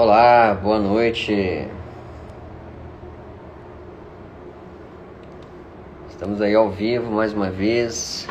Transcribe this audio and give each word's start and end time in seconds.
Olá, 0.00 0.54
boa 0.54 0.78
noite. 0.78 1.66
Estamos 6.08 6.40
aí 6.40 6.54
ao 6.54 6.70
vivo 6.70 7.10
mais 7.10 7.32
uma 7.32 7.50
vez. 7.50 8.24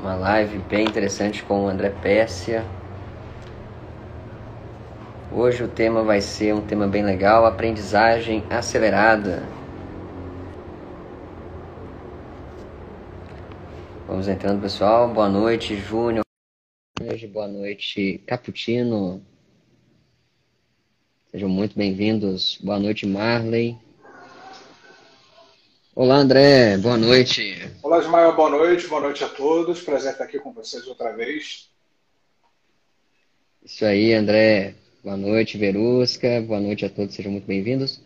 Uma 0.00 0.16
live 0.16 0.58
bem 0.68 0.84
interessante 0.84 1.44
com 1.44 1.64
o 1.64 1.68
André 1.68 1.90
Pérsia. 1.90 2.64
Hoje 5.30 5.62
o 5.62 5.68
tema 5.68 6.02
vai 6.02 6.20
ser 6.20 6.52
um 6.52 6.66
tema 6.66 6.88
bem 6.88 7.04
legal, 7.04 7.46
aprendizagem 7.46 8.42
acelerada. 8.50 9.44
Vamos 14.08 14.26
entrando, 14.26 14.60
pessoal. 14.60 15.08
Boa 15.08 15.28
noite, 15.28 15.76
Júnior. 15.76 16.24
Boa 17.32 17.46
noite, 17.46 18.20
Caputino. 18.26 19.22
Sejam 21.36 21.50
muito 21.50 21.76
bem-vindos. 21.76 22.58
Boa 22.62 22.78
noite, 22.78 23.04
Marley. 23.04 23.76
Olá, 25.94 26.16
André. 26.16 26.78
Boa 26.78 26.96
noite. 26.96 27.70
Olá, 27.82 27.98
Ismael. 27.98 28.34
Boa 28.34 28.48
noite. 28.48 28.86
Boa 28.86 29.02
noite 29.02 29.22
a 29.22 29.28
todos. 29.28 29.82
Prazer 29.82 30.12
estar 30.12 30.24
aqui 30.24 30.38
com 30.38 30.50
vocês 30.50 30.86
outra 30.86 31.12
vez. 31.14 31.68
Isso 33.62 33.84
aí, 33.84 34.14
André. 34.14 34.76
Boa 35.04 35.18
noite, 35.18 35.58
Verusca. 35.58 36.40
Boa 36.40 36.58
noite 36.58 36.86
a 36.86 36.88
todos. 36.88 37.14
Sejam 37.14 37.32
muito 37.32 37.46
bem-vindos. 37.46 38.00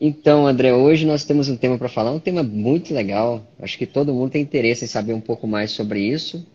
Então, 0.00 0.46
André, 0.46 0.72
hoje 0.72 1.04
nós 1.04 1.22
temos 1.22 1.50
um 1.50 1.58
tema 1.58 1.76
para 1.76 1.90
falar, 1.90 2.12
um 2.12 2.18
tema 2.18 2.42
muito 2.42 2.94
legal. 2.94 3.46
Acho 3.60 3.76
que 3.76 3.84
todo 3.84 4.14
mundo 4.14 4.30
tem 4.30 4.40
interesse 4.40 4.86
em 4.86 4.88
saber 4.88 5.12
um 5.12 5.20
pouco 5.20 5.46
mais 5.46 5.70
sobre 5.70 6.00
isso, 6.00 6.46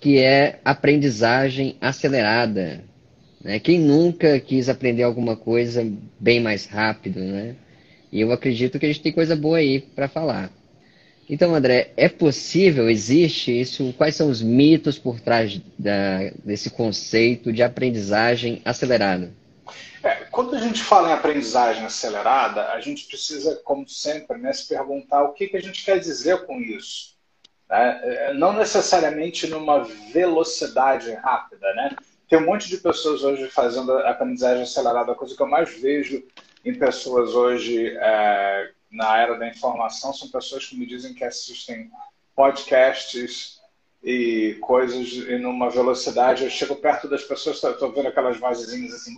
que 0.00 0.16
é 0.16 0.58
aprendizagem 0.64 1.76
acelerada. 1.82 2.87
Né? 3.48 3.58
Quem 3.58 3.80
nunca 3.80 4.38
quis 4.38 4.68
aprender 4.68 5.04
alguma 5.04 5.34
coisa 5.34 5.82
bem 6.20 6.38
mais 6.38 6.66
rápido, 6.66 7.18
né? 7.18 7.56
E 8.12 8.20
eu 8.20 8.30
acredito 8.30 8.78
que 8.78 8.84
a 8.84 8.88
gente 8.88 9.00
tem 9.00 9.10
coisa 9.10 9.34
boa 9.34 9.56
aí 9.56 9.80
para 9.80 10.06
falar. 10.06 10.50
Então, 11.30 11.54
André, 11.54 11.92
é 11.96 12.10
possível, 12.10 12.90
existe 12.90 13.58
isso? 13.58 13.94
Quais 13.96 14.14
são 14.14 14.28
os 14.28 14.42
mitos 14.42 14.98
por 14.98 15.18
trás 15.18 15.58
da, 15.78 16.30
desse 16.44 16.68
conceito 16.68 17.50
de 17.50 17.62
aprendizagem 17.62 18.60
acelerada? 18.66 19.32
É, 20.02 20.26
quando 20.30 20.54
a 20.54 20.60
gente 20.60 20.82
fala 20.82 21.08
em 21.08 21.14
aprendizagem 21.14 21.86
acelerada, 21.86 22.68
a 22.72 22.80
gente 22.82 23.06
precisa, 23.06 23.58
como 23.64 23.88
sempre, 23.88 24.36
né, 24.36 24.52
se 24.52 24.68
perguntar 24.68 25.22
o 25.22 25.32
que, 25.32 25.48
que 25.48 25.56
a 25.56 25.62
gente 25.62 25.82
quer 25.82 25.98
dizer 25.98 26.44
com 26.44 26.60
isso. 26.60 27.16
Né? 27.66 28.00
É, 28.02 28.34
não 28.34 28.52
necessariamente 28.52 29.46
numa 29.46 29.84
velocidade 30.12 31.10
rápida, 31.14 31.72
né? 31.72 31.96
Tem 32.28 32.38
um 32.38 32.44
monte 32.44 32.68
de 32.68 32.76
pessoas 32.76 33.24
hoje 33.24 33.48
fazendo 33.48 33.92
aprendizagem 33.92 34.62
acelerada. 34.62 35.12
A 35.12 35.14
coisa 35.14 35.34
que 35.34 35.42
eu 35.42 35.46
mais 35.46 35.70
vejo 35.80 36.22
em 36.64 36.74
pessoas 36.74 37.34
hoje 37.34 37.96
é, 37.96 38.70
na 38.90 39.18
era 39.18 39.38
da 39.38 39.48
informação 39.48 40.12
são 40.12 40.28
pessoas 40.28 40.66
que 40.66 40.76
me 40.76 40.86
dizem 40.86 41.14
que 41.14 41.24
assistem 41.24 41.90
podcasts 42.34 43.58
e 44.02 44.56
coisas 44.60 45.08
em 45.12 45.44
uma 45.44 45.70
velocidade. 45.70 46.44
Eu 46.44 46.50
chego 46.50 46.76
perto 46.76 47.08
das 47.08 47.24
pessoas, 47.24 47.62
estou 47.62 47.92
vendo 47.92 48.08
aquelas 48.08 48.38
vozinhas 48.38 48.92
assim. 48.92 49.14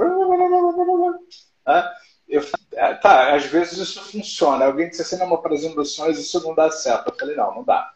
Eu, 2.28 2.42
é, 2.74 2.94
tá, 2.94 3.34
às 3.34 3.44
vezes 3.46 3.78
isso 3.78 4.02
funciona. 4.04 4.64
Alguém 4.64 4.88
disse 4.88 5.02
assim, 5.02 5.18
não, 5.18 5.26
mas 5.26 5.40
para 5.40 5.54
as 5.54 5.64
induções 5.64 6.16
isso 6.16 6.40
não 6.42 6.54
dá 6.54 6.70
certo. 6.70 7.08
Eu 7.08 7.16
falei, 7.18 7.34
não, 7.34 7.56
não 7.56 7.64
dá. 7.64 7.92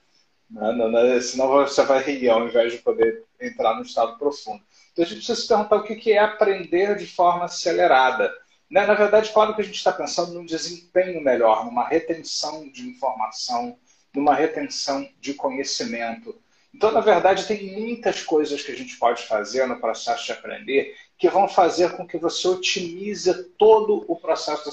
Não, 0.51 0.73
não, 0.73 0.91
não, 0.91 1.21
senão 1.21 1.49
você 1.49 1.85
vai 1.85 2.03
rir 2.03 2.29
ao 2.29 2.47
invés 2.47 2.73
de 2.73 2.79
poder 2.79 3.25
entrar 3.41 3.77
no 3.77 3.83
estado 3.83 4.19
profundo. 4.19 4.63
Então 4.95 5.05
a 5.05 5.09
gente 5.09 5.19
precisa 5.19 5.41
se 5.41 5.49
perguntar 5.49 5.77
o 5.77 5.83
que 5.83 6.13
é 6.13 6.19
aprender 6.19 6.97
de 6.97 7.07
forma 7.07 7.47
acelerada. 7.47 8.33
Né? 8.71 8.87
Na 8.87 8.95
verdade, 8.95 9.33
claro 9.33 9.53
que 9.55 9.61
a 9.61 9.65
gente 9.65 9.75
está 9.75 9.93
pensando 9.93 10.33
num 10.33 10.47
desempenho 10.47 11.21
melhor, 11.21 11.65
numa 11.65 11.87
retenção 11.87 12.71
de 12.71 12.89
informação, 12.89 13.77
numa 14.15 14.35
retenção 14.35 15.07
de 15.21 15.35
conhecimento. 15.35 16.41
Então, 16.73 16.93
na 16.93 17.01
verdade, 17.01 17.47
tem 17.47 17.73
muitas 17.73 18.23
coisas 18.23 18.63
que 18.63 18.71
a 18.71 18.77
gente 18.77 18.97
pode 18.97 19.25
fazer 19.27 19.67
no 19.67 19.81
processo 19.81 20.27
de 20.27 20.33
aprender 20.33 20.95
que 21.19 21.29
vão 21.29 21.49
fazer 21.49 21.97
com 21.97 22.07
que 22.07 22.19
você 22.19 22.47
otimize 22.49 23.33
todo 23.59 24.05
o 24.09 24.17
processo 24.17 24.71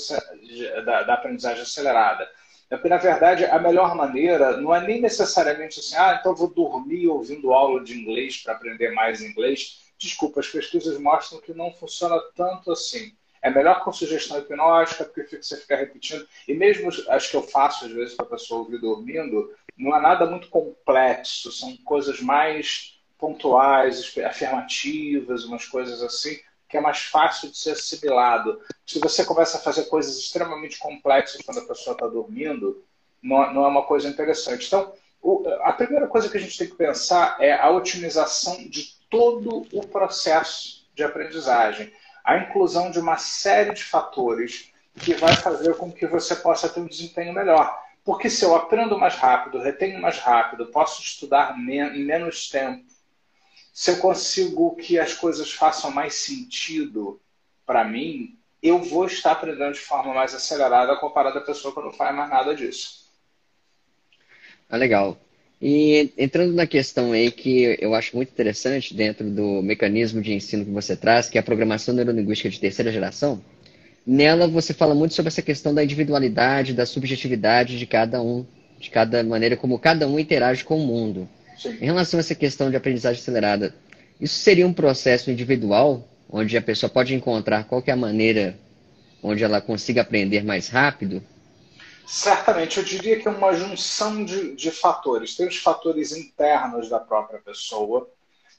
da, 0.86 1.14
aprendizagem 1.14 1.64
acelerada. 1.64 2.30
Porque, 2.70 2.88
na 2.88 2.98
verdade, 2.98 3.46
a 3.46 3.60
melhor 3.60 3.96
maneira 3.96 4.58
não 4.58 4.74
é 4.74 4.86
nem 4.86 5.02
necessariamente 5.02 5.80
assim, 5.80 5.96
ah, 5.96 6.18
então 6.20 6.36
vou 6.36 6.48
dormir 6.48 7.08
ouvindo 7.08 7.54
aula 7.54 7.84
de 7.84 8.00
inglês 8.00 8.38
para 8.38 8.54
aprender 8.54 8.92
mais 8.92 9.22
inglês. 9.22 9.81
Desculpa, 10.02 10.40
as 10.40 10.48
pesquisas 10.48 10.98
mostram 11.00 11.40
que 11.40 11.54
não 11.54 11.72
funciona 11.72 12.20
tanto 12.36 12.72
assim. 12.72 13.16
É 13.40 13.52
melhor 13.52 13.84
com 13.84 13.94
sugestão 13.94 14.40
hipnótica, 14.40 15.06
porque 15.06 15.40
você 15.40 15.56
fica 15.58 15.76
repetindo. 15.76 16.28
E 16.48 16.56
mesmo 16.56 16.90
as 17.08 17.28
que 17.28 17.36
eu 17.36 17.44
faço, 17.44 17.86
às 17.86 17.92
vezes, 17.92 18.16
para 18.16 18.26
a 18.26 18.30
pessoa 18.30 18.62
ouvir 18.62 18.80
dormindo, 18.80 19.54
não 19.78 19.96
é 19.96 20.02
nada 20.02 20.26
muito 20.26 20.50
complexo. 20.50 21.52
São 21.52 21.78
coisas 21.78 22.20
mais 22.20 23.00
pontuais, 23.20 24.12
afirmativas, 24.26 25.46
umas 25.46 25.68
coisas 25.68 26.02
assim, 26.02 26.40
que 26.68 26.78
é 26.78 26.82
mais 26.82 27.02
fácil 27.02 27.52
de 27.52 27.58
ser 27.58 27.72
assimilado. 27.72 28.60
Se 28.84 28.98
você 28.98 29.24
começa 29.24 29.60
a 29.60 29.62
fazer 29.62 29.84
coisas 29.84 30.18
extremamente 30.18 30.80
complexas 30.80 31.44
quando 31.44 31.60
a 31.60 31.68
pessoa 31.68 31.94
está 31.94 32.08
dormindo, 32.08 32.84
não, 33.22 33.54
não 33.54 33.66
é 33.66 33.68
uma 33.68 33.84
coisa 33.84 34.10
interessante. 34.10 34.66
Então, 34.66 34.94
a 35.62 35.74
primeira 35.74 36.08
coisa 36.08 36.28
que 36.28 36.38
a 36.38 36.40
gente 36.40 36.58
tem 36.58 36.68
que 36.68 36.76
pensar 36.76 37.38
é 37.40 37.54
a 37.54 37.70
otimização 37.70 38.68
de 38.68 39.00
todo 39.12 39.68
o 39.74 39.86
processo 39.86 40.90
de 40.96 41.04
aprendizagem. 41.04 41.94
A 42.24 42.38
inclusão 42.38 42.90
de 42.90 43.00
uma 43.00 43.18
série 43.18 43.74
de 43.74 43.84
fatores 43.84 44.72
que 44.96 45.14
vai 45.14 45.36
fazer 45.36 45.76
com 45.76 45.92
que 45.92 46.08
você 46.08 46.36
possa 46.36 46.70
ter 46.70 46.80
um 46.80 46.88
desempenho 46.88 47.34
melhor. 47.34 47.80
Porque 48.04 48.30
se 48.30 48.44
eu 48.44 48.56
aprendo 48.56 48.98
mais 48.98 49.16
rápido, 49.16 49.60
retenho 49.60 50.02
mais 50.02 50.18
rápido, 50.18 50.68
posso 50.68 51.02
estudar 51.02 51.56
em 51.58 52.04
menos 52.04 52.50
tempo, 52.50 52.86
se 53.74 53.92
eu 53.92 53.98
consigo 53.98 54.76
que 54.76 55.00
as 55.00 55.14
coisas 55.14 55.52
façam 55.52 55.92
mais 55.92 56.16
sentido 56.16 57.22
para 57.66 57.84
mim, 57.84 58.38
eu 58.62 58.80
vou 58.80 59.06
estar 59.06 59.32
aprendendo 59.32 59.74
de 59.74 59.80
forma 59.80 60.14
mais 60.14 60.34
acelerada 60.34 60.96
comparado 60.98 61.38
à 61.38 61.42
pessoa 61.42 61.74
que 61.74 61.82
não 61.82 61.92
faz 61.92 62.16
mais 62.16 62.30
nada 62.30 62.56
disso. 62.56 63.10
Ah, 64.70 64.78
legal. 64.78 65.18
E 65.62 66.12
entrando 66.18 66.54
na 66.54 66.66
questão 66.66 67.12
aí 67.12 67.30
que 67.30 67.78
eu 67.80 67.94
acho 67.94 68.16
muito 68.16 68.30
interessante 68.30 68.96
dentro 68.96 69.30
do 69.30 69.62
mecanismo 69.62 70.20
de 70.20 70.34
ensino 70.34 70.66
que 70.66 70.72
você 70.72 70.96
traz, 70.96 71.30
que 71.30 71.38
é 71.38 71.42
a 71.42 71.44
programação 71.44 71.94
neurolinguística 71.94 72.50
de 72.50 72.60
terceira 72.60 72.92
geração, 72.92 73.40
nela 74.06 74.48
você 74.48 74.74
fala 74.74 74.96
muito 74.96 75.14
sobre 75.14 75.28
essa 75.28 75.42
questão 75.44 75.72
da 75.72 75.84
individualidade, 75.84 76.74
da 76.74 76.86
subjetividade 76.86 77.78
de 77.78 77.86
cada 77.86 78.20
um, 78.22 78.44
de 78.80 78.90
cada 78.90 79.24
maneira 79.24 79.56
como 79.56 79.78
cada 79.78 80.08
um 80.08 80.18
interage 80.18 80.64
com 80.64 80.78
o 80.78 80.86
mundo. 80.88 81.30
Sim. 81.56 81.78
Em 81.80 81.86
relação 81.86 82.20
a 82.20 82.22
essa 82.22 82.34
questão 82.34 82.72
de 82.72 82.76
aprendizagem 82.76 83.22
acelerada, 83.22 83.76
isso 84.20 84.40
seria 84.40 84.66
um 84.66 84.74
processo 84.74 85.30
individual, 85.30 86.08
onde 86.28 86.58
a 86.58 86.62
pessoa 86.62 86.90
pode 86.90 87.14
encontrar 87.14 87.66
qual 87.66 87.84
é 87.86 87.92
a 87.92 87.96
maneira 87.96 88.58
onde 89.22 89.44
ela 89.44 89.62
consiga 89.62 90.02
aprender 90.02 90.44
mais 90.44 90.70
rápido? 90.70 91.22
Certamente, 92.06 92.78
eu 92.78 92.84
diria 92.84 93.20
que 93.20 93.28
é 93.28 93.32
uma 93.32 93.54
junção 93.54 94.24
de, 94.26 94.56
de 94.56 94.72
fatores. 94.72 95.36
Tem 95.36 95.48
os 95.48 95.58
fatores 95.58 96.12
internos 96.12 96.90
da 96.90 97.00
própria 97.00 97.40
pessoa, 97.40 98.10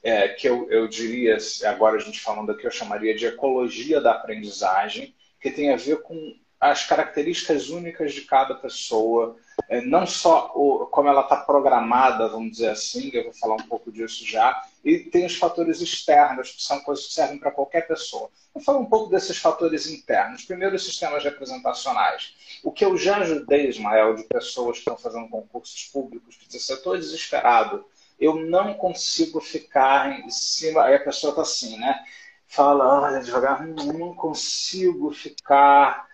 é, 0.02 0.28
que 0.28 0.48
eu, 0.48 0.68
eu 0.70 0.88
diria, 0.88 1.36
agora 1.66 1.96
a 1.96 2.00
gente 2.00 2.20
falando 2.20 2.50
aqui, 2.50 2.66
eu 2.66 2.70
chamaria 2.70 3.14
de 3.14 3.26
ecologia 3.26 4.00
da 4.00 4.12
aprendizagem, 4.12 5.14
que 5.40 5.50
tem 5.50 5.72
a 5.72 5.76
ver 5.76 6.02
com 6.02 6.34
as 6.60 6.84
características 6.84 7.68
únicas 7.68 8.12
de 8.12 8.22
cada 8.22 8.54
pessoa, 8.54 9.36
não 9.84 10.06
só 10.06 10.52
o, 10.54 10.86
como 10.86 11.08
ela 11.08 11.22
está 11.22 11.36
programada, 11.36 12.28
vamos 12.28 12.52
dizer 12.52 12.70
assim, 12.70 13.10
eu 13.12 13.24
vou 13.24 13.32
falar 13.32 13.54
um 13.54 13.66
pouco 13.68 13.90
disso 13.90 14.26
já, 14.26 14.62
e 14.84 14.98
tem 14.98 15.24
os 15.24 15.36
fatores 15.36 15.80
externos, 15.80 16.50
que 16.50 16.62
são 16.62 16.80
coisas 16.80 17.06
que 17.06 17.14
servem 17.14 17.38
para 17.38 17.50
qualquer 17.50 17.86
pessoa. 17.86 18.30
Vou 18.52 18.62
falar 18.62 18.78
um 18.78 18.86
pouco 18.86 19.10
desses 19.10 19.38
fatores 19.38 19.86
internos. 19.86 20.44
Primeiro, 20.44 20.76
os 20.76 20.84
sistemas 20.84 21.24
representacionais. 21.24 22.34
O 22.62 22.70
que 22.70 22.84
eu 22.84 22.96
já 22.96 23.18
ajudei, 23.18 23.68
Ismael, 23.68 24.14
de 24.14 24.24
pessoas 24.24 24.76
que 24.76 24.80
estão 24.80 24.96
fazendo 24.96 25.28
concursos 25.28 25.84
públicos, 25.84 26.36
que 26.36 26.48
dizem 26.48 26.74
eu 26.74 26.78
estou 26.78 26.96
desesperado, 26.96 27.84
eu 28.20 28.36
não 28.36 28.74
consigo 28.74 29.40
ficar 29.40 30.20
em 30.20 30.30
cima. 30.30 30.84
Aí 30.84 30.94
a 30.94 31.02
pessoa 31.02 31.30
está 31.30 31.42
assim, 31.42 31.78
né? 31.78 32.04
Fala, 32.46 33.02
olha, 33.02 33.20
devagar, 33.20 33.66
não 33.66 34.14
consigo 34.14 35.10
ficar 35.12 36.06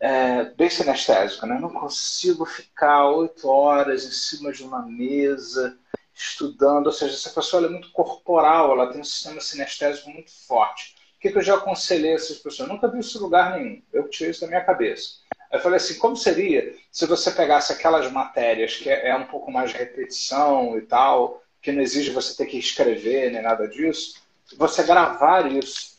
é, 0.00 0.44
bem 0.56 0.68
sinestésico, 0.68 1.46
né? 1.46 1.58
não 1.58 1.70
consigo 1.70 2.44
ficar 2.44 3.08
oito 3.10 3.48
horas 3.48 4.04
em 4.04 4.10
cima 4.10 4.52
de 4.52 4.62
uma 4.62 4.82
mesa 4.82 5.78
estudando, 6.14 6.86
ou 6.86 6.92
seja, 6.92 7.14
essa 7.14 7.30
pessoa 7.30 7.66
é 7.66 7.68
muito 7.68 7.90
corporal, 7.90 8.72
ela 8.72 8.90
tem 8.90 9.00
um 9.00 9.04
sistema 9.04 9.40
sinestésico 9.40 10.10
muito 10.10 10.30
forte. 10.46 10.94
O 11.16 11.20
que, 11.20 11.30
que 11.30 11.38
eu 11.38 11.42
já 11.42 11.54
aconselhei 11.54 12.12
a 12.12 12.16
essas 12.16 12.38
pessoas? 12.38 12.68
Eu 12.68 12.74
nunca 12.74 12.88
vi 12.88 13.00
isso 13.00 13.18
em 13.18 13.20
lugar 13.22 13.58
nenhum, 13.58 13.82
eu 13.92 14.08
tirei 14.08 14.30
isso 14.30 14.42
da 14.42 14.46
minha 14.46 14.64
cabeça. 14.64 15.24
Eu 15.50 15.60
falei 15.60 15.76
assim, 15.76 15.98
como 15.98 16.16
seria 16.16 16.74
se 16.90 17.06
você 17.06 17.30
pegasse 17.30 17.72
aquelas 17.72 18.10
matérias 18.10 18.76
que 18.76 18.90
é, 18.90 19.08
é 19.08 19.16
um 19.16 19.26
pouco 19.26 19.50
mais 19.50 19.70
de 19.70 19.78
repetição 19.78 20.76
e 20.76 20.82
tal, 20.82 21.42
que 21.62 21.72
não 21.72 21.80
exige 21.80 22.10
você 22.10 22.36
ter 22.36 22.46
que 22.46 22.58
escrever 22.58 23.32
nem 23.32 23.40
nada 23.40 23.66
disso, 23.66 24.22
você 24.56 24.82
gravar 24.82 25.50
isso 25.50 25.94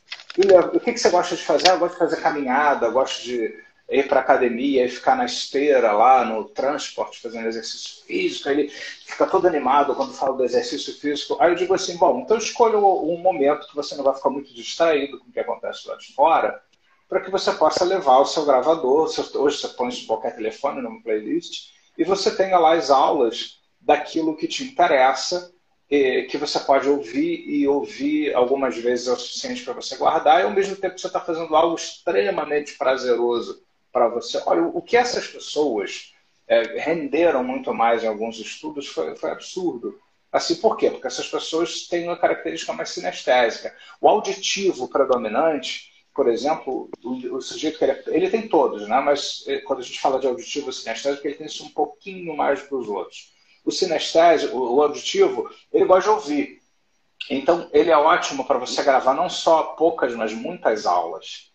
o 0.74 0.80
que, 0.80 0.92
que 0.94 1.00
você 1.00 1.10
gosta 1.10 1.36
de 1.36 1.44
fazer? 1.44 1.70
Ah, 1.70 1.74
eu 1.74 1.80
gosto 1.80 1.94
de 1.94 2.00
fazer 2.00 2.22
caminhada, 2.22 2.88
eu 2.88 2.92
gosto 2.92 3.24
de 3.24 3.64
ir 3.90 4.08
para 4.08 4.20
academia 4.20 4.86
e 4.86 4.90
ficar 4.90 5.16
na 5.16 5.26
esteira 5.26 5.92
lá 5.92 6.26
no 6.26 6.46
transporte 6.46 7.22
fazendo 7.22 7.48
exercício 7.48 8.04
físico, 8.06 8.50
ele 8.50 8.70
fica 8.70 9.28
todo 9.28 9.48
animado 9.48 9.94
quando 9.94 10.14
fala 10.14 10.36
do 10.36 10.44
exercício 10.44 10.98
físico. 10.98 11.38
Aí 11.40 11.52
eu 11.52 11.56
digo 11.56 11.74
assim, 11.74 11.96
bom, 11.96 12.20
então 12.20 12.38
escolha 12.38 12.78
um 12.78 13.18
momento 13.18 13.68
que 13.68 13.76
você 13.76 13.96
não 13.96 14.04
vai 14.04 14.16
ficar 14.16 14.32
muito 14.32 14.54
distraído 14.54 15.20
com 15.20 15.30
o 15.30 15.32
que 15.32 15.40
acontece 15.40 15.88
lá 15.88 15.96
de 15.98 16.14
fora, 16.14 16.60
para 17.08 17.22
que 17.22 17.30
você 17.30 17.52
possa 17.52 17.86
levar 17.86 18.18
o 18.18 18.26
seu 18.26 18.44
gravador, 18.46 19.08
hoje 19.36 19.58
você 19.60 19.68
põe 19.68 19.90
isso 19.90 20.08
qualquer 20.08 20.36
telefone, 20.36 20.82
numa 20.82 21.04
playlist, 21.04 21.70
e 21.96 22.04
você 22.04 22.36
tenha 22.36 22.58
lá 22.58 22.74
as 22.74 22.90
aulas 22.90 23.60
daquilo 23.80 24.36
que 24.36 24.48
te 24.48 24.64
interessa, 24.64 25.54
que 25.88 26.38
você 26.40 26.60
pode 26.60 26.90
ouvir 26.90 27.48
e 27.48 27.68
ouvir 27.68 28.34
algumas 28.34 28.76
vezes 28.76 29.08
é 29.08 29.12
o 29.12 29.16
suficiente 29.16 29.64
para 29.64 29.74
você 29.74 29.96
guardar, 29.96 30.42
e 30.42 30.44
ao 30.46 30.52
mesmo 30.52 30.76
tempo 30.76 30.98
você 30.98 31.06
está 31.06 31.22
fazendo 31.22 31.56
algo 31.56 31.76
extremamente 31.76 32.74
prazeroso 32.74 33.64
para 33.96 34.10
você. 34.10 34.44
Olha, 34.46 34.64
o 34.64 34.82
que 34.82 34.98
essas 34.98 35.26
pessoas 35.26 36.14
é, 36.46 36.80
renderam 36.82 37.42
muito 37.46 37.74
mais 37.74 38.04
em 38.04 38.08
alguns 38.08 38.38
estudos 38.38 38.88
foi, 38.88 39.16
foi 39.16 39.32
absurdo. 39.32 39.98
Assim, 40.30 40.56
por 40.56 40.76
quê? 40.76 40.92
Porque 40.92 41.08
essas 41.08 41.30
pessoas 41.30 41.88
têm 41.88 42.04
uma 42.04 42.18
característica 42.18 42.74
mais 42.74 42.90
sinestésica. 42.90 43.74
O 44.02 44.10
auditivo 44.10 44.90
predominante, 44.90 45.94
por 46.14 46.28
exemplo, 46.28 46.90
o, 47.02 47.38
o 47.38 47.42
sujeito 47.42 47.78
que 47.78 47.86
ele, 47.86 48.04
ele, 48.08 48.30
tem 48.30 48.50
todos, 48.50 48.86
né? 48.86 49.00
mas 49.00 49.46
eh, 49.48 49.60
quando 49.60 49.80
a 49.80 49.84
gente 49.84 50.02
fala 50.02 50.20
de 50.20 50.28
auditivo 50.28 50.74
sinestésico, 50.74 51.26
ele 51.26 51.38
tem 51.38 51.48
isso 51.48 51.64
um 51.64 51.70
pouquinho 51.70 52.36
mais 52.36 52.62
para 52.62 52.78
os 52.78 52.90
outros. 52.90 53.34
O 53.64 53.72
sinestésico, 53.72 54.58
o 54.58 54.82
auditivo, 54.82 55.50
ele 55.72 55.86
gosta 55.86 56.10
de 56.10 56.16
ouvir. 56.18 56.60
Então, 57.30 57.70
ele 57.72 57.92
é 57.92 57.98
ótimo 57.98 58.44
para 58.44 58.60
você 58.60 58.84
gravar 58.84 59.14
não 59.14 59.30
só 59.30 59.64
poucas, 59.78 60.14
mas 60.14 60.34
muitas 60.34 60.86
aulas. 60.86 61.55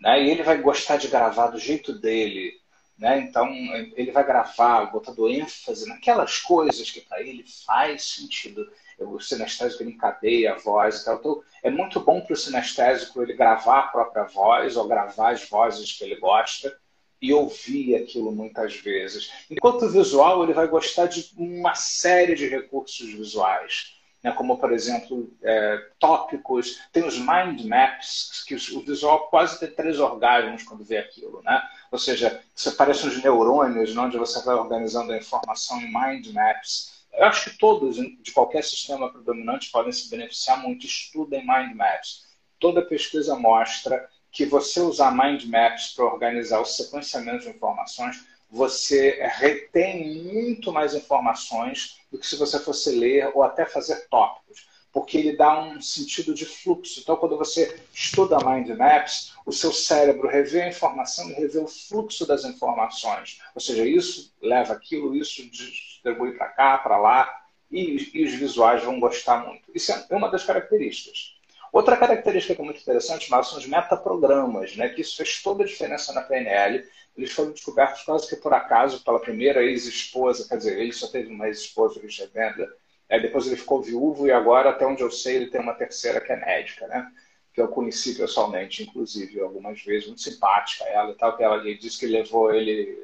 Né? 0.00 0.24
E 0.24 0.30
ele 0.30 0.42
vai 0.42 0.58
gostar 0.58 0.96
de 0.96 1.08
gravar 1.08 1.48
do 1.48 1.58
jeito 1.58 1.92
dele. 1.92 2.52
Né? 2.98 3.20
Então, 3.20 3.48
ele 3.96 4.10
vai 4.10 4.24
gravar 4.24 4.86
botando 4.86 5.28
ênfase 5.28 5.88
naquelas 5.88 6.38
coisas 6.38 6.90
que 6.90 7.00
para 7.00 7.22
ele 7.22 7.44
faz 7.66 8.02
sentido. 8.02 8.68
O 8.98 9.20
sinestésico 9.20 9.82
ele 9.82 9.92
encadeia 9.92 10.52
a 10.52 10.58
voz 10.58 11.00
e 11.00 11.04
tal. 11.04 11.16
Então, 11.16 11.42
é 11.62 11.70
muito 11.70 12.00
bom 12.00 12.20
para 12.20 12.32
o 12.32 12.36
sinestésico 12.36 13.22
ele 13.22 13.34
gravar 13.34 13.78
a 13.78 13.88
própria 13.88 14.24
voz 14.24 14.76
ou 14.76 14.88
gravar 14.88 15.32
as 15.32 15.48
vozes 15.48 15.92
que 15.92 16.04
ele 16.04 16.16
gosta 16.16 16.76
e 17.20 17.32
ouvir 17.32 17.96
aquilo 17.96 18.32
muitas 18.32 18.74
vezes. 18.76 19.30
Enquanto 19.50 19.84
o 19.84 19.90
visual, 19.90 20.42
ele 20.42 20.52
vai 20.52 20.66
gostar 20.68 21.06
de 21.06 21.32
uma 21.36 21.74
série 21.74 22.34
de 22.34 22.48
recursos 22.48 23.12
visuais 23.12 23.97
né, 24.22 24.32
como, 24.32 24.58
por 24.58 24.72
exemplo, 24.72 25.32
é, 25.42 25.90
tópicos. 25.98 26.80
Tem 26.92 27.04
os 27.04 27.18
mind 27.18 27.64
maps, 27.64 28.44
que 28.46 28.54
o 28.54 28.80
visual 28.80 29.28
quase 29.28 29.58
tem 29.60 29.70
três 29.70 29.98
orgasmos 29.98 30.62
quando 30.62 30.84
vê 30.84 30.98
aquilo. 30.98 31.42
Né? 31.42 31.62
Ou 31.90 31.98
seja, 31.98 32.40
você 32.54 32.70
parece 32.72 33.06
uns 33.06 33.22
neurônios 33.22 33.94
né, 33.94 34.00
onde 34.00 34.18
você 34.18 34.44
vai 34.44 34.54
organizando 34.54 35.12
a 35.12 35.18
informação 35.18 35.80
em 35.80 35.92
mind 35.92 36.26
maps. 36.32 37.06
Eu 37.12 37.24
acho 37.24 37.50
que 37.50 37.58
todos, 37.58 37.96
de 37.96 38.32
qualquer 38.32 38.62
sistema 38.62 39.10
predominante, 39.10 39.70
podem 39.70 39.92
se 39.92 40.10
beneficiar 40.10 40.60
muito. 40.60 40.86
Estudem 40.86 41.46
mind 41.46 41.74
maps. 41.74 42.26
Toda 42.58 42.82
pesquisa 42.82 43.36
mostra 43.36 44.08
que 44.30 44.44
você 44.44 44.80
usar 44.80 45.12
mind 45.12 45.44
maps 45.44 45.94
para 45.94 46.04
organizar 46.04 46.60
o 46.60 46.64
sequenciamento 46.64 47.44
de 47.44 47.50
informações 47.50 48.24
você 48.50 49.18
retém 49.36 50.22
muito 50.22 50.72
mais 50.72 50.94
informações 50.94 52.00
do 52.10 52.18
que 52.18 52.26
se 52.26 52.36
você 52.36 52.58
fosse 52.58 52.90
ler 52.90 53.30
ou 53.34 53.42
até 53.42 53.66
fazer 53.66 54.08
tópicos, 54.08 54.66
porque 54.90 55.18
ele 55.18 55.36
dá 55.36 55.60
um 55.62 55.80
sentido 55.80 56.34
de 56.34 56.46
fluxo. 56.46 57.00
Então, 57.00 57.16
quando 57.16 57.36
você 57.36 57.78
estuda 57.92 58.38
Mind 58.38 58.68
Maps, 58.70 59.34
o 59.44 59.52
seu 59.52 59.72
cérebro 59.72 60.28
revê 60.28 60.62
a 60.62 60.68
informação 60.68 61.28
e 61.30 61.34
revê 61.34 61.58
o 61.58 61.68
fluxo 61.68 62.26
das 62.26 62.44
informações. 62.44 63.38
Ou 63.54 63.60
seja, 63.60 63.84
isso 63.84 64.34
leva 64.40 64.72
aquilo, 64.72 65.14
isso 65.14 65.48
distribui 65.50 66.32
para 66.32 66.48
cá, 66.48 66.78
para 66.78 66.96
lá, 66.96 67.42
e, 67.70 68.10
e 68.14 68.24
os 68.24 68.32
visuais 68.32 68.82
vão 68.82 68.98
gostar 68.98 69.46
muito. 69.46 69.70
Isso 69.74 69.92
é 69.92 70.16
uma 70.16 70.30
das 70.30 70.44
características. 70.44 71.36
Outra 71.70 71.98
característica 71.98 72.54
que 72.54 72.62
é 72.62 72.64
muito 72.64 72.80
interessante, 72.80 73.28
são 73.28 73.58
os 73.58 73.66
metaprogramas, 73.66 74.74
né? 74.74 74.88
que 74.88 75.02
isso 75.02 75.16
fez 75.16 75.42
toda 75.42 75.62
a 75.62 75.66
diferença 75.66 76.14
na 76.14 76.22
PNL 76.22 76.82
eles 77.18 77.32
foram 77.32 77.50
descobertos 77.50 78.02
quase 78.02 78.28
que 78.28 78.36
por 78.36 78.54
acaso 78.54 79.04
pela 79.04 79.18
primeira 79.18 79.62
ex-esposa, 79.64 80.48
quer 80.48 80.56
dizer, 80.56 80.78
ele 80.78 80.92
só 80.92 81.08
teve 81.08 81.32
uma 81.32 81.48
ex-esposa, 81.48 82.00
Richard 82.00 82.32
Bandler, 82.32 82.72
aí 83.10 83.20
depois 83.20 83.46
ele 83.46 83.56
ficou 83.56 83.82
viúvo 83.82 84.28
e 84.28 84.30
agora, 84.30 84.70
até 84.70 84.86
onde 84.86 85.02
eu 85.02 85.10
sei, 85.10 85.36
ele 85.36 85.50
tem 85.50 85.60
uma 85.60 85.74
terceira 85.74 86.20
que 86.20 86.30
é 86.30 86.36
médica, 86.36 86.86
né? 86.86 87.10
Que 87.52 87.60
eu 87.60 87.66
conheci 87.66 88.14
pessoalmente, 88.14 88.84
inclusive, 88.84 89.40
algumas 89.40 89.82
vezes, 89.82 90.06
muito 90.06 90.22
simpática 90.22 90.84
ela 90.84 91.10
e 91.10 91.14
tal, 91.16 91.36
que 91.36 91.42
ela 91.42 91.58
disse 91.58 91.98
que 91.98 92.06
levou 92.06 92.54
ele 92.54 92.96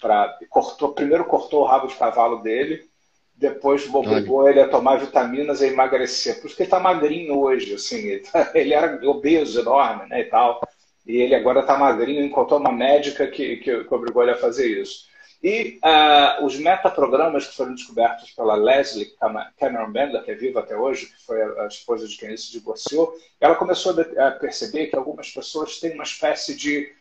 para... 0.00 0.38
cortou 0.48 0.94
Primeiro 0.94 1.24
cortou 1.24 1.62
o 1.62 1.66
rabo 1.66 1.88
de 1.88 1.96
cavalo 1.96 2.40
dele, 2.42 2.88
depois 3.34 3.92
obrigou 3.92 4.48
ele 4.48 4.60
a 4.60 4.68
tomar 4.68 5.00
vitaminas 5.00 5.62
e 5.62 5.66
emagrecer. 5.66 6.40
Por 6.40 6.46
isso 6.46 6.56
que 6.56 6.62
ele 6.62 6.68
está 6.68 6.78
magrinho 6.78 7.36
hoje, 7.38 7.74
assim, 7.74 8.06
ele, 8.06 8.20
tá, 8.20 8.50
ele 8.54 8.72
era 8.72 9.04
obeso, 9.08 9.58
enorme, 9.58 10.08
né, 10.08 10.20
e 10.20 10.24
tal 10.26 10.60
e 11.08 11.22
ele 11.22 11.34
agora 11.34 11.60
está 11.60 11.76
magrinho, 11.78 12.22
encontrou 12.22 12.60
uma 12.60 12.70
médica 12.70 13.26
que, 13.26 13.56
que, 13.56 13.82
que, 13.84 13.94
obrigou 13.94 14.22
ele 14.22 14.32
a 14.32 14.36
fazer 14.36 14.68
isso. 14.68 15.08
E 15.42 15.80
uh, 15.82 16.44
os 16.44 16.58
metaprogramas 16.58 17.46
que 17.46 17.56
foram 17.56 17.74
descobertos 17.74 18.30
pela 18.32 18.54
Leslie 18.54 19.14
Cameron 19.58 19.90
Bendler, 19.90 20.22
que 20.22 20.32
é 20.32 20.34
viva 20.34 20.60
até 20.60 20.76
hoje, 20.76 21.06
que 21.06 21.24
foi 21.24 21.40
a, 21.40 21.66
esposa 21.66 22.06
de 22.06 22.14
quem 22.14 22.28
ele 22.28 22.36
se 22.36 22.52
divorciou, 22.52 23.16
ela 23.40 23.54
começou 23.54 23.96
a 24.18 24.30
perceber 24.32 24.88
que 24.88 24.96
algumas 24.96 25.30
pessoas 25.30 25.80
têm 25.80 25.94
uma 25.94 26.04
espécie 26.04 26.54
de, 26.54 26.92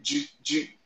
de, 0.00 0.30
de 0.40 0.78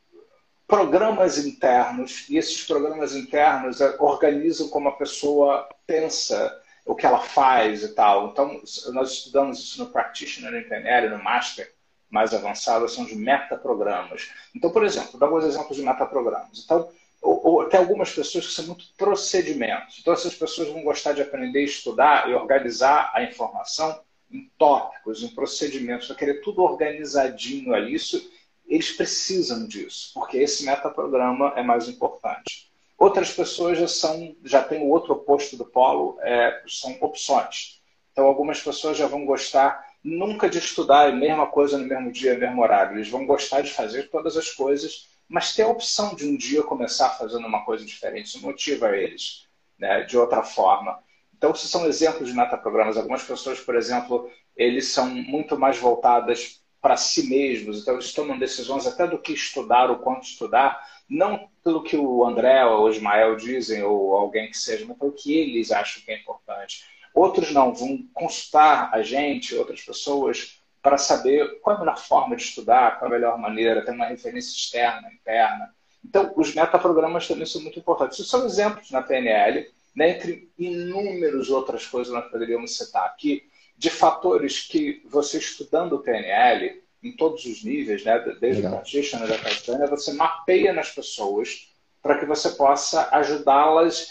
programas 0.65 1.37
internos, 1.37 2.27
e 2.29 2.37
esses 2.37 2.65
programas 2.65 3.13
internos 3.13 3.79
uh, 3.79 3.95
organizam 3.99 4.69
como 4.69 4.89
a 4.89 4.97
pessoa 4.97 5.69
pensa, 5.85 6.59
o 6.83 6.95
que 6.95 7.05
ela 7.05 7.19
faz 7.19 7.83
e 7.83 7.93
tal. 7.93 8.29
Então, 8.29 8.59
nós 8.93 9.11
estudamos 9.11 9.59
isso 9.59 9.83
no 9.83 9.91
Practitioner, 9.91 10.51
no 10.51 10.67
PNL, 10.67 11.09
no 11.09 11.23
Master, 11.23 11.74
mais 12.15 12.33
avançadas 12.33 12.93
são 12.93 13.03
os 13.03 13.11
metaprogramas. 13.11 14.29
Então, 14.55 14.69
por 14.69 14.85
exemplo, 14.85 15.19
dá 15.19 15.25
alguns 15.25 15.43
exemplos 15.43 15.75
de 15.75 15.83
metaprogramas. 15.83 16.63
Então, 16.63 16.89
ou, 17.21 17.45
ou, 17.45 17.65
tem 17.65 17.77
algumas 17.77 18.09
pessoas 18.13 18.47
que 18.47 18.53
são 18.53 18.67
muito 18.67 18.85
procedimentos. 18.97 19.97
Então, 19.99 20.13
essas 20.13 20.33
pessoas 20.33 20.69
vão 20.69 20.81
gostar 20.81 21.11
de 21.11 21.21
aprender, 21.21 21.61
estudar 21.63 22.29
e 22.29 22.33
organizar 22.33 23.11
a 23.13 23.21
informação 23.21 23.99
em 24.31 24.49
tópicos, 24.57 25.23
em 25.23 25.27
procedimentos, 25.27 26.07
vai 26.07 26.15
querer 26.15 26.35
tudo 26.35 26.63
organizadinho 26.63 27.73
ali. 27.73 27.93
Isso, 27.93 28.31
eles 28.65 28.91
precisam 28.93 29.67
disso, 29.67 30.11
porque 30.13 30.37
esse 30.37 30.65
metaprograma 30.65 31.51
é 31.57 31.61
mais 31.61 31.89
importante. 31.89 32.71
Outras 32.97 33.29
pessoas 33.33 33.77
já 33.77 33.89
são, 33.89 34.35
já 34.41 34.63
têm 34.63 34.81
o 34.81 34.89
outro 34.89 35.13
oposto 35.13 35.57
do 35.57 35.65
polo, 35.65 36.17
é, 36.21 36.63
são 36.65 36.97
opções. 37.01 37.81
Então, 38.13 38.25
algumas 38.25 38.61
pessoas 38.61 38.97
já 38.97 39.05
vão 39.05 39.25
gostar 39.25 39.84
nunca 40.05 40.47
de 40.47 40.59
estudar 40.59 41.09
a 41.09 41.11
mesma 41.11 41.47
coisa 41.47 41.79
no 41.79 41.85
mesmo 41.85 42.11
dia, 42.11 42.35
no 42.35 42.39
mesmo 42.39 42.61
horário. 42.61 42.95
Eles 42.95 43.09
vão 43.09 43.25
gostar 43.25 43.61
de 43.61 43.73
fazer 43.73 44.11
todas 44.11 44.37
as 44.37 44.51
coisas, 44.51 45.09
mas 45.27 45.55
ter 45.55 45.63
a 45.63 45.67
opção 45.67 46.13
de 46.13 46.27
um 46.27 46.37
dia 46.37 46.61
começar 46.61 47.09
fazendo 47.17 47.47
uma 47.47 47.65
coisa 47.65 47.83
diferente. 47.83 48.27
Isso 48.27 48.41
motiva 48.41 48.95
eles 48.95 49.47
né, 49.79 50.03
de 50.03 50.15
outra 50.15 50.43
forma. 50.43 50.99
Então, 51.35 51.51
esses 51.51 51.71
são 51.71 51.87
exemplos 51.87 52.29
de 52.29 52.35
metaprogramas. 52.35 52.97
Algumas 52.97 53.23
pessoas, 53.23 53.59
por 53.59 53.75
exemplo, 53.75 54.29
eles 54.55 54.89
são 54.89 55.09
muito 55.09 55.57
mais 55.57 55.79
voltadas 55.79 56.61
para 56.79 56.95
si 56.95 57.27
mesmos, 57.27 57.81
então 57.81 57.95
eles 57.95 58.13
tomam 58.13 58.37
decisões 58.37 58.85
até 58.85 59.07
do 59.07 59.17
que 59.17 59.33
estudar, 59.33 59.89
o 59.89 59.97
quanto 59.97 60.27
estudar, 60.27 60.79
não 61.09 61.49
pelo 61.63 61.81
que 61.81 61.97
o 61.97 62.23
André 62.23 62.63
ou 62.63 62.83
o 62.85 62.89
Ismael 62.91 63.35
dizem, 63.35 63.81
ou 63.81 64.15
alguém 64.15 64.51
que 64.51 64.57
seja, 64.57 64.85
mas 64.87 64.95
pelo 64.95 65.11
que 65.11 65.35
eles 65.35 65.71
acham 65.71 66.03
que 66.03 66.11
é 66.11 66.19
importante. 66.19 66.83
Outros 67.15 67.53
não, 67.53 67.73
vão 67.73 67.97
consultar 68.13 68.89
a 68.93 69.01
gente, 69.01 69.55
outras 69.55 69.81
pessoas, 69.81 70.59
para 70.81 70.97
saber 70.97 71.61
qual 71.61 71.75
é 71.75 71.77
a 71.77 71.79
melhor 71.79 71.97
forma 71.97 72.35
de 72.35 72.43
estudar, 72.43 72.99
qual 72.99 73.09
é 73.09 73.15
a 73.15 73.17
melhor 73.17 73.37
maneira, 73.39 73.83
ter 73.83 73.91
uma 73.91 74.05
referência 74.05 74.53
externa, 74.53 75.09
interna. 75.11 75.73
Então, 76.03 76.33
os 76.35 76.53
metaprogramas 76.53 77.25
também 77.25 77.45
são 77.45 77.61
muito 77.61 77.79
importantes. 77.79 78.19
Isso 78.19 78.29
são 78.29 78.45
exemplos 78.45 78.91
na 78.91 79.01
PNL, 79.01 79.65
né, 79.95 80.09
entre 80.11 80.51
inúmeras 80.59 81.49
outras 81.49 81.87
coisas 81.87 82.13
que 82.13 82.19
nós 82.19 82.29
poderíamos 82.29 82.77
citar 82.77 83.05
aqui, 83.05 83.49
de 83.77 83.89
fatores 83.89 84.67
que 84.67 85.01
você 85.05 85.37
estudando 85.37 85.93
o 85.93 85.99
PNL, 85.99 86.83
em 87.01 87.13
todos 87.13 87.45
os 87.45 87.63
níveis, 87.63 88.03
né, 88.03 88.19
desde 88.41 88.61
Legal. 88.61 88.73
o 88.73 88.75
practitioner 88.75 89.27
da 89.27 89.37
castanha, 89.37 89.87
você 89.87 90.11
mapeia 90.13 90.73
nas 90.73 90.91
pessoas 90.91 91.73
para 92.05 92.19
que 92.19 92.25
você 92.27 92.49
possa 92.51 93.09
ajudá-las, 93.13 94.09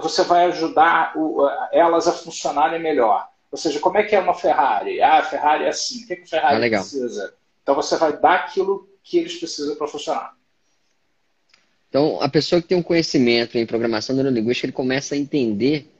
você 0.00 0.22
vai 0.22 0.44
ajudar 0.44 1.12
elas 1.72 2.06
a 2.06 2.12
funcionarem 2.12 2.80
melhor. 2.80 3.26
Ou 3.50 3.58
seja, 3.58 3.80
como 3.80 3.98
é 3.98 4.04
que 4.04 4.14
é 4.14 4.20
uma 4.20 4.32
Ferrari? 4.32 5.02
Ah, 5.02 5.18
a 5.18 5.22
Ferrari 5.24 5.64
é 5.64 5.68
assim. 5.68 6.04
O 6.04 6.06
que, 6.06 6.12
é 6.12 6.16
que 6.16 6.22
a 6.22 6.26
Ferrari 6.26 6.66
ah, 6.66 6.78
precisa? 6.78 7.34
Então 7.64 7.74
você 7.74 7.96
vai 7.96 8.16
dar 8.16 8.34
aquilo 8.36 8.88
que 9.02 9.18
eles 9.18 9.36
precisam 9.40 9.74
para 9.74 9.88
funcionar. 9.88 10.36
Então, 11.88 12.22
a 12.22 12.28
pessoa 12.28 12.62
que 12.62 12.68
tem 12.68 12.78
um 12.78 12.82
conhecimento 12.82 13.58
em 13.58 13.66
programação 13.66 14.14
neurolinguística, 14.14 14.66
ele 14.66 14.72
começa 14.72 15.16
a 15.16 15.18
entender 15.18 15.90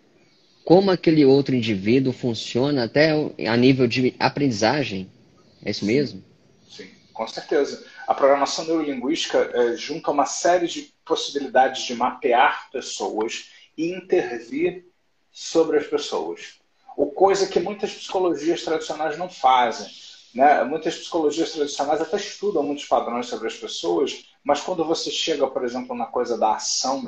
como 0.64 0.92
aquele 0.92 1.24
outro 1.24 1.56
indivíduo 1.56 2.12
funciona 2.12 2.84
até 2.84 3.10
a 3.48 3.56
nível 3.56 3.88
de 3.88 4.14
aprendizagem. 4.20 5.10
É 5.64 5.72
isso 5.72 5.84
mesmo? 5.84 6.22
Sim, 6.70 6.86
com 7.12 7.26
certeza. 7.26 7.84
A 8.06 8.14
programação 8.14 8.64
neurolinguística 8.64 9.50
é, 9.52 9.76
junta 9.76 10.12
uma 10.12 10.26
série 10.26 10.68
de 10.68 10.94
possibilidades 11.04 11.82
de 11.82 11.94
mapear 11.94 12.70
pessoas 12.70 13.50
e 13.76 13.92
intervir 13.92 14.86
sobre 15.32 15.78
as 15.78 15.86
pessoas. 15.86 16.60
O 16.96 17.06
coisa 17.06 17.46
que 17.46 17.60
muitas 17.60 17.92
psicologias 17.92 18.62
tradicionais 18.62 19.18
não 19.18 19.28
fazem. 19.28 19.86
Né? 20.34 20.62
Muitas 20.64 20.96
psicologias 20.96 21.52
tradicionais 21.52 22.00
até 22.00 22.16
estudam 22.16 22.62
muitos 22.62 22.86
padrões 22.86 23.26
sobre 23.26 23.48
as 23.48 23.56
pessoas, 23.56 24.24
mas 24.42 24.60
quando 24.60 24.84
você 24.84 25.10
chega, 25.10 25.46
por 25.46 25.64
exemplo, 25.64 25.96
na 25.96 26.06
coisa 26.06 26.38
da 26.38 26.54
ação, 26.54 27.04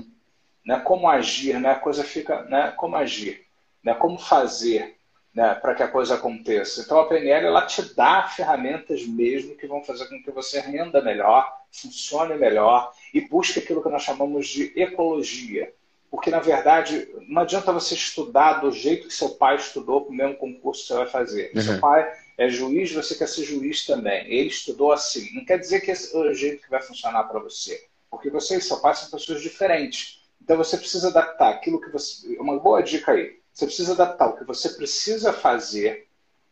né, 0.65 0.81
como 0.81 1.09
agir, 1.09 1.59
né, 1.61 1.71
a 1.71 1.79
coisa 1.79 2.05
fica, 2.05 2.43
né, 2.45 2.73
como 2.77 2.97
agir, 2.97 3.47
né, 3.83 3.95
como 3.95 4.19
fazer, 4.19 4.98
né, 5.39 5.55
para 5.55 5.73
que 5.73 5.85
a 5.85 5.89
coisa 5.89 6.17
aconteça. 6.17 6.81
Então 6.81 6.99
a 6.99 7.07
PNL 7.07 7.47
ela 7.47 7.65
te 7.65 7.95
dá 7.95 8.25
ferramentas 8.25 9.07
mesmo 9.07 9.55
que 9.55 9.69
vão 9.69 9.85
fazer 9.85 10.07
com 10.07 10.21
que 10.21 10.33
você 10.33 10.59
renda 10.59 11.01
melhor, 11.01 11.49
funcione 11.71 12.35
melhor 12.35 12.93
e 13.15 13.21
busque 13.21 13.61
aquilo 13.61 13.81
que 13.81 13.89
nós 13.89 14.03
chamamos 14.03 14.49
de 14.49 14.73
ecologia. 14.75 15.73
Porque, 16.11 16.29
na 16.29 16.41
verdade, 16.41 17.07
não 17.29 17.43
adianta 17.43 17.73
você 17.73 17.95
estudar 17.95 18.55
do 18.55 18.73
jeito 18.73 19.07
que 19.07 19.15
seu 19.15 19.29
pai 19.29 19.55
estudou 19.55 20.01
para 20.01 20.11
o 20.13 20.17
mesmo 20.17 20.35
concurso 20.35 20.81
que 20.81 20.89
você 20.89 20.95
vai 20.95 21.07
fazer. 21.07 21.53
Uhum. 21.55 21.63
Seu 21.63 21.79
pai 21.79 22.13
é 22.37 22.49
juiz, 22.49 22.91
você 22.91 23.15
quer 23.15 23.29
ser 23.29 23.45
juiz 23.45 23.87
também. 23.87 24.27
Ele 24.27 24.49
estudou 24.49 24.91
assim. 24.91 25.33
Não 25.37 25.45
quer 25.45 25.59
dizer 25.59 25.83
que 25.83 25.93
esse 25.93 26.17
é 26.17 26.19
o 26.19 26.35
jeito 26.35 26.65
que 26.65 26.71
vai 26.71 26.83
funcionar 26.83 27.23
para 27.25 27.39
você. 27.39 27.87
Porque 28.11 28.29
você 28.29 28.57
e 28.57 28.61
seu 28.61 28.79
pai 28.79 28.97
são 28.97 29.09
pessoas 29.09 29.41
diferentes. 29.41 30.21
Então 30.43 30.57
você 30.57 30.77
precisa 30.77 31.11
adaptar 31.11 31.51
aquilo 31.51 31.81
que 31.81 31.91
você. 31.91 32.37
Uma 32.39 32.59
boa 32.59 32.83
dica 32.83 33.13
aí. 33.13 33.39
Você 33.59 33.67
precisa 33.67 33.93
adaptar 33.93 34.29
o 34.29 34.37
que 34.37 34.45
você 34.45 34.69
precisa 34.69 35.33
fazer 35.33 36.07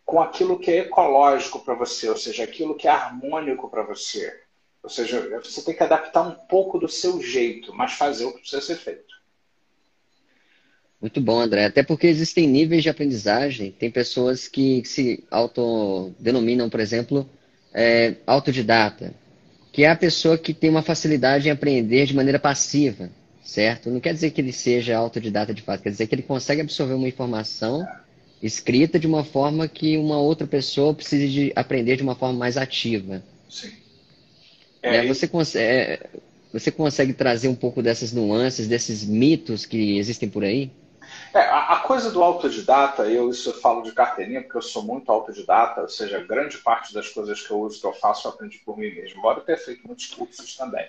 com 0.04 0.20
aquilo 0.20 0.58
que 0.58 0.72
é 0.72 0.78
ecológico 0.78 1.60
para 1.60 1.72
você, 1.72 2.08
ou 2.08 2.16
seja, 2.16 2.42
aquilo 2.42 2.74
que 2.74 2.88
é 2.88 2.90
harmônico 2.90 3.70
para 3.70 3.84
você. 3.84 4.40
Ou 4.82 4.90
seja, 4.90 5.40
você 5.40 5.62
tem 5.62 5.76
que 5.76 5.84
adaptar 5.84 6.22
um 6.22 6.32
pouco 6.32 6.80
do 6.80 6.88
seu 6.88 7.22
jeito, 7.22 7.72
mas 7.72 7.92
fazer 7.92 8.24
o 8.24 8.32
que 8.32 8.40
precisa 8.40 8.60
ser 8.60 8.74
feito. 8.74 9.14
Muito 11.00 11.20
bom, 11.20 11.38
André. 11.38 11.66
Até 11.66 11.84
porque 11.84 12.08
existem 12.08 12.48
níveis 12.48 12.82
de 12.82 12.88
aprendizagem. 12.88 13.70
Tem 13.70 13.88
pessoas 13.88 14.48
que 14.48 14.84
se 14.84 15.22
autodenominam, 15.30 16.68
por 16.68 16.80
exemplo, 16.80 17.24
é, 17.72 18.16
autodidata, 18.26 19.14
que 19.72 19.84
é 19.84 19.90
a 19.90 19.96
pessoa 19.96 20.36
que 20.36 20.52
tem 20.52 20.70
uma 20.70 20.82
facilidade 20.82 21.46
em 21.46 21.52
aprender 21.52 22.04
de 22.04 22.16
maneira 22.16 22.40
passiva 22.40 23.12
certo? 23.46 23.88
Não 23.90 24.00
quer 24.00 24.12
dizer 24.12 24.32
que 24.32 24.40
ele 24.40 24.52
seja 24.52 24.96
autodidata 24.96 25.54
de 25.54 25.62
fato, 25.62 25.82
quer 25.82 25.90
dizer 25.90 26.08
que 26.08 26.14
ele 26.14 26.22
consegue 26.22 26.60
absorver 26.60 26.94
uma 26.94 27.08
informação 27.08 27.86
escrita 28.42 28.98
de 28.98 29.06
uma 29.06 29.24
forma 29.24 29.68
que 29.68 29.96
uma 29.96 30.18
outra 30.18 30.46
pessoa 30.46 30.92
precise 30.92 31.28
de 31.28 31.52
aprender 31.54 31.96
de 31.96 32.02
uma 32.02 32.16
forma 32.16 32.36
mais 32.36 32.56
ativa. 32.56 33.22
Sim. 33.48 33.72
É, 34.82 34.96
é, 34.96 35.06
você, 35.06 35.28
consegue, 35.28 35.64
é, 35.64 36.10
você 36.52 36.70
consegue 36.70 37.12
trazer 37.14 37.48
um 37.48 37.54
pouco 37.54 37.82
dessas 37.82 38.12
nuances, 38.12 38.66
desses 38.66 39.04
mitos 39.04 39.64
que 39.64 39.96
existem 39.96 40.28
por 40.28 40.44
aí? 40.44 40.70
É, 41.32 41.38
a, 41.38 41.74
a, 41.74 41.76
coisa 41.80 42.10
do 42.10 42.22
autodidata, 42.22 43.04
eu 43.04 43.30
isso 43.30 43.50
eu 43.50 43.60
falo 43.60 43.82
de 43.82 43.92
carteirinha, 43.92 44.42
porque 44.42 44.56
eu 44.58 44.62
sou 44.62 44.82
muito 44.82 45.10
autodidata, 45.10 45.82
ou 45.82 45.88
seja, 45.88 46.18
grande 46.20 46.58
parte 46.58 46.92
das 46.92 47.08
coisas 47.08 47.40
que 47.40 47.50
eu 47.50 47.60
uso, 47.60 47.80
que 47.80 47.86
eu 47.86 47.92
faço, 47.92 48.26
eu 48.26 48.32
aprendi 48.32 48.58
por 48.58 48.76
mim 48.76 48.92
mesmo, 48.92 49.18
embora 49.18 49.38
eu 49.38 49.44
tenha 49.44 49.58
feito 49.58 49.86
muitos 49.86 50.06
cursos 50.06 50.56
também 50.56 50.86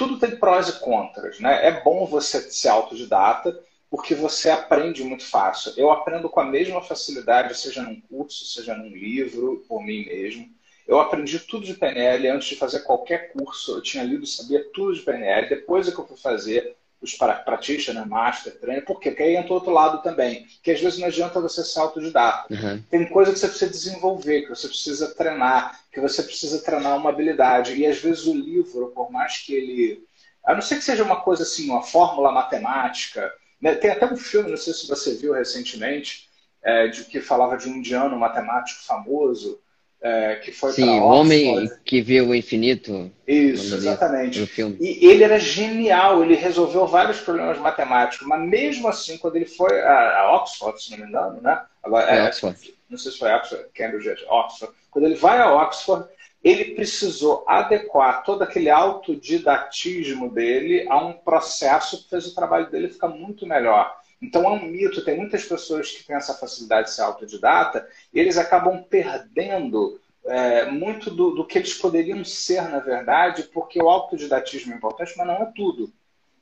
tudo 0.00 0.18
tem 0.18 0.34
prós 0.34 0.66
e 0.70 0.80
contras, 0.80 1.38
né? 1.40 1.66
É 1.66 1.82
bom 1.82 2.06
você 2.06 2.40
ser 2.50 2.70
autodidata, 2.70 3.62
porque 3.90 4.14
você 4.14 4.48
aprende 4.48 5.04
muito 5.04 5.26
fácil. 5.26 5.74
Eu 5.76 5.90
aprendo 5.90 6.30
com 6.30 6.40
a 6.40 6.44
mesma 6.46 6.80
facilidade, 6.80 7.54
seja 7.54 7.82
num 7.82 8.00
curso, 8.00 8.46
seja 8.46 8.74
num 8.74 8.88
livro, 8.88 9.62
por 9.68 9.84
mim 9.84 10.06
mesmo. 10.06 10.48
Eu 10.88 10.98
aprendi 10.98 11.38
tudo 11.40 11.66
de 11.66 11.74
PNL 11.74 12.28
antes 12.28 12.48
de 12.48 12.56
fazer 12.56 12.80
qualquer 12.80 13.30
curso. 13.34 13.72
Eu 13.76 13.82
tinha 13.82 14.02
lido, 14.02 14.26
sabia 14.26 14.64
tudo 14.72 14.94
de 14.94 15.02
PNL. 15.02 15.50
Depois 15.50 15.86
é 15.86 15.92
que 15.92 15.98
eu 15.98 16.06
fui 16.06 16.16
fazer 16.16 16.78
os 17.00 17.14
practitioner, 17.14 18.06
master, 18.06 18.58
trainer, 18.60 18.84
por 18.84 19.00
quê? 19.00 19.10
Porque 19.10 19.22
aí 19.22 19.36
entra 19.36 19.52
o 19.52 19.54
outro 19.54 19.70
lado 19.70 20.02
também, 20.02 20.46
que 20.62 20.70
às 20.70 20.80
vezes 20.80 20.98
não 20.98 21.08
adianta 21.08 21.40
você 21.40 21.64
ser 21.64 21.80
autodidata. 21.80 22.52
Uhum. 22.52 22.82
Tem 22.90 23.08
coisa 23.08 23.32
que 23.32 23.38
você 23.38 23.48
precisa 23.48 23.70
desenvolver, 23.70 24.42
que 24.42 24.50
você 24.50 24.68
precisa 24.68 25.14
treinar, 25.14 25.80
que 25.90 26.00
você 26.00 26.22
precisa 26.22 26.62
treinar 26.62 26.96
uma 26.96 27.08
habilidade. 27.08 27.74
E 27.74 27.86
às 27.86 27.98
vezes 27.98 28.26
o 28.26 28.34
livro, 28.34 28.92
por 28.94 29.10
mais 29.10 29.38
que 29.38 29.54
ele. 29.54 30.04
A 30.44 30.54
não 30.54 30.60
ser 30.60 30.76
que 30.76 30.84
seja 30.84 31.02
uma 31.02 31.20
coisa 31.20 31.42
assim, 31.42 31.70
uma 31.70 31.82
fórmula 31.82 32.32
matemática. 32.32 33.32
Né? 33.60 33.74
Tem 33.74 33.90
até 33.90 34.06
um 34.06 34.16
filme, 34.16 34.50
não 34.50 34.56
sei 34.56 34.72
se 34.72 34.86
você 34.86 35.14
viu 35.14 35.32
recentemente, 35.32 36.28
é, 36.62 36.88
de, 36.88 37.04
que 37.04 37.20
falava 37.20 37.56
de 37.56 37.68
um 37.68 37.76
indiano 37.76 38.18
matemático 38.18 38.82
famoso 38.84 39.58
é, 40.02 40.36
que 40.36 40.50
foi 40.50 40.72
Sim, 40.72 40.98
o 40.98 41.04
Homem 41.04 41.68
que 41.84 42.00
Viu 42.00 42.28
o 42.28 42.34
Infinito. 42.34 43.10
Isso, 43.26 43.74
exatamente. 43.74 44.40
E 44.80 45.06
ele 45.06 45.22
era 45.22 45.38
genial, 45.38 46.22
ele 46.22 46.34
resolveu 46.34 46.86
vários 46.86 47.20
problemas 47.20 47.58
matemáticos, 47.58 48.26
mas 48.26 48.40
mesmo 48.48 48.88
assim, 48.88 49.18
quando 49.18 49.36
ele 49.36 49.44
foi 49.44 49.80
a, 49.80 50.20
a 50.20 50.36
Oxford, 50.36 50.82
se 50.82 50.90
não 50.92 50.98
me 50.98 51.04
engano, 51.04 51.40
né? 51.42 51.62
Agora, 51.82 52.10
é, 52.10 52.18
é, 52.18 52.28
Oxford. 52.28 52.74
Não 52.88 52.96
sei 52.96 53.12
se 53.12 53.18
foi 53.18 53.30
Oxford, 53.32 53.66
Cambridge, 53.74 54.24
Oxford. 54.28 54.74
Quando 54.90 55.04
ele 55.04 55.14
vai 55.14 55.38
a 55.38 55.52
Oxford, 55.52 56.08
ele 56.42 56.74
precisou 56.74 57.44
adequar 57.46 58.24
todo 58.24 58.42
aquele 58.42 58.70
autodidatismo 58.70 60.32
dele 60.32 60.86
a 60.88 60.96
um 60.96 61.12
processo 61.12 62.02
que 62.02 62.08
fez 62.08 62.26
o 62.26 62.34
trabalho 62.34 62.70
dele 62.70 62.88
ficar 62.88 63.08
muito 63.08 63.46
melhor. 63.46 63.94
Então 64.20 64.44
é 64.44 64.50
um 64.50 64.66
mito, 64.66 65.04
tem 65.04 65.16
muitas 65.16 65.44
pessoas 65.44 65.90
que 65.90 66.04
têm 66.04 66.16
essa 66.16 66.34
facilidade 66.34 66.88
de 66.88 66.94
ser 66.94 67.02
autodidata 67.02 67.88
e 68.12 68.20
eles 68.20 68.36
acabam 68.36 68.82
perdendo 68.82 69.98
é, 70.24 70.70
muito 70.70 71.10
do, 71.10 71.30
do, 71.30 71.46
que 71.46 71.58
eles 71.58 71.74
poderiam 71.74 72.22
ser, 72.24 72.62
na 72.68 72.78
verdade, 72.80 73.44
porque 73.44 73.82
o 73.82 73.88
autodidatismo 73.88 74.72
é 74.72 74.76
importante, 74.76 75.14
mas 75.16 75.26
não 75.26 75.36
é 75.36 75.52
tudo. 75.56 75.90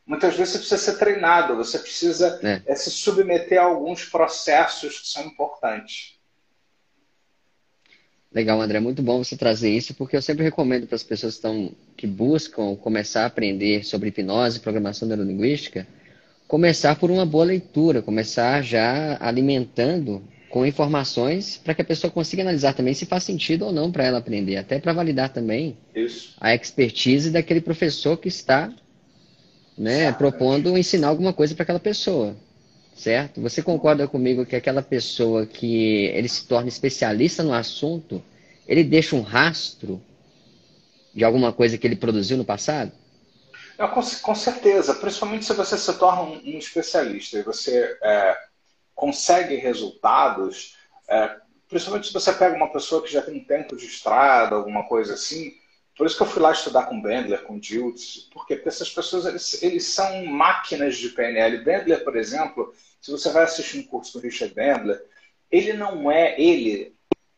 Muitas 0.04 0.34
vezes 0.34 0.54
você 0.54 0.58
precisa 0.58 0.92
ser 0.92 0.98
treinado, 0.98 1.56
você 1.56 1.78
precisa 1.78 2.40
é. 2.42 2.62
É, 2.66 2.74
se 2.74 2.90
submeter 2.90 3.60
a 3.60 3.64
alguns 3.64 4.04
processos 4.04 5.00
que 5.00 5.08
são 5.08 5.24
importantes. 5.24 6.18
Legal, 8.32 8.60
André, 8.60 8.80
muito 8.80 9.02
bom 9.02 9.22
você 9.22 9.36
trazer 9.36 9.70
isso, 9.70 9.94
porque 9.94 10.16
eu 10.16 10.22
sempre 10.22 10.44
recomendo 10.44 10.86
para 10.86 10.96
as 10.96 11.02
pessoas 11.02 11.34
que, 11.34 11.38
estão, 11.38 11.72
que 11.96 12.06
buscam 12.06 12.76
começar 12.76 13.22
a 13.22 13.26
aprender 13.26 13.84
sobre 13.84 14.08
hipnose 14.08 14.58
e 14.58 14.60
programação 14.60 15.08
neurolinguística, 15.08 15.86
começar 16.48 16.96
por 16.96 17.10
uma 17.10 17.26
boa 17.26 17.44
leitura, 17.44 18.00
começar 18.00 18.62
já 18.62 19.18
alimentando 19.20 20.22
com 20.48 20.64
informações 20.64 21.60
para 21.62 21.74
que 21.74 21.82
a 21.82 21.84
pessoa 21.84 22.10
consiga 22.10 22.40
analisar 22.40 22.72
também 22.72 22.94
se 22.94 23.04
faz 23.04 23.22
sentido 23.22 23.66
ou 23.66 23.72
não 23.72 23.92
para 23.92 24.04
ela 24.04 24.18
aprender, 24.18 24.56
até 24.56 24.78
para 24.78 24.94
validar 24.94 25.28
também 25.28 25.76
Isso. 25.94 26.34
a 26.40 26.54
expertise 26.54 27.30
daquele 27.30 27.60
professor 27.60 28.16
que 28.16 28.28
está 28.28 28.72
né, 29.76 30.10
propondo 30.10 30.76
ensinar 30.78 31.08
alguma 31.08 31.34
coisa 31.34 31.54
para 31.54 31.64
aquela 31.64 31.78
pessoa, 31.78 32.34
certo? 32.96 33.42
Você 33.42 33.62
concorda 33.62 34.08
comigo 34.08 34.46
que 34.46 34.56
aquela 34.56 34.80
pessoa 34.80 35.44
que 35.44 36.06
ele 36.14 36.28
se 36.28 36.46
torna 36.46 36.68
especialista 36.68 37.42
no 37.42 37.52
assunto, 37.52 38.22
ele 38.66 38.82
deixa 38.82 39.14
um 39.14 39.20
rastro 39.20 40.00
de 41.14 41.24
alguma 41.24 41.52
coisa 41.52 41.76
que 41.76 41.86
ele 41.86 41.94
produziu 41.94 42.38
no 42.38 42.44
passado? 42.44 42.90
Não, 43.78 43.88
com, 43.88 44.00
com, 44.02 44.34
certeza, 44.34 44.92
principalmente 44.92 45.44
se 45.44 45.52
você 45.52 45.78
se 45.78 45.96
torna 45.96 46.22
um, 46.22 46.34
um 46.34 46.58
especialista 46.58 47.38
e 47.38 47.44
você 47.44 47.96
é, 48.02 48.36
consegue 48.92 49.54
resultados, 49.54 50.76
é, 51.08 51.36
principalmente 51.68 52.08
se 52.08 52.12
você 52.12 52.32
pega 52.32 52.56
uma 52.56 52.72
pessoa 52.72 53.00
que 53.00 53.12
já 53.12 53.22
tem 53.22 53.36
um 53.36 53.44
tempo 53.44 53.76
de 53.76 53.86
estrada, 53.86 54.56
alguma 54.56 54.82
coisa 54.88 55.14
assim. 55.14 55.54
Por 55.96 56.08
isso 56.08 56.16
que 56.16 56.22
eu 56.22 56.26
fui 56.26 56.42
lá 56.42 56.50
estudar 56.50 56.86
com 56.86 57.00
Bendler, 57.00 57.44
com 57.44 57.58
Diltz, 57.58 58.28
porque, 58.32 58.56
porque 58.56 58.68
essas 58.68 58.90
pessoas 58.90 59.26
eles, 59.26 59.62
eles 59.62 59.84
são 59.84 60.26
máquinas 60.26 60.96
de 60.96 61.10
PNL. 61.10 61.58
Bendler, 61.58 62.02
por 62.02 62.16
exemplo, 62.16 62.74
se 63.00 63.12
você 63.12 63.30
vai 63.30 63.44
assistir 63.44 63.78
um 63.78 63.84
curso 63.84 64.12
do 64.12 64.22
Richard 64.22 64.54
Bendler, 64.54 65.00
ele 65.52 65.72
não 65.72 66.10
é 66.10 66.40
ele, 66.40 66.96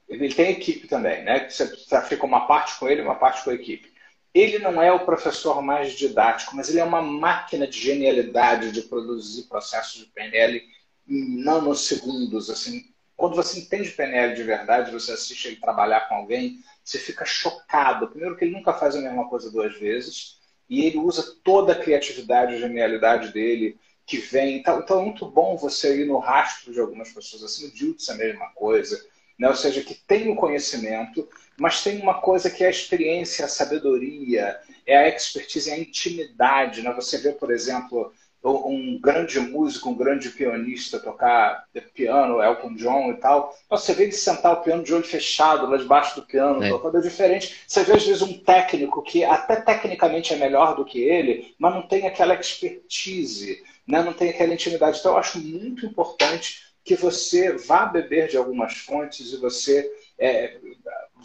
ele 0.08 0.34
tem 0.34 0.52
equipe 0.52 0.88
também, 0.88 1.22
né? 1.22 1.50
Você 1.50 1.66
fica 2.08 2.24
uma 2.24 2.46
parte 2.46 2.78
com 2.78 2.88
ele, 2.88 3.02
uma 3.02 3.16
parte 3.16 3.44
com 3.44 3.50
a 3.50 3.54
equipe 3.54 3.89
ele 4.32 4.58
não 4.58 4.80
é 4.80 4.92
o 4.92 5.04
professor 5.04 5.60
mais 5.60 5.92
didático, 5.92 6.54
mas 6.54 6.68
ele 6.68 6.78
é 6.78 6.84
uma 6.84 7.02
máquina 7.02 7.66
de 7.66 7.78
genialidade 7.78 8.70
de 8.70 8.82
produzir 8.82 9.48
processos 9.48 10.00
de 10.00 10.06
PNL 10.06 10.62
em 11.08 11.42
nanosegundos. 11.42 12.48
Assim, 12.48 12.84
quando 13.16 13.34
você 13.34 13.58
entende 13.58 13.90
PNL 13.90 14.34
de 14.34 14.42
verdade, 14.42 14.92
você 14.92 15.12
assiste 15.12 15.48
ele 15.48 15.56
trabalhar 15.56 16.08
com 16.08 16.14
alguém, 16.14 16.62
você 16.84 16.98
fica 16.98 17.24
chocado. 17.24 18.08
Primeiro 18.08 18.36
que 18.36 18.44
ele 18.44 18.54
nunca 18.54 18.72
faz 18.72 18.94
a 18.94 19.00
mesma 19.00 19.28
coisa 19.28 19.50
duas 19.50 19.78
vezes, 19.78 20.38
e 20.68 20.84
ele 20.86 20.98
usa 20.98 21.36
toda 21.42 21.72
a 21.72 21.78
criatividade 21.78 22.54
e 22.54 22.60
genialidade 22.60 23.32
dele 23.32 23.78
que 24.06 24.18
vem. 24.18 24.58
Então, 24.58 24.78
então 24.78 25.00
é 25.00 25.04
muito 25.04 25.26
bom 25.28 25.56
você 25.56 26.02
ir 26.02 26.06
no 26.06 26.18
rastro 26.18 26.72
de 26.72 26.80
algumas 26.80 27.12
pessoas 27.12 27.42
assim. 27.42 27.66
O 27.66 27.72
Diltz 27.72 28.08
é 28.08 28.12
a 28.12 28.16
mesma 28.16 28.48
coisa 28.54 29.09
né? 29.40 29.48
ou 29.48 29.56
seja, 29.56 29.80
que 29.80 29.94
tem 29.94 30.30
o 30.30 30.36
conhecimento, 30.36 31.26
mas 31.58 31.82
tem 31.82 31.98
uma 31.98 32.20
coisa 32.20 32.50
que 32.50 32.62
é 32.62 32.66
a 32.66 32.70
experiência, 32.70 33.46
a 33.46 33.48
sabedoria, 33.48 34.58
é 34.86 34.96
a 34.98 35.08
expertise, 35.08 35.70
é 35.70 35.74
a 35.74 35.78
intimidade. 35.78 36.82
Né? 36.82 36.92
Você 36.92 37.16
vê, 37.16 37.32
por 37.32 37.50
exemplo, 37.50 38.12
um 38.44 38.98
grande 39.00 39.40
músico, 39.40 39.88
um 39.88 39.96
grande 39.96 40.28
pianista 40.30 40.98
tocar 40.98 41.64
piano, 41.94 42.42
Elton 42.42 42.74
John 42.74 43.10
e 43.12 43.14
tal, 43.14 43.54
você 43.68 43.94
vê 43.94 44.04
ele 44.04 44.12
sentar 44.12 44.52
o 44.52 44.62
piano 44.62 44.82
de 44.82 44.92
olho 44.92 45.04
fechado 45.04 45.66
lá 45.66 45.76
debaixo 45.76 46.16
do 46.16 46.26
piano, 46.26 46.62
é. 46.62 46.68
tocando 46.68 46.98
é 46.98 47.00
diferente. 47.00 47.62
Você 47.66 47.82
vê 47.82 47.94
às 47.94 48.06
vezes 48.06 48.22
um 48.22 48.38
técnico 48.38 49.02
que 49.02 49.24
até 49.24 49.56
tecnicamente 49.56 50.34
é 50.34 50.36
melhor 50.36 50.76
do 50.76 50.84
que 50.84 51.00
ele, 51.00 51.54
mas 51.58 51.74
não 51.74 51.82
tem 51.82 52.06
aquela 52.06 52.34
expertise, 52.34 53.62
né? 53.86 54.02
não 54.02 54.12
tem 54.12 54.28
aquela 54.28 54.52
intimidade. 54.52 54.98
Então 54.98 55.12
eu 55.12 55.18
acho 55.18 55.38
muito 55.38 55.84
importante 55.86 56.69
que 56.90 56.96
você 56.96 57.52
vá 57.52 57.86
beber 57.86 58.26
de 58.26 58.36
algumas 58.36 58.78
fontes 58.78 59.32
e 59.32 59.36
você 59.36 59.88
é, 60.18 60.58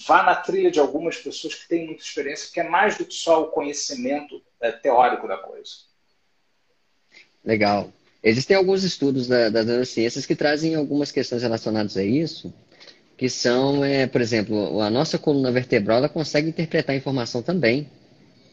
vá 0.07 0.22
na 0.22 0.36
trilha 0.36 0.69
de 0.69 0.79
algumas 0.79 1.17
pessoas 1.17 1.55
que 1.55 1.67
têm 1.67 1.88
muita 1.88 2.03
experiência, 2.03 2.51
que 2.53 2.60
é 2.60 2.69
mais 2.69 3.00
do 3.00 3.03
que 3.03 3.15
só 3.15 3.41
o 3.41 3.48
conhecimento 3.48 4.43
é, 4.62 4.72
teórico 4.72 5.27
da 5.27 5.38
coisa. 5.38 5.72
Legal. 7.43 7.91
Existem 8.22 8.55
alguns 8.55 8.84
estudos 8.84 9.27
da, 9.27 9.50
das 9.50 9.65
neurociências 9.65 10.27
que 10.27 10.36
trazem 10.36 10.75
algumas 10.75 11.12
questões 11.12 11.41
relacionadas 11.41 11.98
a 11.98 12.03
isso, 12.03 12.53
que 13.17 13.27
são, 13.27 13.84
é, 13.84 14.05
por 14.05 14.22
exemplo, 14.22 14.79
a 14.81 14.89
nossa 14.91 15.17
coluna 15.17 15.51
vertebral 15.51 15.98
ela 15.98 16.10
consegue 16.10 16.48
interpretar 16.48 16.93
a 16.93 16.98
informação 16.98 17.41
também. 17.41 17.89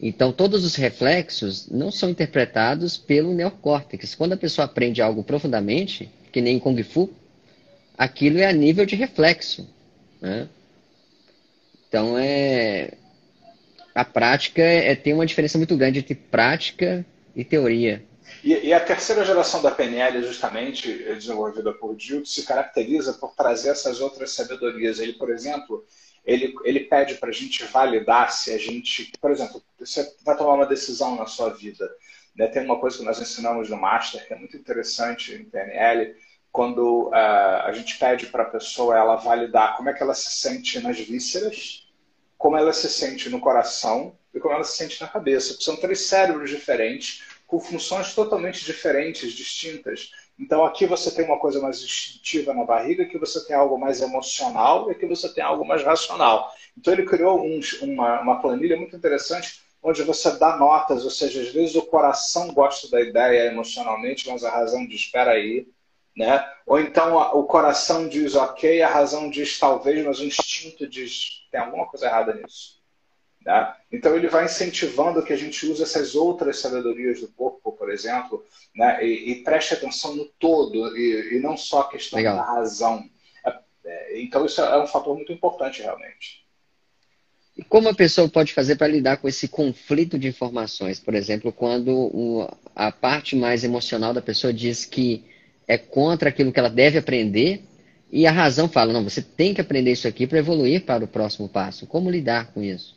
Então, 0.01 0.31
todos 0.31 0.65
os 0.65 0.73
reflexos 0.73 1.69
não 1.69 1.91
são 1.91 2.09
interpretados 2.09 2.97
pelo 2.97 3.35
neocórtex. 3.35 4.15
Quando 4.15 4.33
a 4.33 4.37
pessoa 4.37 4.65
aprende 4.65 4.99
algo 4.99 5.23
profundamente, 5.23 6.11
que 6.33 6.41
nem 6.41 6.59
Kung 6.59 6.81
Fu, 6.83 7.13
aquilo 7.95 8.39
é 8.39 8.47
a 8.47 8.51
nível 8.51 8.85
de 8.85 8.95
reflexo. 8.95 9.69
Né? 10.19 10.49
Então, 11.87 12.17
é, 12.17 12.93
a 13.93 14.03
prática 14.03 14.61
é, 14.61 14.95
tem 14.95 15.13
uma 15.13 15.27
diferença 15.27 15.59
muito 15.59 15.77
grande 15.77 15.99
entre 15.99 16.15
prática 16.15 17.05
e 17.35 17.45
teoria. 17.45 18.03
E, 18.43 18.51
e, 18.67 18.73
a 18.73 18.79
terceira 18.79 19.23
geração 19.23 19.61
da 19.61 19.69
PNL, 19.69 20.23
justamente 20.23 20.91
desenvolvida 20.91 21.71
por 21.71 21.95
Dildo, 21.95 22.25
se 22.25 22.43
caracteriza 22.43 23.13
por 23.13 23.33
trazer 23.35 23.69
essas 23.69 24.01
outras 24.01 24.31
sabedorias. 24.31 24.99
Ele, 24.99 25.13
por 25.13 25.29
exemplo, 25.29 25.85
ele, 26.25 26.53
ele 26.63 26.81
pede 26.81 27.15
para 27.15 27.29
a 27.29 27.33
gente 27.33 27.63
validar 27.65 28.33
se 28.33 28.51
a 28.51 28.57
gente, 28.57 29.11
por 29.21 29.29
exemplo, 29.29 29.61
você 29.79 30.15
vai 30.25 30.35
tomar 30.35 30.55
uma 30.55 30.65
decisão 30.65 31.15
na 31.15 31.27
sua 31.27 31.49
vida. 31.49 31.89
Né? 32.35 32.47
Tem 32.47 32.63
uma 32.63 32.79
coisa 32.79 32.97
que 32.97 33.03
nós 33.03 33.19
ensinamos 33.21 33.69
no 33.69 33.77
Master 33.77 34.25
que 34.27 34.33
é 34.33 34.37
muito 34.37 34.57
interessante 34.57 35.33
em 35.33 35.45
PNL, 35.45 36.15
quando 36.51 37.07
uh, 37.09 37.15
a 37.65 37.71
gente 37.73 37.97
pede 37.97 38.27
para 38.27 38.43
a 38.43 38.49
pessoa 38.49 38.95
ela 38.95 39.15
validar 39.15 39.75
como 39.75 39.89
é 39.89 39.93
que 39.93 40.03
ela 40.03 40.13
se 40.13 40.29
sente 40.29 40.79
nas 40.79 40.99
vísceras, 40.99 41.87
como 42.37 42.55
ela 42.55 42.71
se 42.71 42.89
sente 42.89 43.27
no 43.27 43.39
coração 43.39 44.15
e 44.33 44.39
como 44.39 44.53
ela 44.53 44.63
se 44.63 44.77
sente 44.77 45.01
na 45.01 45.07
cabeça. 45.07 45.57
São 45.59 45.75
três 45.75 46.01
cérebros 46.01 46.51
diferentes 46.51 47.23
com 47.47 47.59
funções 47.59 48.13
totalmente 48.13 48.63
diferentes, 48.65 49.33
distintas. 49.33 50.11
Então 50.39 50.63
aqui 50.63 50.85
você 50.85 51.09
tem 51.09 51.25
uma 51.25 51.39
coisa 51.39 51.59
mais 51.59 51.81
instintiva 51.81 52.53
na 52.53 52.63
barriga, 52.63 53.03
aqui 53.03 53.17
você 53.17 53.43
tem 53.45 53.55
algo 53.55 53.77
mais 53.77 54.01
emocional 54.01 54.89
e 54.89 54.91
aqui 54.91 55.05
você 55.07 55.33
tem 55.33 55.43
algo 55.43 55.65
mais 55.65 55.83
racional. 55.83 56.51
Então 56.77 56.93
ele 56.93 57.05
criou 57.05 57.43
um, 57.43 57.59
uma, 57.81 58.21
uma 58.21 58.41
planilha 58.41 58.77
muito 58.77 58.95
interessante 58.95 59.62
onde 59.83 60.01
você 60.03 60.31
dá 60.37 60.55
notas, 60.55 61.03
ou 61.03 61.11
seja, 61.11 61.41
às 61.41 61.49
vezes 61.49 61.75
o 61.75 61.81
coração 61.81 62.53
gosta 62.53 62.89
da 62.89 63.01
ideia 63.01 63.47
emocionalmente, 63.51 64.29
mas 64.29 64.43
a 64.43 64.49
razão 64.49 64.87
diz, 64.87 65.01
espera 65.01 65.31
aí, 65.31 65.67
né? 66.15 66.47
Ou 66.65 66.79
então 66.79 67.17
o 67.37 67.43
coração 67.43 68.07
diz 68.07 68.35
ok, 68.35 68.81
a 68.81 68.87
razão 68.87 69.29
diz 69.29 69.59
talvez, 69.59 70.05
mas 70.05 70.19
o 70.19 70.25
instinto 70.25 70.87
diz, 70.87 71.45
tem 71.51 71.59
alguma 71.59 71.85
coisa 71.87 72.05
errada 72.05 72.33
nisso. 72.33 72.81
Né? 73.45 73.75
Então, 73.91 74.15
ele 74.15 74.29
vai 74.29 74.45
incentivando 74.45 75.23
que 75.23 75.33
a 75.33 75.37
gente 75.37 75.65
use 75.65 75.83
essas 75.83 76.15
outras 76.15 76.59
sabedorias 76.59 77.19
do 77.19 77.27
corpo, 77.27 77.73
por 77.73 77.91
exemplo, 77.91 78.43
né? 78.73 79.05
e, 79.05 79.31
e 79.31 79.43
preste 79.43 79.73
atenção 79.73 80.15
no 80.15 80.25
todo, 80.39 80.95
e, 80.97 81.35
e 81.35 81.39
não 81.39 81.57
só 81.57 81.81
a 81.81 81.89
questão 81.89 82.17
Legal. 82.17 82.37
da 82.37 82.43
razão. 82.43 83.03
É, 83.45 83.59
é, 83.85 84.21
então, 84.21 84.45
isso 84.45 84.61
é 84.61 84.81
um 84.81 84.87
fator 84.87 85.15
muito 85.15 85.33
importante, 85.33 85.81
realmente. 85.81 86.42
E 87.55 87.63
como 87.63 87.87
a 87.87 87.93
pessoa 87.93 88.27
pode 88.27 88.53
fazer 88.53 88.75
para 88.75 88.87
lidar 88.87 89.17
com 89.17 89.27
esse 89.27 89.47
conflito 89.47 90.17
de 90.17 90.27
informações? 90.27 90.99
Por 90.99 91.13
exemplo, 91.13 91.51
quando 91.51 91.91
o, 91.91 92.49
a 92.75 92.91
parte 92.91 93.35
mais 93.35 93.63
emocional 93.63 94.13
da 94.13 94.21
pessoa 94.21 94.51
diz 94.51 94.85
que 94.85 95.23
é 95.67 95.77
contra 95.77 96.29
aquilo 96.29 96.51
que 96.51 96.59
ela 96.59 96.69
deve 96.69 96.97
aprender, 96.97 97.63
e 98.11 98.27
a 98.27 98.31
razão 98.31 98.67
fala, 98.67 98.93
não, 98.93 99.03
você 99.03 99.21
tem 99.21 99.53
que 99.53 99.61
aprender 99.61 99.91
isso 99.91 100.07
aqui 100.07 100.27
para 100.27 100.37
evoluir 100.39 100.85
para 100.85 101.03
o 101.03 101.07
próximo 101.07 101.47
passo. 101.47 101.87
Como 101.87 102.11
lidar 102.11 102.51
com 102.53 102.61
isso? 102.61 102.95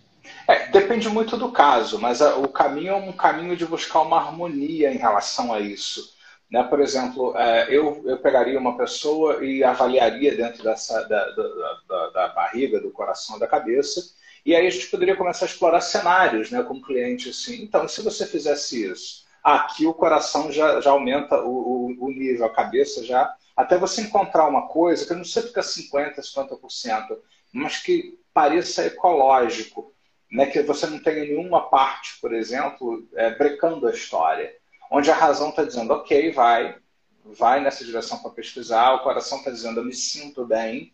É, 0.48 0.68
depende 0.68 1.08
muito 1.08 1.36
do 1.36 1.50
caso, 1.52 1.98
mas 1.98 2.20
a, 2.20 2.36
o 2.36 2.48
caminho 2.48 2.90
é 2.90 2.94
um 2.94 3.12
caminho 3.12 3.56
de 3.56 3.64
buscar 3.64 4.02
uma 4.02 4.18
harmonia 4.18 4.92
em 4.92 4.98
relação 4.98 5.52
a 5.52 5.60
isso. 5.60 6.14
Né? 6.50 6.62
Por 6.64 6.80
exemplo, 6.80 7.36
é, 7.36 7.66
eu, 7.70 8.02
eu 8.04 8.18
pegaria 8.18 8.58
uma 8.58 8.76
pessoa 8.76 9.44
e 9.44 9.64
avaliaria 9.64 10.36
dentro 10.36 10.62
dessa, 10.62 11.02
da, 11.04 11.30
da, 11.30 11.78
da, 11.88 12.10
da, 12.10 12.28
barriga, 12.28 12.80
do 12.80 12.90
coração, 12.90 13.38
da 13.38 13.46
cabeça, 13.46 14.02
e 14.46 14.54
aí 14.54 14.64
a 14.64 14.70
gente 14.70 14.86
poderia 14.86 15.16
começar 15.16 15.44
a 15.44 15.48
explorar 15.48 15.80
cenários 15.80 16.52
né, 16.52 16.62
com 16.62 16.74
o 16.74 16.80
cliente. 16.80 17.30
Assim. 17.30 17.64
Então, 17.64 17.88
se 17.88 18.00
você 18.00 18.24
fizesse 18.24 18.88
isso, 18.88 19.26
aqui 19.42 19.84
o 19.86 19.92
coração 19.92 20.52
já, 20.52 20.80
já 20.80 20.90
aumenta 20.90 21.42
o, 21.42 21.50
o, 21.50 22.06
o 22.06 22.10
nível, 22.10 22.46
a 22.46 22.54
cabeça 22.54 23.04
já. 23.04 23.34
Até 23.56 23.76
você 23.76 24.02
encontrar 24.02 24.46
uma 24.46 24.68
coisa 24.68 25.04
que 25.04 25.14
não 25.14 25.24
sei 25.24 25.42
fica 25.42 25.62
50%, 25.62 26.14
50%, 26.20 27.18
mas 27.52 27.78
que 27.78 28.20
pareça 28.32 28.86
ecológico 28.86 29.92
né, 30.30 30.46
que 30.46 30.62
você 30.62 30.86
não 30.86 31.00
tenha 31.00 31.24
nenhuma 31.24 31.68
parte, 31.68 32.20
por 32.20 32.32
exemplo, 32.32 33.04
é, 33.14 33.34
brecando 33.34 33.88
a 33.88 33.92
história, 33.92 34.54
onde 34.90 35.10
a 35.10 35.14
razão 35.14 35.50
está 35.50 35.64
dizendo, 35.64 35.92
ok, 35.92 36.30
vai, 36.32 36.76
vai 37.24 37.60
nessa 37.60 37.84
direção 37.84 38.18
para 38.18 38.30
pesquisar, 38.30 38.94
o 38.94 39.02
coração 39.02 39.38
está 39.38 39.50
dizendo, 39.50 39.80
eu 39.80 39.84
me 39.84 39.94
sinto 39.94 40.46
bem 40.46 40.92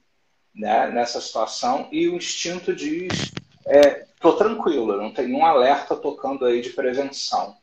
né, 0.55 0.91
nessa 0.91 1.21
situação, 1.21 1.89
e 1.91 2.09
o 2.09 2.17
instinto 2.17 2.75
diz, 2.75 3.33
estou 3.67 4.35
é, 4.35 4.39
tranquilo, 4.39 4.97
não 4.97 5.13
tem 5.13 5.27
nenhum 5.27 5.45
alerta 5.45 5.97
tocando 5.97 6.45
aí 6.45 6.61
de 6.61 6.71
prevenção. 6.71 7.57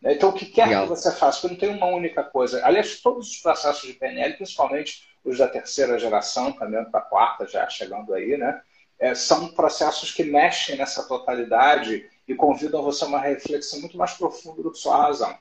Né. 0.00 0.14
Então, 0.14 0.30
o 0.30 0.32
que 0.32 0.46
quer 0.46 0.66
Legal. 0.66 0.84
que 0.84 0.88
você 0.90 1.12
faça, 1.12 1.40
porque 1.40 1.54
não 1.54 1.60
tem 1.60 1.70
uma 1.70 1.94
única 1.94 2.22
coisa. 2.22 2.64
Aliás, 2.64 3.00
todos 3.00 3.30
os 3.30 3.36
processos 3.38 3.86
de 3.86 3.94
PNL, 3.94 4.34
principalmente 4.34 5.08
os 5.24 5.38
da 5.38 5.46
terceira 5.46 5.98
geração, 5.98 6.52
caminhando 6.52 6.90
para 6.90 7.00
a 7.00 7.04
quarta, 7.04 7.46
já 7.46 7.68
chegando 7.68 8.12
aí, 8.14 8.36
né? 8.36 8.60
é, 9.02 9.16
são 9.16 9.48
processos 9.48 10.12
que 10.12 10.22
mexem 10.22 10.76
nessa 10.76 11.02
totalidade 11.02 12.06
e 12.26 12.36
convidam 12.36 12.84
você 12.84 13.02
a 13.02 13.08
uma 13.08 13.20
reflexão 13.20 13.80
muito 13.80 13.96
mais 13.96 14.12
profunda 14.12 14.62
do 14.62 14.70
que 14.70 14.78
sua 14.78 14.96
razão. 14.96 15.36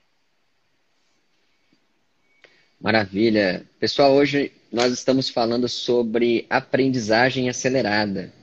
Maravilha. 2.80 3.64
Pessoal, 3.80 4.14
hoje 4.14 4.52
nós 4.72 4.92
estamos 4.92 5.30
falando 5.30 5.70
sobre 5.70 6.48
aprendizagem 6.50 7.50
acelerada. 7.50 8.34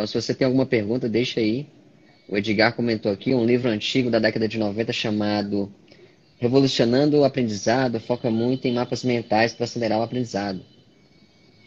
Então, 0.00 0.06
se 0.06 0.14
você 0.14 0.34
tem 0.34 0.46
alguma 0.46 0.64
pergunta, 0.64 1.10
deixa 1.10 1.40
aí. 1.40 1.66
O 2.26 2.34
Edgar 2.34 2.74
comentou 2.74 3.12
aqui 3.12 3.34
um 3.34 3.44
livro 3.44 3.68
antigo 3.68 4.10
da 4.10 4.18
década 4.18 4.48
de 4.48 4.56
90 4.58 4.94
chamado 4.94 5.70
Revolucionando 6.38 7.18
o 7.18 7.24
Aprendizado, 7.24 8.00
foca 8.00 8.30
muito 8.30 8.66
em 8.66 8.72
mapas 8.72 9.04
mentais 9.04 9.52
para 9.52 9.64
acelerar 9.64 9.98
o 9.98 10.02
aprendizado. 10.02 10.64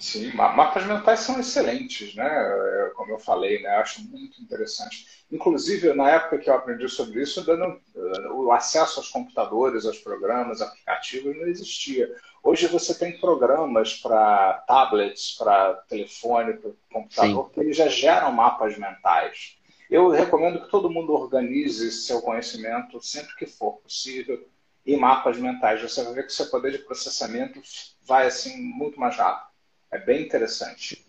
Sim, 0.04 0.34
mapas 0.34 0.86
mentais 0.86 1.22
são 1.22 1.40
excelentes, 1.40 2.14
né? 2.14 2.28
É, 2.28 2.92
como 2.94 3.14
eu 3.14 3.18
falei, 3.20 3.62
né? 3.62 3.70
Acho 3.78 4.02
muito 4.02 4.42
interessante. 4.42 5.08
Inclusive, 5.32 5.94
na 5.94 6.10
época 6.10 6.40
que 6.40 6.50
eu 6.50 6.56
aprendi 6.56 6.90
sobre 6.90 7.22
isso, 7.22 7.40
eh, 7.50 8.30
o 8.34 8.52
acesso 8.52 9.00
aos 9.00 9.08
computadores, 9.08 9.86
aos 9.86 9.98
programas, 10.00 10.62
aplicativos 10.62 11.34
não 11.38 11.48
existia. 11.48 12.14
Hoje 12.44 12.68
você 12.68 12.94
tem 12.94 13.18
programas 13.18 13.94
para 13.94 14.56
tablets, 14.68 15.38
para 15.38 15.76
telefone, 15.88 16.58
para 16.58 16.72
computador, 16.92 17.46
Sim. 17.46 17.54
que 17.54 17.60
eles 17.62 17.78
já 17.78 17.88
geram 17.88 18.34
mapas 18.34 18.78
mentais. 18.78 19.58
Eu 19.90 20.10
recomendo 20.10 20.64
que 20.64 20.70
todo 20.70 20.92
mundo 20.92 21.14
organize 21.14 21.90
seu 21.94 22.22
conhecimento 22.22 23.02
sempre 23.02 23.34
que 23.38 23.46
for 23.46 23.78
possível 23.78 24.46
em 24.86 24.98
mapas 24.98 25.38
mentais. 25.38 25.82
Você 25.82 26.04
vai 26.04 26.14
ver 26.14 26.26
que 26.26 26.34
seu 26.34 26.48
poder 26.48 26.74
de 26.74 26.80
processamento 26.80 27.62
vai 28.06 28.28
assim 28.28 28.62
muito 28.62 29.00
mais 29.00 29.16
rápido. 29.16 29.53
É 29.94 30.00
bem 30.00 30.24
interessante. 30.24 31.06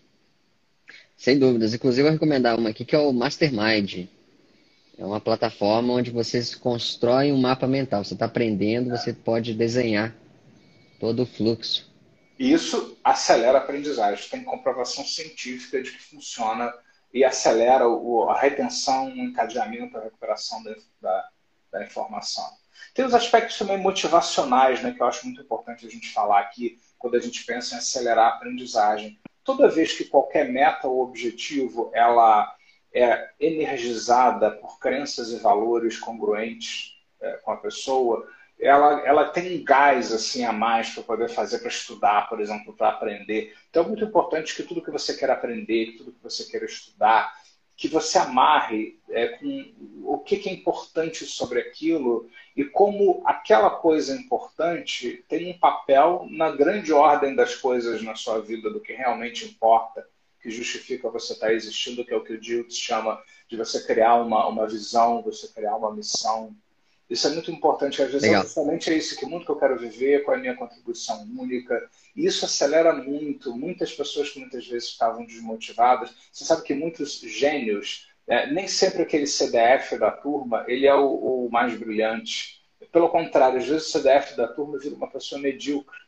Sem 1.16 1.38
dúvidas. 1.38 1.72
Inclusive, 1.72 2.02
eu 2.02 2.04
vou 2.04 2.12
recomendar 2.12 2.58
uma 2.58 2.68
aqui 2.68 2.84
que 2.84 2.94
é 2.94 2.98
o 2.98 3.12
Mastermind. 3.14 4.06
É 4.98 5.04
uma 5.04 5.20
plataforma 5.20 5.94
onde 5.94 6.10
vocês 6.10 6.54
constroem 6.54 7.32
um 7.32 7.40
mapa 7.40 7.66
mental. 7.66 8.04
Você 8.04 8.12
está 8.12 8.26
aprendendo, 8.26 8.90
você 8.90 9.14
pode 9.14 9.54
desenhar 9.54 10.14
todo 11.00 11.22
o 11.22 11.26
fluxo. 11.26 11.90
Isso 12.38 12.98
acelera 13.02 13.56
a 13.56 13.62
aprendizagem. 13.62 14.28
Tem 14.28 14.44
comprovação 14.44 15.02
científica 15.02 15.82
de 15.82 15.90
que 15.90 16.02
funciona 16.02 16.70
e 17.12 17.24
acelera 17.24 17.84
a 17.84 18.38
retenção, 18.38 19.06
o 19.06 19.16
encadeamento, 19.16 19.96
a 19.96 20.02
recuperação 20.02 20.62
da, 20.62 20.74
da, 21.00 21.28
da 21.72 21.84
informação. 21.84 22.44
Tem 22.92 23.04
os 23.04 23.14
aspectos 23.14 23.56
também 23.56 23.78
motivacionais, 23.78 24.82
né, 24.82 24.92
que 24.92 25.00
eu 25.00 25.06
acho 25.06 25.24
muito 25.24 25.40
importante 25.40 25.86
a 25.86 25.90
gente 25.90 26.12
falar 26.12 26.40
aqui 26.40 26.78
quando 27.04 27.16
a 27.16 27.20
gente 27.20 27.44
pensa 27.44 27.74
em 27.74 27.78
acelerar 27.78 28.24
a 28.24 28.36
aprendizagem. 28.36 29.20
Toda 29.44 29.68
vez 29.68 29.92
que 29.92 30.06
qualquer 30.06 30.48
meta 30.48 30.88
ou 30.88 31.02
objetivo 31.02 31.90
ela 31.92 32.50
é 32.94 33.28
energizada 33.38 34.50
por 34.52 34.78
crenças 34.78 35.30
e 35.30 35.36
valores 35.36 35.98
congruentes 35.98 36.96
é, 37.20 37.32
com 37.42 37.50
a 37.50 37.58
pessoa, 37.58 38.26
ela, 38.58 39.06
ela 39.06 39.28
tem 39.28 39.60
um 39.60 39.62
gás 39.62 40.12
assim 40.12 40.46
a 40.46 40.52
mais 40.52 40.94
para 40.94 41.02
poder 41.02 41.28
fazer, 41.28 41.58
para 41.58 41.68
estudar, 41.68 42.26
por 42.26 42.40
exemplo, 42.40 42.72
para 42.74 42.88
aprender. 42.88 43.54
Então 43.68 43.84
é 43.84 43.88
muito 43.88 44.04
importante 44.04 44.56
que 44.56 44.62
tudo 44.62 44.80
que 44.80 44.90
você 44.90 45.14
quer 45.14 45.28
aprender, 45.28 45.96
tudo 45.98 46.12
que 46.12 46.22
você 46.22 46.44
quer 46.44 46.62
estudar, 46.62 47.34
que 47.76 47.88
você 47.88 48.18
amarre 48.18 48.98
é, 49.10 49.28
com 49.28 49.72
o 50.04 50.18
que, 50.18 50.36
que 50.36 50.48
é 50.48 50.52
importante 50.52 51.24
sobre 51.26 51.60
aquilo 51.60 52.28
e 52.56 52.64
como 52.64 53.22
aquela 53.24 53.70
coisa 53.70 54.14
importante 54.14 55.24
tem 55.28 55.50
um 55.50 55.58
papel 55.58 56.26
na 56.30 56.50
grande 56.50 56.92
ordem 56.92 57.34
das 57.34 57.56
coisas 57.56 58.02
na 58.02 58.14
sua 58.14 58.40
vida, 58.40 58.70
do 58.70 58.80
que 58.80 58.92
realmente 58.92 59.44
importa, 59.44 60.06
que 60.40 60.50
justifica 60.50 61.10
você 61.10 61.32
estar 61.32 61.52
existindo, 61.52 62.04
que 62.04 62.12
é 62.12 62.16
o 62.16 62.22
que 62.22 62.34
o 62.34 62.40
Diltz 62.40 62.76
chama 62.76 63.20
de 63.48 63.56
você 63.56 63.84
criar 63.84 64.16
uma, 64.16 64.46
uma 64.46 64.66
visão, 64.68 65.22
você 65.22 65.48
criar 65.48 65.76
uma 65.76 65.92
missão. 65.92 66.54
Isso 67.08 67.26
é 67.26 67.30
muito 67.30 67.50
importante. 67.50 68.02
Às 68.02 68.12
vezes, 68.12 68.30
justamente 68.30 68.90
é 68.90 68.94
isso 68.94 69.16
que 69.16 69.26
mundo 69.26 69.44
que 69.44 69.50
eu 69.50 69.58
quero 69.58 69.78
viver, 69.78 70.24
qual 70.24 70.36
é 70.36 70.38
a 70.38 70.42
minha 70.42 70.56
contribuição 70.56 71.22
única. 71.38 71.88
E 72.16 72.26
isso 72.26 72.44
acelera 72.44 72.94
muito. 72.94 73.54
Muitas 73.54 73.92
pessoas 73.92 74.30
que 74.30 74.40
muitas 74.40 74.66
vezes 74.66 74.88
estavam 74.88 75.24
desmotivadas. 75.24 76.14
Você 76.32 76.44
sabe 76.44 76.62
que 76.62 76.74
muitos 76.74 77.20
gênios, 77.20 78.08
é, 78.26 78.50
nem 78.50 78.66
sempre 78.66 79.02
aquele 79.02 79.26
CDF 79.26 79.98
da 79.98 80.10
turma, 80.10 80.64
ele 80.66 80.86
é 80.86 80.94
o, 80.94 81.46
o 81.46 81.48
mais 81.50 81.76
brilhante. 81.78 82.62
Pelo 82.90 83.08
contrário, 83.08 83.58
às 83.58 83.66
vezes 83.66 83.88
o 83.88 83.90
CDF 83.90 84.36
da 84.36 84.48
turma 84.48 84.78
vira 84.78 84.94
uma 84.94 85.10
pessoa 85.10 85.40
medíocre 85.40 86.03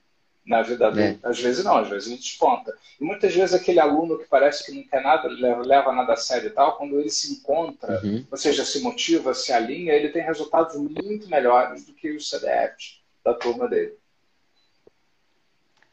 na 0.47 0.63
vida 0.63 0.87
adulta. 0.87 1.19
É. 1.27 1.29
Às 1.29 1.41
vezes 1.41 1.65
não, 1.65 1.77
às 1.77 1.89
vezes 1.89 2.09
ele 2.09 2.17
desponta. 2.17 2.73
E 3.01 3.05
muitas 3.05 3.35
vezes 3.35 3.55
aquele 3.55 3.81
aluno 3.81 4.19
que 4.19 4.29
parece 4.29 4.65
que 4.65 4.73
não 4.73 4.83
quer 4.85 5.03
nada, 5.03 5.29
leva, 5.29 5.63
leva 5.63 5.93
nada 5.93 6.13
a 6.13 6.17
sério 6.17 6.49
e 6.49 6.51
tal, 6.51 6.77
quando 6.77 6.99
ele 7.01 7.11
se 7.11 7.33
encontra, 7.33 8.01
uhum. 8.05 8.25
ou 8.31 8.39
seja, 8.39 8.65
se 8.65 8.81
motiva, 8.81 9.35
se 9.35 9.53
alinha, 9.53 9.93
ele 9.93 10.11
tem 10.11 10.23
resultados 10.23 10.77
muito 10.77 11.29
melhores 11.29 11.85
do 11.85 11.93
que 11.93 12.11
os 12.13 12.31
CDFs 12.31 13.01
da 13.25 13.35
turma 13.35 13.69
dele. 13.69 13.95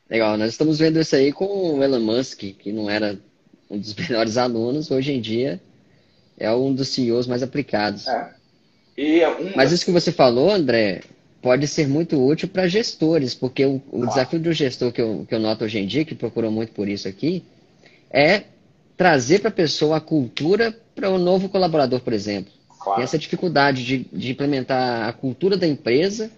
Legal, 0.09 0.37
nós 0.37 0.49
estamos 0.49 0.77
vendo 0.77 0.99
isso 0.99 1.15
aí 1.15 1.31
com 1.31 1.45
o 1.45 1.83
Elon 1.83 1.99
Musk, 1.99 2.39
que 2.39 2.71
não 2.71 2.89
era 2.89 3.19
um 3.69 3.79
dos 3.79 3.95
melhores 3.97 4.37
alunos, 4.37 4.91
hoje 4.91 5.11
em 5.11 5.19
dia 5.19 5.59
é 6.37 6.51
um 6.51 6.73
dos 6.73 6.89
CEOs 6.89 7.27
mais 7.27 7.43
aplicados. 7.43 8.07
É. 8.07 8.33
É 8.95 9.29
um... 9.29 9.55
Mas 9.55 9.71
isso 9.71 9.85
que 9.85 9.91
você 9.91 10.11
falou, 10.11 10.51
André, 10.51 11.01
pode 11.43 11.67
ser 11.67 11.87
muito 11.87 12.25
útil 12.25 12.47
para 12.47 12.67
gestores, 12.67 13.35
porque 13.35 13.65
o, 13.65 13.81
o 13.91 14.07
desafio 14.07 14.39
do 14.39 14.53
gestor 14.53 14.91
que 14.91 15.01
eu, 15.01 15.25
que 15.27 15.35
eu 15.35 15.39
noto 15.39 15.65
hoje 15.65 15.77
em 15.77 15.85
dia, 15.85 16.05
que 16.05 16.15
procura 16.15 16.49
muito 16.49 16.71
por 16.71 16.87
isso 16.87 17.07
aqui, 17.07 17.43
é 18.09 18.45
trazer 18.97 19.39
para 19.39 19.49
a 19.49 19.53
pessoa 19.53 19.97
a 19.97 20.01
cultura 20.01 20.75
para 20.95 21.09
o 21.09 21.15
um 21.15 21.17
novo 21.17 21.49
colaborador, 21.49 21.99
por 21.99 22.13
exemplo. 22.13 22.51
Claro. 22.83 23.01
essa 23.01 23.17
dificuldade 23.17 23.85
de, 23.85 23.99
de 24.11 24.31
implementar 24.31 25.07
a 25.07 25.13
cultura 25.13 25.55
da 25.55 25.65
empresa 25.65 26.29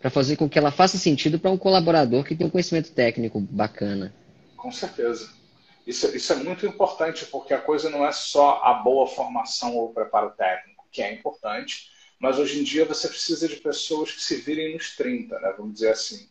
para 0.00 0.10
fazer 0.10 0.34
com 0.34 0.48
que 0.48 0.58
ela 0.58 0.72
faça 0.72 0.98
sentido 0.98 1.38
para 1.38 1.50
um 1.50 1.56
colaborador 1.56 2.24
que 2.24 2.34
tem 2.34 2.44
um 2.44 2.50
conhecimento 2.50 2.90
técnico 2.90 3.38
bacana. 3.38 4.12
Com 4.56 4.72
certeza. 4.72 5.30
Isso, 5.86 6.14
isso 6.16 6.32
é 6.32 6.36
muito 6.36 6.66
importante, 6.66 7.24
porque 7.26 7.54
a 7.54 7.60
coisa 7.60 7.88
não 7.88 8.04
é 8.04 8.10
só 8.10 8.60
a 8.64 8.74
boa 8.74 9.06
formação 9.06 9.76
ou 9.76 9.90
preparo 9.90 10.30
técnico, 10.30 10.84
que 10.90 11.02
é 11.02 11.12
importante, 11.12 11.91
mas 12.22 12.38
hoje 12.38 12.60
em 12.60 12.62
dia 12.62 12.84
você 12.84 13.08
precisa 13.08 13.48
de 13.48 13.56
pessoas 13.56 14.12
que 14.12 14.22
se 14.22 14.36
virem 14.36 14.74
nos 14.74 14.96
30, 14.96 15.38
né, 15.40 15.54
vamos 15.58 15.74
dizer 15.74 15.90
assim. 15.90 16.28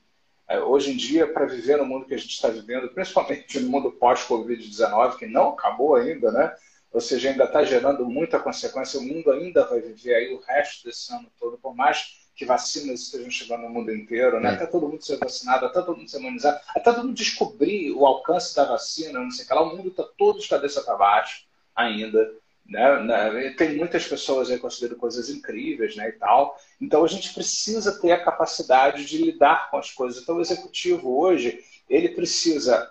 É, 0.48 0.60
hoje 0.60 0.92
em 0.92 0.98
dia, 0.98 1.28
para 1.28 1.46
viver 1.46 1.78
no 1.78 1.86
mundo 1.86 2.06
que 2.06 2.14
a 2.14 2.18
gente 2.18 2.32
está 2.32 2.50
vivendo, 2.50 2.90
principalmente 2.90 3.60
no 3.60 3.70
mundo 3.70 3.92
pós-Covid-19, 3.92 5.18
que 5.18 5.26
não 5.26 5.50
acabou 5.50 5.96
ainda, 5.96 6.32
né? 6.32 6.56
ou 6.92 7.00
seja, 7.00 7.30
ainda 7.30 7.46
está 7.46 7.64
gerando 7.64 8.06
muita 8.06 8.40
consequência, 8.40 9.00
o 9.00 9.04
mundo 9.04 9.32
ainda 9.32 9.66
vai 9.66 9.80
viver 9.80 10.14
aí 10.14 10.34
o 10.34 10.42
resto 10.42 10.86
desse 10.86 11.14
ano 11.14 11.32
todo, 11.40 11.58
por 11.58 11.74
mais 11.74 12.20
que 12.36 12.46
vacinas 12.46 13.02
estejam 13.02 13.30
chegando 13.30 13.64
no 13.64 13.70
mundo 13.70 13.94
inteiro, 13.94 14.40
né? 14.40 14.50
É. 14.50 14.54
até 14.54 14.66
todo 14.66 14.88
mundo 14.88 15.04
ser 15.04 15.18
vacinado, 15.18 15.66
até 15.66 15.82
todo 15.82 15.98
mundo 15.98 16.10
ser 16.10 16.20
imunizado, 16.20 16.60
até 16.70 16.92
todo 16.92 17.06
mundo 17.06 17.16
descobrir 17.16 17.92
o 17.92 18.06
alcance 18.06 18.56
da 18.56 18.66
vacina, 18.66 19.20
não 19.20 19.32
sei 19.32 19.46
o 19.46 19.48
que 19.48 19.54
lá, 19.54 19.62
o 19.62 19.78
mundo 19.78 19.90
está 19.90 20.04
todo 20.18 20.40
de 20.40 20.48
cabeça 20.48 20.82
para 20.82 20.96
baixo 20.96 21.46
ainda. 21.76 22.34
Né? 22.66 23.54
Tem 23.58 23.76
muitas 23.76 24.08
pessoas 24.08 24.50
aí 24.50 24.56
que 24.56 24.62
consideram 24.62 24.98
coisas 24.98 25.30
incríveis 25.30 25.96
né, 25.96 26.10
e 26.10 26.14
tal. 26.14 26.58
Então 26.80 27.04
a 27.04 27.08
gente 27.08 27.34
precisa 27.34 28.00
ter 28.00 28.12
a 28.12 28.24
capacidade 28.24 29.06
de 29.06 29.18
lidar 29.18 29.70
com 29.70 29.78
as 29.78 29.92
coisas. 29.92 30.22
Então 30.22 30.38
o 30.38 30.42
executivo 30.42 31.20
hoje, 31.20 31.60
ele 31.90 32.10
precisa 32.10 32.90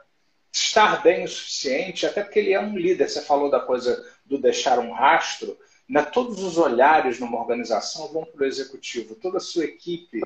estar 0.52 1.02
bem 1.02 1.24
o 1.24 1.28
suficiente, 1.28 2.06
até 2.06 2.22
porque 2.22 2.38
ele 2.38 2.52
é 2.52 2.60
um 2.60 2.76
líder. 2.76 3.08
Você 3.08 3.22
falou 3.22 3.50
da 3.50 3.60
coisa 3.60 4.04
do 4.24 4.38
deixar 4.38 4.78
um 4.78 4.92
rastro. 4.92 5.56
Né? 5.88 6.02
Todos 6.02 6.42
os 6.42 6.58
olhares 6.58 7.18
numa 7.18 7.40
organização 7.40 8.12
vão 8.12 8.24
para 8.24 8.42
o 8.42 8.46
executivo. 8.46 9.14
Toda 9.14 9.38
a 9.38 9.40
sua 9.40 9.64
equipe 9.64 10.20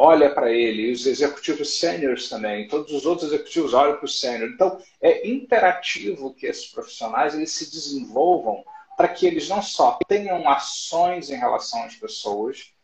olha 0.00 0.32
para 0.32 0.52
ele, 0.52 0.82
e 0.82 0.92
os 0.92 1.06
executivos 1.06 1.80
sêniores 1.80 2.28
também, 2.28 2.68
todos 2.68 2.92
os 2.92 3.04
outros 3.04 3.32
executivos 3.32 3.74
olham 3.74 3.96
para 3.96 4.04
o 4.04 4.08
sênior. 4.08 4.48
Então, 4.48 4.80
é 5.02 5.28
imperativo 5.28 6.32
que 6.34 6.46
esses 6.46 6.66
profissionais 6.66 7.34
eles 7.34 7.50
se 7.50 7.68
desenvolvam 7.68 8.62
para 8.98 9.06
que 9.06 9.28
eles 9.28 9.48
não 9.48 9.62
só 9.62 9.96
tenham 10.08 10.48
ações 10.50 11.30
em 11.30 11.36
relação 11.36 11.84
às 11.84 11.94
pessoas, 11.94 12.74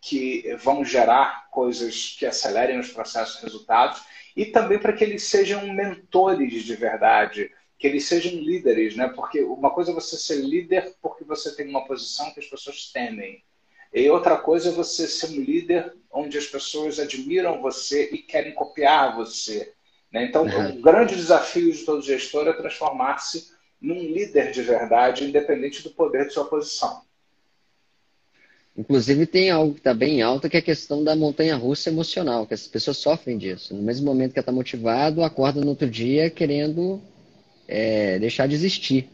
que 0.00 0.54
vão 0.62 0.84
gerar 0.84 1.50
coisas 1.50 2.14
que 2.16 2.24
acelerem 2.24 2.78
os 2.78 2.92
processos 2.92 3.40
e 3.40 3.42
resultados, 3.42 4.00
e 4.36 4.46
também 4.46 4.78
para 4.78 4.92
que 4.92 5.02
eles 5.02 5.24
sejam 5.24 5.66
mentores 5.74 6.62
de 6.62 6.76
verdade, 6.76 7.50
que 7.76 7.88
eles 7.88 8.06
sejam 8.06 8.34
líderes, 8.34 8.94
né? 8.94 9.08
Porque 9.08 9.42
uma 9.42 9.70
coisa 9.70 9.90
é 9.90 9.94
você 9.94 10.16
ser 10.16 10.36
líder 10.36 10.94
porque 11.02 11.24
você 11.24 11.56
tem 11.56 11.68
uma 11.68 11.84
posição 11.84 12.32
que 12.32 12.38
as 12.38 12.46
pessoas 12.46 12.92
temem. 12.92 13.42
E 13.92 14.08
outra 14.08 14.36
coisa 14.36 14.68
é 14.68 14.72
você 14.72 15.08
ser 15.08 15.26
um 15.26 15.42
líder 15.42 15.92
onde 16.08 16.38
as 16.38 16.46
pessoas 16.46 17.00
admiram 17.00 17.60
você 17.60 18.10
e 18.12 18.18
querem 18.18 18.54
copiar 18.54 19.16
você. 19.16 19.74
Né? 20.12 20.24
Então, 20.24 20.44
uhum. 20.44 20.78
o 20.78 20.80
grande 20.80 21.16
desafio 21.16 21.72
de 21.72 21.84
todo 21.84 22.00
gestor 22.00 22.46
é 22.46 22.52
transformar-se 22.52 23.53
num 23.84 24.00
líder 24.00 24.50
de 24.50 24.62
verdade, 24.62 25.24
independente 25.24 25.82
do 25.82 25.90
poder 25.90 26.26
de 26.26 26.32
sua 26.32 26.46
posição. 26.46 27.02
Inclusive 28.76 29.26
tem 29.26 29.50
algo 29.50 29.74
que 29.74 29.80
está 29.80 29.92
bem 29.92 30.22
alto, 30.22 30.48
que 30.48 30.56
é 30.56 30.60
a 30.60 30.62
questão 30.62 31.04
da 31.04 31.14
montanha-russa 31.14 31.90
emocional, 31.90 32.46
que 32.46 32.54
as 32.54 32.66
pessoas 32.66 32.96
sofrem 32.96 33.36
disso. 33.36 33.74
No 33.74 33.82
mesmo 33.82 34.06
momento 34.06 34.32
que 34.32 34.38
ela 34.38 34.42
está 34.42 34.52
motivado, 34.52 35.22
acorda 35.22 35.60
no 35.60 35.68
outro 35.68 35.88
dia 35.88 36.30
querendo 36.30 37.00
é, 37.68 38.18
deixar 38.18 38.48
de 38.48 38.54
existir. 38.54 39.08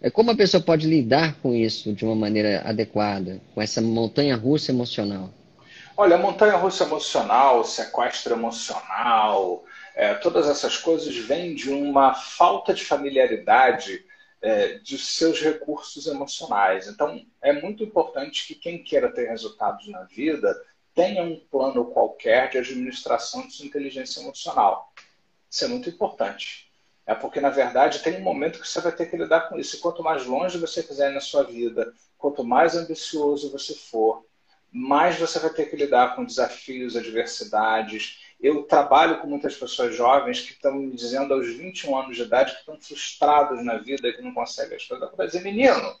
É 0.00 0.10
como 0.10 0.30
a 0.30 0.36
pessoa 0.36 0.62
pode 0.62 0.86
lidar 0.86 1.36
com 1.40 1.54
isso 1.54 1.92
de 1.92 2.04
uma 2.04 2.14
maneira 2.14 2.62
adequada, 2.64 3.40
com 3.54 3.62
essa 3.62 3.80
montanha-russa 3.80 4.70
emocional? 4.70 5.30
Olha, 5.96 6.16
a 6.16 6.18
montanha-russa 6.18 6.84
emocional, 6.84 7.64
sequestro 7.64 8.34
emocional, 8.34 9.64
é, 9.94 10.14
todas 10.14 10.48
essas 10.48 10.76
coisas 10.76 11.14
vêm 11.16 11.54
de 11.54 11.70
uma 11.70 12.14
falta 12.14 12.72
de 12.72 12.84
familiaridade 12.84 14.04
é, 14.40 14.78
de 14.78 14.98
seus 14.98 15.40
recursos 15.40 16.06
emocionais. 16.06 16.88
Então, 16.88 17.24
é 17.40 17.52
muito 17.52 17.84
importante 17.84 18.46
que 18.46 18.54
quem 18.54 18.82
queira 18.82 19.12
ter 19.12 19.28
resultados 19.28 19.86
na 19.88 20.02
vida 20.04 20.54
tenha 20.94 21.22
um 21.22 21.38
plano 21.50 21.86
qualquer 21.86 22.50
de 22.50 22.58
administração 22.58 23.46
de 23.46 23.54
sua 23.54 23.66
inteligência 23.66 24.20
emocional. 24.20 24.92
Isso 25.48 25.64
é 25.64 25.68
muito 25.68 25.88
importante. 25.88 26.70
É 27.06 27.14
porque, 27.14 27.40
na 27.40 27.50
verdade, 27.50 28.00
tem 28.00 28.16
um 28.16 28.22
momento 28.22 28.60
que 28.60 28.68
você 28.68 28.80
vai 28.80 28.92
ter 28.92 29.06
que 29.06 29.16
lidar 29.16 29.48
com 29.48 29.58
isso. 29.58 29.76
E 29.76 29.80
quanto 29.80 30.02
mais 30.02 30.24
longe 30.24 30.58
você 30.58 30.82
quiser 30.82 31.12
na 31.12 31.20
sua 31.20 31.44
vida, 31.44 31.92
quanto 32.18 32.44
mais 32.44 32.76
ambicioso 32.76 33.50
você 33.50 33.74
for, 33.74 34.24
mais 34.70 35.18
você 35.18 35.38
vai 35.38 35.50
ter 35.50 35.66
que 35.66 35.76
lidar 35.76 36.14
com 36.14 36.24
desafios, 36.24 36.96
adversidades, 36.96 38.21
eu 38.42 38.64
trabalho 38.64 39.20
com 39.20 39.28
muitas 39.28 39.54
pessoas 39.54 39.94
jovens 39.94 40.40
que 40.40 40.52
estão 40.52 40.74
me 40.74 40.90
dizendo 40.90 41.32
aos 41.32 41.46
21 41.46 41.96
anos 41.96 42.16
de 42.16 42.22
idade 42.22 42.52
que 42.52 42.58
estão 42.58 42.76
frustrados 42.80 43.64
na 43.64 43.78
vida, 43.78 44.12
que 44.12 44.20
não 44.20 44.34
conseguem 44.34 44.76
as 44.76 44.84
coisas. 44.84 45.08
Eu 45.08 45.16
vou 45.16 45.26
dizer, 45.26 45.42
menino, 45.42 45.94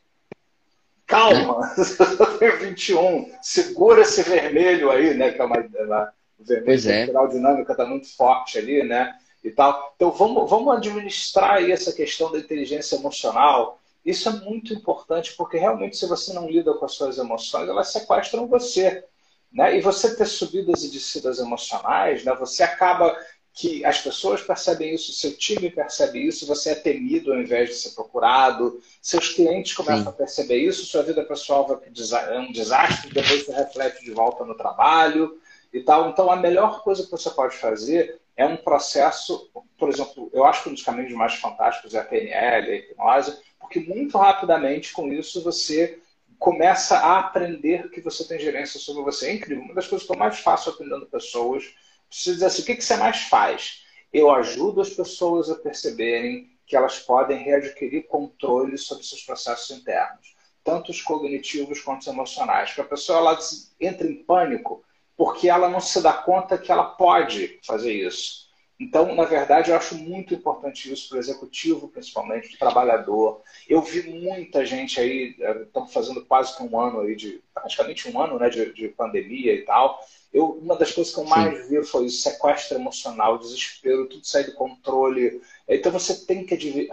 calma, 1.06 1.72
eu 1.78 2.38
tenho 2.38 2.58
21, 2.58 3.32
segura 3.40 4.02
esse 4.02 4.22
vermelho 4.24 4.90
aí, 4.90 5.14
né? 5.14 5.30
Que 5.30 5.40
é 5.40 5.44
uma, 5.44 5.58
uma 5.60 6.12
o 6.36 6.44
vermelho 6.44 6.90
é. 6.90 7.04
cultural 7.04 7.28
dinâmica 7.28 7.72
está 7.72 7.86
muito 7.86 8.14
forte 8.16 8.58
ali, 8.58 8.82
né? 8.82 9.16
E 9.44 9.50
tal. 9.50 9.92
Então 9.94 10.10
vamos, 10.10 10.50
vamos 10.50 10.76
administrar 10.76 11.54
aí 11.54 11.70
essa 11.70 11.92
questão 11.92 12.32
da 12.32 12.38
inteligência 12.38 12.96
emocional. 12.96 13.80
Isso 14.04 14.28
é 14.28 14.32
muito 14.32 14.74
importante, 14.74 15.32
porque 15.36 15.56
realmente, 15.56 15.96
se 15.96 16.08
você 16.08 16.32
não 16.32 16.50
lida 16.50 16.74
com 16.74 16.84
as 16.84 16.94
suas 16.94 17.18
emoções, 17.18 17.68
elas 17.68 17.92
sequestram 17.92 18.48
você. 18.48 19.04
Né? 19.52 19.76
E 19.76 19.80
você 19.80 20.14
ter 20.14 20.26
subidas 20.26 20.82
e 20.84 20.90
descidas 20.90 21.38
emocionais, 21.38 22.24
né? 22.24 22.34
você 22.34 22.62
acaba 22.62 23.16
que 23.54 23.84
as 23.84 24.00
pessoas 24.00 24.40
percebem 24.40 24.94
isso, 24.94 25.12
seu 25.12 25.36
time 25.36 25.70
percebe 25.70 26.26
isso, 26.26 26.46
você 26.46 26.70
é 26.70 26.74
temido 26.74 27.32
ao 27.32 27.38
invés 27.38 27.68
de 27.68 27.74
ser 27.74 27.90
procurado, 27.90 28.80
seus 29.00 29.28
clientes 29.28 29.74
começam 29.74 30.04
Sim. 30.04 30.08
a 30.08 30.12
perceber 30.12 30.56
isso, 30.56 30.86
sua 30.86 31.02
vida 31.02 31.22
pessoal 31.22 31.66
vai 31.66 31.76
é 31.76 32.38
um 32.38 32.50
desastre, 32.50 33.12
depois 33.12 33.44
você 33.44 33.52
reflete 33.52 34.02
de 34.02 34.10
volta 34.10 34.44
no 34.44 34.56
trabalho 34.56 35.38
e 35.70 35.80
tal. 35.80 36.08
Então, 36.08 36.30
a 36.30 36.36
melhor 36.36 36.82
coisa 36.82 37.04
que 37.04 37.10
você 37.10 37.28
pode 37.30 37.56
fazer 37.56 38.18
é 38.36 38.46
um 38.46 38.56
processo, 38.56 39.50
por 39.76 39.90
exemplo, 39.90 40.30
eu 40.32 40.44
acho 40.46 40.62
que 40.62 40.70
um 40.70 40.74
dos 40.74 40.82
caminhos 40.82 41.12
mais 41.12 41.34
fantásticos 41.34 41.94
é 41.94 42.00
a 42.00 42.04
PNL, 42.04 42.70
a 42.70 42.74
hipnose, 42.74 43.38
porque 43.60 43.80
muito 43.80 44.16
rapidamente 44.16 44.92
com 44.92 45.12
isso 45.12 45.42
você 45.42 46.00
começa 46.42 46.96
a 46.96 47.20
aprender 47.20 47.88
que 47.90 48.00
você 48.00 48.26
tem 48.26 48.36
gerência 48.36 48.80
sobre 48.80 49.04
você. 49.04 49.28
É 49.28 49.34
incrível. 49.34 49.62
Uma 49.62 49.74
das 49.74 49.86
coisas 49.86 50.04
que 50.04 50.12
eu 50.12 50.18
mais 50.18 50.40
faço 50.40 50.70
aprendendo 50.70 51.06
pessoas, 51.06 51.72
preciso 52.08 52.34
dizer 52.34 52.46
assim, 52.46 52.62
o 52.62 52.64
que, 52.64 52.74
que 52.74 52.84
você 52.84 52.96
mais 52.96 53.20
faz? 53.22 53.84
Eu 54.12 54.28
ajudo 54.28 54.80
as 54.80 54.90
pessoas 54.90 55.48
a 55.48 55.54
perceberem 55.54 56.50
que 56.66 56.74
elas 56.74 56.98
podem 56.98 57.38
readquirir 57.38 58.08
controle 58.08 58.76
sobre 58.76 59.04
seus 59.04 59.22
processos 59.22 59.70
internos, 59.70 60.34
tanto 60.64 60.90
os 60.90 61.00
cognitivos 61.00 61.80
quanto 61.80 62.00
os 62.00 62.08
emocionais. 62.08 62.70
Porque 62.70 62.80
a 62.80 62.86
pessoa 62.86 63.18
ela 63.18 63.38
entra 63.80 64.08
em 64.08 64.24
pânico 64.24 64.84
porque 65.16 65.48
ela 65.48 65.68
não 65.68 65.80
se 65.80 66.02
dá 66.02 66.12
conta 66.12 66.58
que 66.58 66.72
ela 66.72 66.84
pode 66.84 67.60
fazer 67.64 67.92
isso. 67.92 68.48
Então, 68.82 69.14
na 69.14 69.24
verdade, 69.24 69.70
eu 69.70 69.76
acho 69.76 69.94
muito 69.94 70.34
importante 70.34 70.92
isso 70.92 71.08
para 71.08 71.18
o 71.18 71.20
executivo, 71.20 71.86
principalmente, 71.86 72.48
para 72.48 72.56
o 72.56 72.58
trabalhador. 72.58 73.40
Eu 73.68 73.80
vi 73.80 74.10
muita 74.10 74.66
gente 74.66 74.98
aí, 74.98 75.36
estamos 75.64 75.92
fazendo 75.92 76.24
quase 76.24 76.56
que 76.56 76.64
um 76.64 76.80
ano 76.80 77.02
aí 77.02 77.14
de, 77.14 77.40
praticamente 77.54 78.10
um 78.10 78.20
ano 78.20 78.40
né, 78.40 78.50
de, 78.50 78.72
de 78.72 78.88
pandemia 78.88 79.54
e 79.54 79.62
tal. 79.64 80.00
Eu, 80.34 80.58
uma 80.60 80.74
das 80.74 80.90
coisas 80.90 81.14
que 81.14 81.20
eu 81.20 81.24
mais 81.24 81.56
Sim. 81.56 81.68
vi 81.68 81.86
foi 81.86 82.06
o 82.06 82.10
sequestro 82.10 82.76
emocional, 82.76 83.38
desespero, 83.38 84.08
tudo 84.08 84.26
sair 84.26 84.46
do 84.46 84.54
controle. 84.54 85.40
Então 85.68 85.92
você 85.92 86.26
tem 86.26 86.44
que 86.44 86.88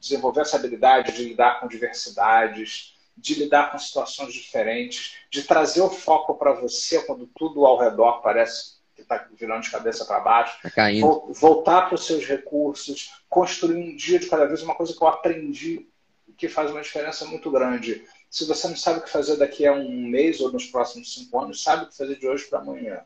desenvolver 0.00 0.40
essa 0.40 0.56
habilidade 0.56 1.12
de 1.12 1.24
lidar 1.24 1.60
com 1.60 1.68
diversidades, 1.68 2.94
de 3.14 3.34
lidar 3.34 3.70
com 3.70 3.78
situações 3.78 4.32
diferentes, 4.32 5.16
de 5.30 5.42
trazer 5.42 5.82
o 5.82 5.90
foco 5.90 6.34
para 6.36 6.54
você 6.54 7.02
quando 7.02 7.28
tudo 7.36 7.66
ao 7.66 7.78
redor 7.78 8.22
parece 8.22 8.75
que 8.96 9.02
está 9.02 9.28
virando 9.38 9.62
de 9.62 9.70
cabeça 9.70 10.04
para 10.06 10.20
baixo, 10.20 10.58
tá 10.74 10.86
voltar 11.38 11.82
para 11.82 11.94
os 11.94 12.06
seus 12.06 12.24
recursos, 12.24 13.12
construir 13.28 13.76
um 13.76 13.94
dia 13.94 14.18
de 14.18 14.26
cada 14.26 14.46
vez, 14.46 14.62
uma 14.62 14.74
coisa 14.74 14.96
que 14.96 15.02
eu 15.02 15.06
aprendi 15.06 15.86
que 16.36 16.48
faz 16.48 16.70
uma 16.70 16.82
diferença 16.82 17.24
muito 17.24 17.50
grande. 17.50 18.04
Se 18.28 18.44
você 18.46 18.68
não 18.68 18.76
sabe 18.76 18.98
o 18.98 19.02
que 19.02 19.10
fazer 19.10 19.36
daqui 19.36 19.66
a 19.66 19.72
um 19.72 20.08
mês 20.08 20.40
ou 20.40 20.52
nos 20.52 20.66
próximos 20.66 21.14
cinco 21.14 21.40
anos, 21.40 21.62
sabe 21.62 21.84
o 21.84 21.88
que 21.88 21.96
fazer 21.96 22.18
de 22.18 22.28
hoje 22.28 22.44
para 22.44 22.58
amanhã. 22.58 23.00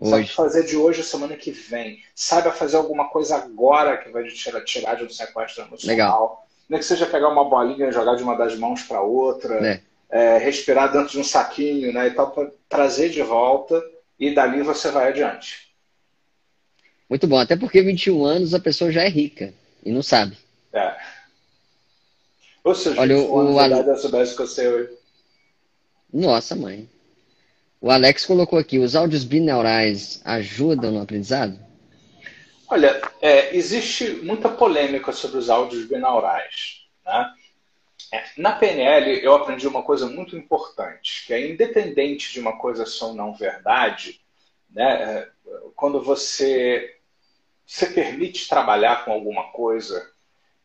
Hoje. 0.00 0.10
Sabe 0.10 0.22
o 0.22 0.26
que 0.26 0.34
fazer 0.34 0.64
de 0.64 0.76
hoje 0.76 1.00
a 1.00 1.04
semana 1.04 1.36
que 1.36 1.52
vem. 1.52 2.02
Saiba 2.14 2.50
fazer 2.50 2.76
alguma 2.76 3.08
coisa 3.08 3.36
agora 3.36 3.96
que 3.96 4.10
vai 4.10 4.24
te 4.24 4.34
tirar, 4.34 4.64
tirar 4.64 4.94
de 4.96 5.04
um 5.04 5.10
sequestro 5.10 5.64
emocional. 5.64 5.96
Legal. 5.96 6.46
Nem 6.68 6.80
que 6.80 6.86
seja 6.86 7.06
pegar 7.06 7.28
uma 7.28 7.44
bolinha 7.44 7.88
e 7.88 7.92
jogar 7.92 8.16
de 8.16 8.22
uma 8.22 8.36
das 8.36 8.56
mãos 8.56 8.82
para 8.82 9.00
outra, 9.00 9.54
é. 9.64 9.80
É, 10.10 10.38
respirar 10.38 10.90
dentro 10.90 11.10
de 11.10 11.20
um 11.20 11.24
saquinho, 11.24 11.92
né, 11.92 12.08
e 12.08 12.10
tal, 12.12 12.30
para 12.30 12.50
trazer 12.68 13.10
de 13.10 13.22
volta 13.22 13.82
e 14.18 14.34
dali 14.34 14.62
você 14.62 14.90
vai 14.90 15.08
adiante. 15.08 15.68
Muito 17.08 17.26
bom, 17.26 17.38
até 17.38 17.56
porque 17.56 17.82
21 17.82 18.24
anos 18.24 18.54
a 18.54 18.60
pessoa 18.60 18.90
já 18.90 19.02
é 19.02 19.08
rica 19.08 19.52
e 19.84 19.92
não 19.92 20.02
sabe. 20.02 20.36
É. 20.72 20.96
Ou 22.62 22.74
seja, 22.74 23.00
Olha, 23.00 23.18
o, 23.18 23.52
o 23.52 23.58
anos 23.58 24.32
que 24.32 24.42
eu 24.42 24.46
sei 24.46 24.68
hoje. 24.68 24.90
Nossa, 26.12 26.54
mãe. 26.56 26.88
O 27.80 27.90
Alex 27.90 28.24
colocou 28.24 28.58
aqui, 28.58 28.78
os 28.78 28.96
áudios 28.96 29.24
binaurais 29.24 30.22
ajudam 30.24 30.90
no 30.90 31.02
aprendizado? 31.02 31.58
Olha, 32.66 33.02
é, 33.20 33.54
existe 33.54 34.08
muita 34.22 34.48
polêmica 34.48 35.12
sobre 35.12 35.36
os 35.36 35.50
áudios 35.50 35.86
binaurais. 35.86 36.86
Né? 37.04 37.32
É, 38.12 38.24
na 38.36 38.52
PNL, 38.52 39.24
eu 39.24 39.34
aprendi 39.34 39.66
uma 39.66 39.82
coisa 39.82 40.06
muito 40.06 40.36
importante, 40.36 41.24
que 41.26 41.34
é 41.34 41.48
independente 41.50 42.32
de 42.32 42.40
uma 42.40 42.58
coisa 42.58 42.86
ser 42.86 43.04
ou 43.04 43.14
não 43.14 43.34
verdade, 43.34 44.20
né, 44.70 45.02
é, 45.02 45.30
quando 45.74 46.02
você 46.02 46.98
se 47.66 47.92
permite 47.92 48.48
trabalhar 48.48 49.04
com 49.04 49.12
alguma 49.12 49.50
coisa 49.52 50.12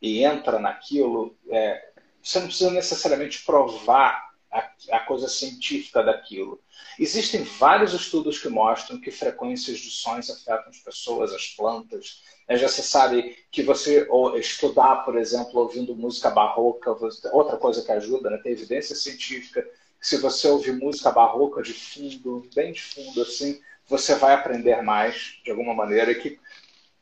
e 0.01 0.23
entra 0.23 0.59
naquilo, 0.59 1.35
é, 1.49 1.89
você 2.21 2.39
não 2.39 2.47
precisa 2.47 2.71
necessariamente 2.71 3.43
provar 3.45 4.28
a, 4.51 4.69
a, 4.91 4.99
coisa 5.01 5.27
científica 5.27 6.03
daquilo. 6.03 6.59
Existem 6.97 7.43
vários 7.43 7.93
estudos 7.93 8.39
que 8.39 8.49
mostram 8.49 8.99
que 8.99 9.11
frequências 9.11 9.79
de 9.79 9.89
sons 9.89 10.29
afetam 10.29 10.69
as 10.69 10.77
pessoas, 10.77 11.33
as 11.33 11.47
plantas, 11.47 12.21
é, 12.47 12.57
sabe 12.67 13.37
que 13.51 13.61
você 13.61 14.07
estudar, 14.39 15.05
por 15.05 15.17
exemplo, 15.17 15.59
ouvindo 15.59 15.95
música 15.95 16.31
barroca, 16.31 16.91
outra 17.31 17.57
coisa 17.57 17.83
que 17.83 17.91
ajuda, 17.91 18.29
né? 18.29 18.39
tem 18.41 18.53
evidência 18.53 18.95
científica 18.95 19.61
que 19.61 20.07
se 20.07 20.17
você 20.17 20.47
ouvir 20.47 20.71
música 20.73 21.11
barroca 21.11 21.61
de 21.61 21.73
fundo, 21.73 22.47
bem 22.55 22.71
de 22.71 22.81
fundo 22.81 23.21
assim, 23.21 23.61
você 23.87 24.15
vai 24.15 24.33
aprender 24.33 24.81
mais 24.81 25.33
de 25.43 25.51
alguma 25.51 25.73
maneira. 25.73 26.11
E 26.11 26.15
que 26.15 26.39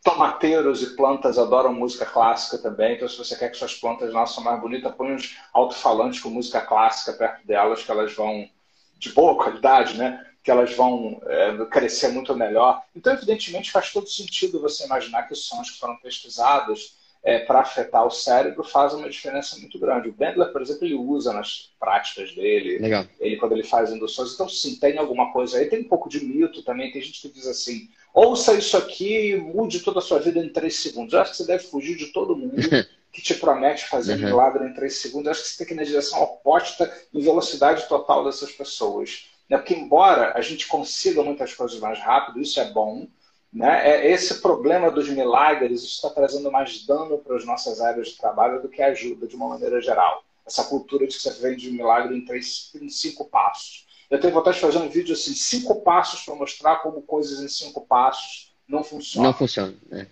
tomateiros 0.04 0.82
e 0.82 0.96
plantas 0.96 1.38
adoram 1.38 1.74
música 1.74 2.06
clássica 2.06 2.58
também, 2.58 2.96
então 2.96 3.08
se 3.08 3.18
você 3.18 3.36
quer 3.36 3.50
que 3.50 3.58
suas 3.58 3.76
plantas 3.76 4.14
nasçam 4.14 4.44
mais 4.44 4.60
bonitas, 4.62 4.96
põe 4.96 5.14
uns 5.14 5.38
alto-falantes 5.54 6.20
com 6.20 6.30
música 6.30 6.62
clássica 6.62 7.14
perto 7.14 7.46
delas, 7.46 7.84
que 7.84 7.92
elas 7.92 8.14
vão 8.14 8.50
de 8.98 9.12
boa 9.12 9.36
qualidade, 9.36 9.98
né? 9.98 10.24
que 10.48 10.52
elas 10.52 10.74
vão 10.74 11.22
é, 11.26 11.66
crescer 11.66 12.08
muito 12.08 12.34
melhor. 12.34 12.82
Então, 12.96 13.12
evidentemente, 13.12 13.70
faz 13.70 13.92
todo 13.92 14.08
sentido 14.08 14.62
você 14.62 14.86
imaginar 14.86 15.24
que 15.24 15.34
os 15.34 15.46
sons 15.46 15.72
que 15.72 15.78
foram 15.78 15.98
pesquisados 15.98 16.96
é, 17.28 17.40
para 17.40 17.60
afetar 17.60 18.08
o 18.08 18.10
cérebro 18.10 18.64
fazem 18.64 19.00
uma 19.00 19.10
diferença 19.10 19.60
muito 19.60 19.78
grande. 19.78 20.08
O 20.08 20.14
Bendler, 20.14 20.50
por 20.50 20.62
exemplo, 20.62 20.86
ele 20.86 20.96
usa 20.96 21.34
nas 21.34 21.74
práticas 21.78 22.34
dele, 22.34 22.78
Legal. 22.78 23.06
ele 23.20 23.36
quando 23.36 23.52
ele 23.52 23.66
faz 23.66 23.92
induções. 23.92 24.34
Então, 24.34 24.48
sim, 24.48 24.78
tem 24.78 24.98
alguma 24.98 25.34
coisa 25.34 25.58
aí. 25.58 25.66
Tem 25.66 25.82
um 25.82 25.90
pouco 25.90 26.08
de 26.08 26.24
mito 26.24 26.64
também. 26.64 26.90
Tem 26.90 27.02
gente 27.02 27.20
que 27.20 27.28
diz 27.28 27.46
assim: 27.46 27.90
ouça 28.14 28.54
isso 28.54 28.78
aqui 28.78 29.32
e 29.32 29.36
mude 29.36 29.82
toda 29.82 30.00
a 30.00 30.02
sua 30.02 30.20
vida 30.20 30.40
em 30.40 30.48
três 30.48 30.78
segundos. 30.78 31.14
Eu 31.14 31.20
acho 31.20 31.32
que 31.32 31.38
você 31.38 31.48
deve 31.48 31.66
fugir 31.66 31.98
de 31.98 32.14
todo 32.14 32.34
mundo. 32.34 32.56
que 33.12 33.22
te 33.22 33.34
promete 33.34 33.90
fazer 33.90 34.14
uhum. 34.14 34.26
milagre 34.26 34.66
em 34.66 34.74
três 34.74 34.96
segundos. 34.96 35.26
Eu 35.26 35.32
acho 35.32 35.42
que 35.42 35.50
você 35.50 35.58
tem 35.58 35.68
que 35.68 35.74
ir 35.74 35.78
na 35.78 35.84
direção 35.84 36.24
oposta 36.24 36.90
em 37.14 37.20
velocidade 37.20 37.90
total 37.90 38.24
dessas 38.24 38.54
pessoas. 38.54 39.26
Né? 39.50 39.58
Porque, 39.58 39.74
embora 39.74 40.32
a 40.34 40.40
gente 40.40 40.66
consiga 40.66 41.22
muitas 41.24 41.54
coisas 41.54 41.78
mais 41.80 42.00
rápido, 42.00 42.40
isso 42.40 42.58
é 42.62 42.72
bom, 42.72 43.06
né? 43.52 43.90
é 43.90 44.12
esse 44.12 44.42
problema 44.42 44.92
dos 44.92 45.10
milagres 45.10 45.84
está 45.84 46.10
trazendo 46.10 46.52
mais 46.52 46.86
dano 46.86 47.18
para 47.18 47.36
as 47.36 47.46
nossas 47.46 47.82
áreas 47.82 48.10
de 48.10 48.18
trabalho 48.18 48.62
do 48.62 48.70
que 48.70 48.82
ajuda, 48.82 49.28
de 49.28 49.36
uma 49.36 49.48
maneira 49.48 49.82
geral. 49.82 50.24
Essa 50.46 50.64
cultura 50.64 51.06
de 51.06 51.16
que 51.16 51.22
você 51.22 51.32
vende 51.42 51.70
um 51.70 51.74
milagre 51.74 52.16
em, 52.16 52.24
três, 52.24 52.72
em 52.82 52.90
cinco 52.90 53.26
passos. 53.26 53.86
Eu 54.10 54.20
tenho 54.20 54.34
vontade 54.34 54.56
de 54.56 54.62
fazer 54.62 54.78
um 54.78 54.90
vídeo 54.90 55.14
assim, 55.14 55.34
cinco 55.34 55.82
passos 55.82 56.22
para 56.24 56.36
mostrar 56.36 56.78
como 56.78 57.02
coisas 57.02 57.42
em 57.42 57.48
cinco 57.50 57.86
passos 57.86 58.54
não 58.68 58.84
funcionam. 58.84 59.30
Não 59.30 59.38
funcionam, 59.38 59.76
né? 59.90 60.08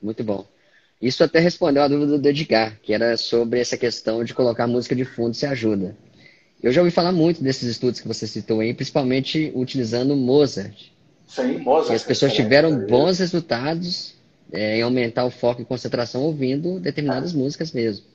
Muito 0.00 0.22
bom. 0.22 0.46
Isso 1.00 1.22
até 1.22 1.38
respondeu 1.38 1.82
a 1.82 1.88
dúvida 1.88 2.18
do 2.18 2.28
Edgar, 2.28 2.78
que 2.82 2.92
era 2.92 3.16
sobre 3.16 3.60
essa 3.60 3.76
questão 3.76 4.22
de 4.24 4.32
colocar 4.32 4.66
música 4.66 4.94
de 4.94 5.04
fundo 5.04 5.34
se 5.34 5.46
ajuda. 5.46 5.96
Eu 6.62 6.72
já 6.72 6.80
ouvi 6.80 6.90
falar 6.90 7.12
muito 7.12 7.42
desses 7.42 7.68
estudos 7.68 8.00
que 8.00 8.08
você 8.08 8.26
citou 8.26 8.60
aí, 8.60 8.72
principalmente 8.72 9.52
utilizando 9.54 10.16
Mozart. 10.16 10.93
Mozart. 11.60 11.92
E 11.92 11.94
as 11.94 12.02
pessoas 12.02 12.32
tiveram 12.32 12.86
bons 12.86 13.18
resultados 13.18 14.14
é, 14.52 14.78
em 14.78 14.82
aumentar 14.82 15.24
o 15.24 15.30
foco 15.30 15.62
e 15.62 15.64
concentração 15.64 16.22
ouvindo 16.22 16.78
determinadas 16.78 17.32
músicas 17.32 17.72
mesmo. 17.72 18.06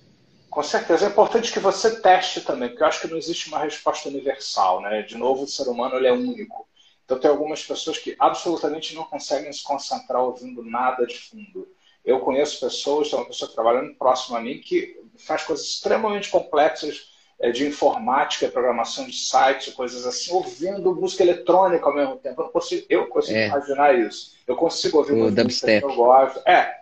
Com 0.50 0.63
certeza. 0.63 1.06
É 1.06 1.10
importante 1.10 1.52
que 1.52 1.60
você 1.60 2.02
teste 2.02 2.41
também, 2.41 2.69
porque 2.69 2.84
eu 2.84 2.88
acho 2.88 3.02
que 3.02 3.08
não 3.08 3.17
existe 3.17 3.50
uma 3.50 3.60
resposta 3.60 4.10
universal. 4.10 4.82
Né? 4.82 5.04
De 5.04 5.17
novo, 5.17 5.43
o 5.43 5.48
ser 5.48 5.67
humano 5.67 5.95
ele 5.95 6.08
é 6.08 6.12
único. 6.12 6.67
Então, 7.06 7.19
tem 7.19 7.30
algumas 7.30 7.63
pessoas 7.63 7.98
que 7.98 8.15
absolutamente 8.19 8.95
não 8.95 9.04
conseguem 9.04 9.52
se 9.52 9.63
concentrar 9.63 10.22
ouvindo 10.22 10.63
nada 10.63 11.06
de 11.06 11.17
fundo. 11.17 11.67
Eu 12.06 12.19
conheço 12.19 12.60
pessoas, 12.60 13.10
tem 13.10 13.19
uma 13.19 13.26
pessoa 13.26 13.52
trabalhando 13.52 13.95
próximo 13.95 14.38
a 14.38 14.41
mim 14.41 14.60
que 14.60 15.00
faz 15.17 15.43
coisas 15.43 15.65
extremamente 15.65 16.30
complexas 16.30 17.09
de 17.52 17.65
informática, 17.65 18.49
programação 18.49 19.06
de 19.06 19.15
sites, 19.15 19.73
coisas 19.73 20.06
assim, 20.06 20.34
ouvindo 20.34 20.93
música 20.93 21.23
eletrônica 21.23 21.86
ao 21.86 21.95
mesmo 21.95 22.17
tempo. 22.17 22.41
Eu 22.41 22.45
não 22.45 22.52
consigo, 22.52 22.86
eu 22.89 23.08
consigo 23.08 23.38
é. 23.38 23.47
imaginar 23.47 23.97
isso. 23.97 24.36
Eu 24.45 24.58
consigo 24.58 24.97
ouvir 24.97 25.13
o 25.13 25.32
música 25.32 25.80
que 25.80 25.86
eu 25.86 25.95
gosto. 25.95 26.41
É. 26.45 26.82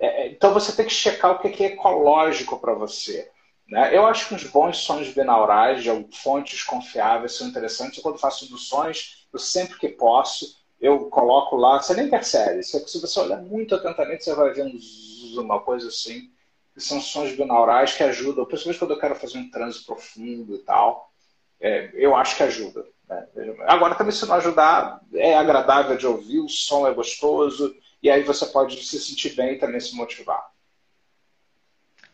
é. 0.00 0.26
Então 0.28 0.52
você 0.52 0.72
tem 0.72 0.86
que 0.86 0.92
checar 0.92 1.32
o 1.32 1.38
que 1.38 1.62
é 1.62 1.68
ecológico 1.68 2.58
para 2.58 2.74
você. 2.74 3.30
Né? 3.68 3.96
Eu 3.96 4.04
acho 4.04 4.28
que 4.28 4.34
os 4.34 4.44
bons 4.44 4.78
sons 4.78 5.08
binaurais 5.14 5.84
de 5.84 5.90
fontes 6.12 6.64
confiáveis 6.64 7.34
são 7.34 7.46
interessantes. 7.46 7.98
Eu, 7.98 8.02
quando 8.02 8.18
faço 8.18 8.44
induções, 8.44 9.26
eu 9.32 9.38
sempre 9.38 9.78
que 9.78 9.88
posso, 9.88 10.58
eu 10.80 11.06
coloco 11.10 11.54
lá, 11.54 11.80
você 11.80 11.94
nem 11.94 12.08
percebe. 12.08 12.62
Se 12.64 13.00
você 13.00 13.20
olhar 13.20 13.40
muito 13.40 13.76
atentamente, 13.76 14.24
você 14.24 14.34
vai 14.34 14.52
ver 14.52 14.64
um, 14.64 15.40
uma 15.40 15.60
coisa 15.60 15.86
assim 15.86 16.28
que 16.74 16.80
são 16.80 17.00
sons 17.00 17.32
binaurais 17.36 17.94
que 17.94 18.02
ajudam, 18.02 18.44
principalmente 18.44 18.78
quando 18.78 18.92
eu 18.92 18.98
quero 18.98 19.14
fazer 19.14 19.38
um 19.38 19.50
transe 19.50 19.84
profundo 19.84 20.54
e 20.54 20.58
tal. 20.58 21.12
É, 21.60 21.90
eu 21.94 22.16
acho 22.16 22.36
que 22.36 22.42
ajuda. 22.42 22.84
Né? 23.08 23.26
Agora, 23.66 23.94
também, 23.94 24.12
se 24.12 24.26
não 24.26 24.34
ajudar, 24.34 25.00
é 25.14 25.34
agradável 25.34 25.96
de 25.96 26.06
ouvir, 26.06 26.40
o 26.40 26.48
som 26.48 26.86
é 26.86 26.94
gostoso, 26.94 27.74
e 28.02 28.10
aí 28.10 28.22
você 28.22 28.46
pode 28.46 28.82
se 28.84 28.98
sentir 28.98 29.34
bem 29.34 29.54
e 29.54 29.58
também 29.58 29.80
se 29.80 29.94
motivar. 29.94 30.50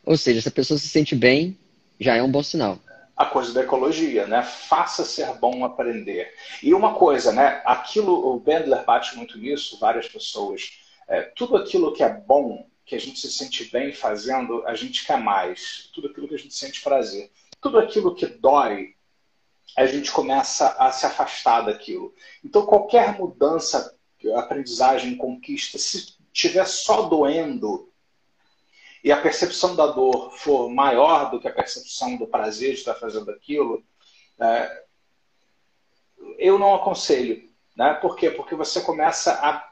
Ou 0.04 0.16
seja, 0.16 0.40
se 0.40 0.48
a 0.48 0.52
pessoa 0.52 0.78
se 0.78 0.88
sente 0.88 1.14
bem, 1.14 1.56
já 1.98 2.16
é 2.16 2.22
um 2.22 2.30
bom 2.30 2.42
sinal. 2.42 2.78
A 3.16 3.26
coisa 3.26 3.52
da 3.52 3.62
ecologia, 3.62 4.26
né? 4.26 4.42
Faça 4.42 5.04
ser 5.04 5.32
bom 5.34 5.64
aprender. 5.64 6.32
E 6.62 6.72
uma 6.72 6.94
coisa, 6.94 7.32
né? 7.32 7.60
Aquilo, 7.64 8.34
o 8.34 8.38
Bendler 8.38 8.84
bate 8.84 9.16
muito 9.16 9.36
nisso, 9.38 9.78
várias 9.80 10.06
pessoas. 10.06 10.78
É, 11.08 11.22
tudo 11.22 11.56
aquilo 11.56 11.92
que 11.92 12.02
é 12.02 12.08
bom 12.08 12.67
que 12.88 12.94
a 12.94 13.00
gente 13.00 13.20
se 13.20 13.30
sente 13.30 13.70
bem 13.70 13.92
fazendo, 13.92 14.66
a 14.66 14.74
gente 14.74 15.04
quer 15.04 15.18
mais. 15.18 15.90
Tudo 15.92 16.08
aquilo 16.08 16.26
que 16.26 16.34
a 16.34 16.38
gente 16.38 16.54
sente 16.54 16.82
prazer. 16.82 17.30
tudo 17.60 17.78
aquilo 17.78 18.14
que 18.14 18.24
dói, 18.24 18.94
a 19.76 19.84
gente 19.84 20.10
começa 20.12 20.70
a 20.78 20.90
se 20.90 21.04
afastar 21.04 21.62
daquilo. 21.62 22.14
Então, 22.42 22.64
qualquer 22.64 23.18
mudança, 23.18 23.94
aprendizagem, 24.36 25.16
conquista, 25.16 25.76
se 25.76 26.16
estiver 26.32 26.64
só 26.66 27.02
doendo 27.02 27.92
e 29.04 29.12
a 29.12 29.20
percepção 29.20 29.76
da 29.76 29.86
dor 29.88 30.30
for 30.38 30.70
maior 30.70 31.30
do 31.30 31.40
que 31.40 31.48
a 31.48 31.52
percepção 31.52 32.16
do 32.16 32.26
prazer 32.26 32.74
de 32.74 32.78
estar 32.78 32.94
fazendo 32.94 33.30
aquilo, 33.30 33.84
é, 34.40 34.84
eu 36.38 36.58
não 36.58 36.74
aconselho. 36.74 37.48
Né? 37.76 37.92
Por 37.94 38.16
quê? 38.16 38.30
Porque 38.30 38.54
você 38.54 38.80
começa 38.80 39.32
a 39.34 39.68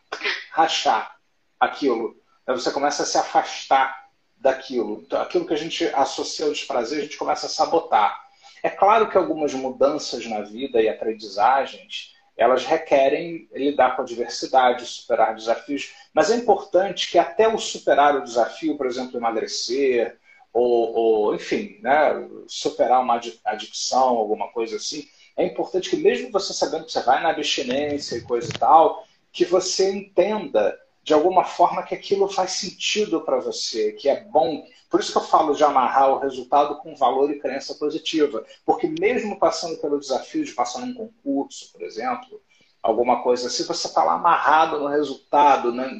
rachar 0.50 1.18
aquilo. 1.58 2.20
Você 2.46 2.70
começa 2.70 3.02
a 3.02 3.06
se 3.06 3.18
afastar 3.18 4.06
daquilo. 4.36 5.02
Então, 5.04 5.20
aquilo 5.20 5.46
que 5.46 5.54
a 5.54 5.58
gente 5.58 5.84
associa 5.94 6.46
ao 6.46 6.52
desprazer, 6.52 6.98
a 6.98 7.02
gente 7.02 7.16
começa 7.16 7.46
a 7.46 7.50
sabotar. 7.50 8.24
É 8.62 8.70
claro 8.70 9.08
que 9.08 9.18
algumas 9.18 9.54
mudanças 9.54 10.26
na 10.26 10.40
vida 10.40 10.80
e 10.80 10.88
aprendizagens, 10.88 12.14
elas 12.36 12.64
requerem 12.64 13.48
lidar 13.52 13.96
com 13.96 14.02
a 14.02 14.04
diversidade, 14.04 14.84
superar 14.84 15.34
desafios, 15.34 15.94
mas 16.12 16.30
é 16.30 16.36
importante 16.36 17.10
que 17.10 17.18
até 17.18 17.48
o 17.48 17.58
superar 17.58 18.16
o 18.16 18.24
desafio, 18.24 18.76
por 18.76 18.86
exemplo, 18.86 19.16
emagrecer, 19.16 20.18
ou, 20.52 20.94
ou 20.94 21.34
enfim, 21.34 21.78
né, 21.82 22.28
superar 22.46 23.00
uma 23.00 23.20
adicção, 23.44 24.08
alguma 24.16 24.48
coisa 24.48 24.76
assim, 24.76 25.06
é 25.36 25.44
importante 25.44 25.90
que 25.90 25.96
mesmo 25.96 26.30
você 26.30 26.52
sabendo 26.52 26.86
que 26.86 26.92
você 26.92 27.02
vai 27.02 27.22
na 27.22 27.30
abstinência 27.30 28.16
e 28.16 28.22
coisa 28.22 28.48
e 28.48 28.58
tal, 28.58 29.04
que 29.30 29.44
você 29.44 29.92
entenda 29.92 30.76
de 31.06 31.14
alguma 31.14 31.44
forma 31.44 31.84
que 31.84 31.94
aquilo 31.94 32.28
faz 32.28 32.50
sentido 32.50 33.20
para 33.20 33.38
você, 33.38 33.92
que 33.92 34.08
é 34.08 34.24
bom. 34.24 34.66
Por 34.90 34.98
isso 34.98 35.12
que 35.12 35.18
eu 35.18 35.22
falo 35.22 35.54
de 35.54 35.62
amarrar 35.62 36.10
o 36.10 36.18
resultado 36.18 36.78
com 36.78 36.96
valor 36.96 37.30
e 37.30 37.38
crença 37.38 37.76
positiva. 37.76 38.44
Porque 38.64 38.88
mesmo 38.88 39.38
passando 39.38 39.80
pelo 39.80 40.00
desafio 40.00 40.44
de 40.44 40.50
passar 40.50 40.80
num 40.80 40.92
concurso, 40.92 41.70
por 41.72 41.82
exemplo, 41.82 42.42
alguma 42.82 43.22
coisa, 43.22 43.48
se 43.48 43.62
você 43.62 43.86
está 43.86 44.02
lá 44.02 44.14
amarrado 44.14 44.80
no 44.80 44.88
resultado, 44.88 45.70
né, 45.70 45.86
no 45.86 45.98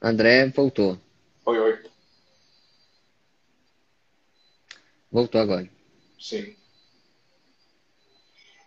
André 0.00 0.48
voltou. 0.48 0.96
Oi, 1.44 1.58
oi. 1.58 1.97
Voltou 5.18 5.40
agora. 5.40 5.68
Sim. 6.16 6.54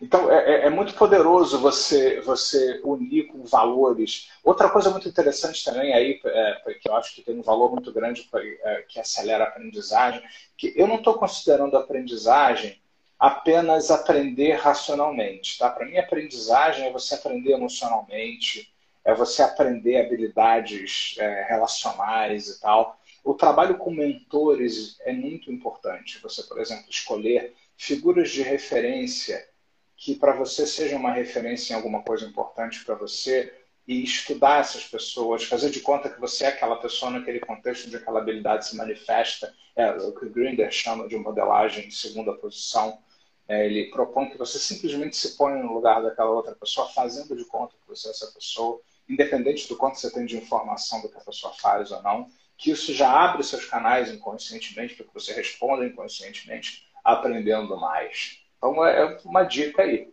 Então, 0.01 0.29
é, 0.29 0.35
é, 0.35 0.65
é, 0.65 0.69
muito 0.69 0.93
poderoso 0.95 1.59
você, 1.59 2.19
você 2.19 2.81
unir 2.83 3.27
com 3.27 3.45
valores. 3.45 4.29
Outra 4.43 4.69
coisa 4.69 4.89
muito 4.89 5.07
interessante 5.07 5.63
também 5.63 5.93
aí, 5.93 6.19
é, 6.25 6.73
que 6.73 6.89
eu 6.89 6.95
acho 6.95 7.15
que 7.15 7.21
tem 7.21 7.39
um 7.39 7.41
valor 7.41 7.71
muito 7.71 7.93
grande 7.93 8.23
pra, 8.23 8.43
é, 8.43 8.81
que 8.85 8.99
acelera 8.99 9.45
a 9.45 9.47
aprendizagem, 9.47 10.21
que 10.57 10.73
eu 10.75 10.87
não 10.87 10.95
estou 10.95 11.13
considerando 11.13 11.77
a 11.77 11.79
aprendizagem 11.79 12.81
apenas 13.17 13.89
aprender 13.89 14.55
racionalmente. 14.55 15.57
Tá? 15.57 15.69
Para 15.69 15.85
mim, 15.85 15.95
aprendizagem 15.97 16.85
é 16.85 16.91
você 16.91 17.15
aprender 17.15 17.53
emocionalmente, 17.53 18.73
é 19.05 19.13
você 19.13 19.41
aprender 19.41 20.01
habilidades 20.01 21.15
é, 21.17 21.45
relacionais 21.47 22.49
e 22.49 22.59
tal. 22.59 22.99
O 23.23 23.33
trabalho 23.35 23.77
com 23.77 23.91
mentores 23.91 24.97
é 25.01 25.13
muito 25.13 25.51
importante. 25.51 26.19
Você, 26.21 26.43
por 26.43 26.59
exemplo, 26.59 26.85
escolher 26.89 27.53
figuras 27.77 28.31
de 28.31 28.41
referência 28.41 29.47
que 29.95 30.15
para 30.15 30.35
você 30.35 30.65
sejam 30.65 30.99
uma 30.99 31.11
referência 31.11 31.73
em 31.73 31.75
alguma 31.75 32.01
coisa 32.01 32.25
importante 32.25 32.83
para 32.83 32.95
você 32.95 33.53
e 33.87 34.03
estudar 34.03 34.61
essas 34.61 34.83
pessoas, 34.83 35.43
fazer 35.43 35.69
de 35.69 35.79
conta 35.79 36.09
que 36.09 36.19
você 36.19 36.45
é 36.45 36.47
aquela 36.47 36.77
pessoa 36.77 37.11
naquele 37.11 37.39
contexto 37.39 37.85
onde 37.85 37.97
aquela 37.97 38.19
habilidade 38.19 38.67
se 38.67 38.75
manifesta, 38.75 39.53
é 39.75 39.91
o 39.91 40.13
que 40.13 40.25
o 40.25 40.29
Grinder 40.29 40.71
chama 40.71 41.07
de 41.07 41.15
modelagem 41.17 41.87
em 41.87 41.91
segunda 41.91 42.33
posição. 42.33 42.99
É, 43.47 43.65
ele 43.65 43.91
propõe 43.91 44.29
que 44.29 44.37
você 44.37 44.57
simplesmente 44.57 45.15
se 45.15 45.37
ponha 45.37 45.61
no 45.61 45.73
lugar 45.73 46.01
daquela 46.01 46.31
outra 46.31 46.55
pessoa, 46.55 46.87
fazendo 46.89 47.35
de 47.35 47.45
conta 47.45 47.75
que 47.75 47.87
você 47.87 48.07
é 48.07 48.11
essa 48.11 48.27
pessoa, 48.31 48.81
independente 49.07 49.67
do 49.67 49.75
quanto 49.75 49.99
você 49.99 50.09
tem 50.11 50.25
de 50.25 50.37
informação 50.37 51.01
do 51.01 51.09
que 51.09 51.17
a 51.17 51.21
pessoa 51.21 51.53
faz 51.53 51.91
ou 51.91 52.01
não 52.01 52.27
que 52.61 52.69
isso 52.69 52.93
já 52.93 53.09
abre 53.09 53.43
seus 53.43 53.65
canais 53.65 54.13
inconscientemente 54.13 54.93
para 54.93 55.03
que 55.03 55.13
você 55.15 55.33
responda 55.33 55.83
inconscientemente, 55.83 56.85
aprendendo 57.03 57.75
mais. 57.75 58.37
Então 58.55 58.85
é 58.85 59.17
uma 59.25 59.43
dica 59.43 59.81
aí 59.81 60.07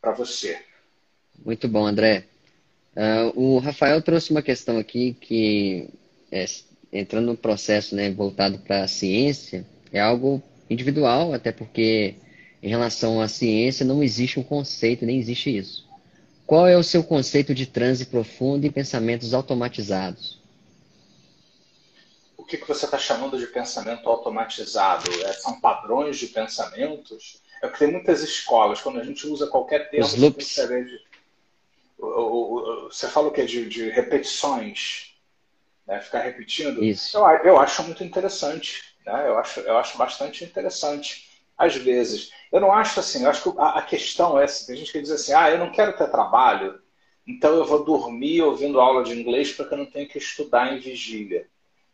para 0.00 0.12
você. 0.12 0.62
Muito 1.44 1.66
bom, 1.66 1.84
André. 1.84 2.24
Uh, 2.94 3.56
o 3.56 3.58
Rafael 3.58 4.00
trouxe 4.00 4.30
uma 4.30 4.42
questão 4.42 4.78
aqui 4.78 5.14
que, 5.20 5.88
é, 6.30 6.44
entrando 6.92 7.26
no 7.26 7.36
processo 7.36 7.96
né, 7.96 8.12
voltado 8.12 8.58
para 8.58 8.84
a 8.84 8.88
ciência, 8.88 9.66
é 9.92 9.98
algo 9.98 10.40
individual, 10.70 11.34
até 11.34 11.50
porque 11.50 12.14
em 12.62 12.68
relação 12.68 13.20
à 13.20 13.26
ciência 13.26 13.84
não 13.84 14.04
existe 14.04 14.38
um 14.38 14.44
conceito, 14.44 15.04
nem 15.04 15.18
existe 15.18 15.56
isso. 15.56 15.88
Qual 16.46 16.68
é 16.68 16.76
o 16.76 16.84
seu 16.84 17.02
conceito 17.02 17.52
de 17.52 17.66
transe 17.66 18.06
profundo 18.06 18.64
e 18.64 18.70
pensamentos 18.70 19.34
automatizados? 19.34 20.41
O 22.42 22.44
que, 22.44 22.58
que 22.58 22.66
você 22.66 22.84
está 22.86 22.98
chamando 22.98 23.38
de 23.38 23.46
pensamento 23.46 24.08
automatizado? 24.08 25.08
É, 25.22 25.32
são 25.32 25.60
padrões 25.60 26.18
de 26.18 26.26
pensamentos? 26.26 27.40
É 27.62 27.68
que 27.68 27.78
tem 27.78 27.92
muitas 27.92 28.20
escolas, 28.20 28.80
quando 28.80 28.98
a 28.98 29.04
gente 29.04 29.26
usa 29.28 29.46
qualquer 29.46 29.88
termo, 29.90 30.04
Os 30.04 30.16
loops. 30.16 30.56
De, 30.56 31.00
você 32.90 33.08
fala 33.08 33.28
o 33.28 33.30
quê? 33.30 33.44
De, 33.44 33.68
de 33.68 33.88
repetições, 33.90 35.14
né? 35.86 36.00
ficar 36.00 36.22
repetindo. 36.22 36.82
Isso. 36.82 37.16
Eu, 37.16 37.24
eu 37.44 37.60
acho 37.60 37.84
muito 37.84 38.02
interessante. 38.02 38.82
Né? 39.06 39.28
Eu, 39.28 39.38
acho, 39.38 39.60
eu 39.60 39.78
acho 39.78 39.96
bastante 39.96 40.42
interessante, 40.42 41.40
às 41.56 41.76
vezes. 41.76 42.32
Eu 42.50 42.60
não 42.60 42.72
acho 42.72 42.98
assim, 42.98 43.22
eu 43.22 43.30
acho 43.30 43.52
que 43.52 43.58
a, 43.60 43.78
a 43.78 43.82
questão 43.82 44.36
é. 44.36 44.46
Tem 44.46 44.74
gente 44.74 44.90
que 44.90 45.00
diz 45.00 45.12
assim, 45.12 45.32
ah, 45.32 45.48
eu 45.48 45.58
não 45.58 45.70
quero 45.70 45.96
ter 45.96 46.10
trabalho, 46.10 46.82
então 47.24 47.54
eu 47.54 47.64
vou 47.64 47.84
dormir 47.84 48.42
ouvindo 48.42 48.80
aula 48.80 49.04
de 49.04 49.12
inglês 49.12 49.52
porque 49.52 49.74
eu 49.74 49.78
não 49.78 49.86
tenho 49.86 50.08
que 50.08 50.18
estudar 50.18 50.72
em 50.72 50.80
vigília 50.80 51.46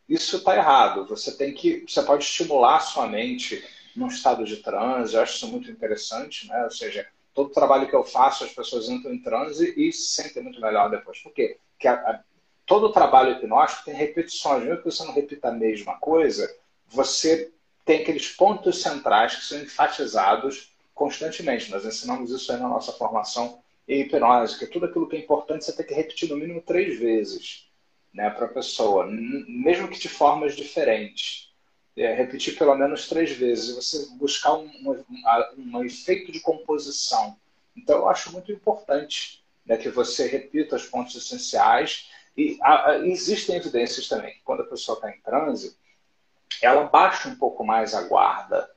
isso 0.09 0.38
está 0.38 0.57
errado. 0.57 1.07
Você 1.07 1.37
tem 1.37 1.53
que, 1.53 1.85
você 1.87 2.03
pode 2.03 2.25
estimular 2.25 2.77
a 2.77 2.81
sua 2.81 3.07
mente 3.07 3.62
num 3.94 4.07
estado 4.07 4.44
de 4.44 4.57
transe. 4.57 5.14
Eu 5.14 5.23
acho 5.23 5.37
isso 5.37 5.49
muito 5.49 5.71
interessante, 5.71 6.49
né? 6.49 6.64
Ou 6.64 6.71
seja, 6.71 7.07
todo 7.35 7.51
trabalho 7.51 7.88
que 7.88 7.94
eu 7.94 8.05
faço, 8.05 8.44
as 8.44 8.53
pessoas 8.53 8.88
entram 8.88 9.12
em 9.12 9.21
transe 9.21 9.75
e 9.77 9.92
se 9.92 10.09
sentem 10.09 10.42
muito 10.42 10.61
melhor 10.61 10.90
depois. 10.90 11.18
Por 11.18 11.33
quê? 11.33 11.59
Porque 11.73 11.87
a, 11.87 11.94
a, 11.94 12.21
todo 12.64 12.92
trabalho 12.92 13.33
hipnótico 13.33 13.85
tem 13.85 13.94
repetições. 13.94 14.64
Mesmo 14.64 14.79
que 14.79 14.90
você 14.90 15.05
não 15.05 15.12
repita 15.12 15.49
a 15.49 15.53
mesma 15.53 15.99
coisa, 15.99 16.51
você 16.87 17.53
tem 17.85 18.01
aqueles 18.01 18.31
pontos 18.31 18.81
centrais 18.81 19.37
que 19.37 19.44
são 19.44 19.59
enfatizados 19.59 20.73
constantemente. 20.94 21.71
Nós 21.71 21.85
ensinamos 21.85 22.31
isso 22.31 22.51
aí 22.51 22.59
na 22.59 22.68
nossa 22.68 22.92
formação 22.92 23.61
em 23.87 24.01
hipnose, 24.03 24.59
que 24.59 24.66
tudo 24.66 24.87
aquilo 24.87 25.09
que 25.09 25.16
é 25.16 25.18
importante 25.18 25.64
você 25.64 25.73
tem 25.73 25.87
que 25.87 25.94
repetir 25.94 26.29
no 26.29 26.37
mínimo 26.37 26.62
três 26.62 26.99
vezes 26.99 27.67
né, 28.12 28.31
para 28.31 28.47
a 28.47 28.53
pessoa, 28.53 29.07
mesmo 29.07 29.88
que 29.88 29.99
de 29.99 30.09
formas 30.09 30.57
diferentes. 30.57 31.49
É, 31.97 32.14
repetir 32.14 32.57
pelo 32.57 32.77
menos 32.77 33.09
três 33.09 33.33
vezes, 33.33 33.75
você 33.75 34.07
buscar 34.16 34.55
um, 34.55 34.71
um, 34.85 35.77
um, 35.77 35.85
efeito 35.85 36.31
de 36.31 36.38
composição. 36.38 37.37
Então, 37.77 37.99
eu 37.99 38.09
acho 38.09 38.31
muito 38.31 38.53
importante 38.53 39.44
né, 39.66 39.77
que 39.77 39.88
você 39.88 40.29
repita 40.29 40.77
os 40.77 40.87
pontos 40.87 41.16
essenciais. 41.16 42.09
E 42.37 42.57
a, 42.62 42.90
a, 42.90 42.99
existem 43.07 43.57
evidências 43.57 44.07
também 44.07 44.33
que 44.33 44.42
quando 44.44 44.62
a 44.62 44.66
pessoa 44.66 44.94
está 44.94 45.11
em 45.11 45.21
transe, 45.21 45.77
ela 46.62 46.85
baixa 46.85 47.29
um 47.29 47.35
pouco 47.35 47.64
mais 47.64 47.94
a 47.94 48.03
guarda. 48.03 48.71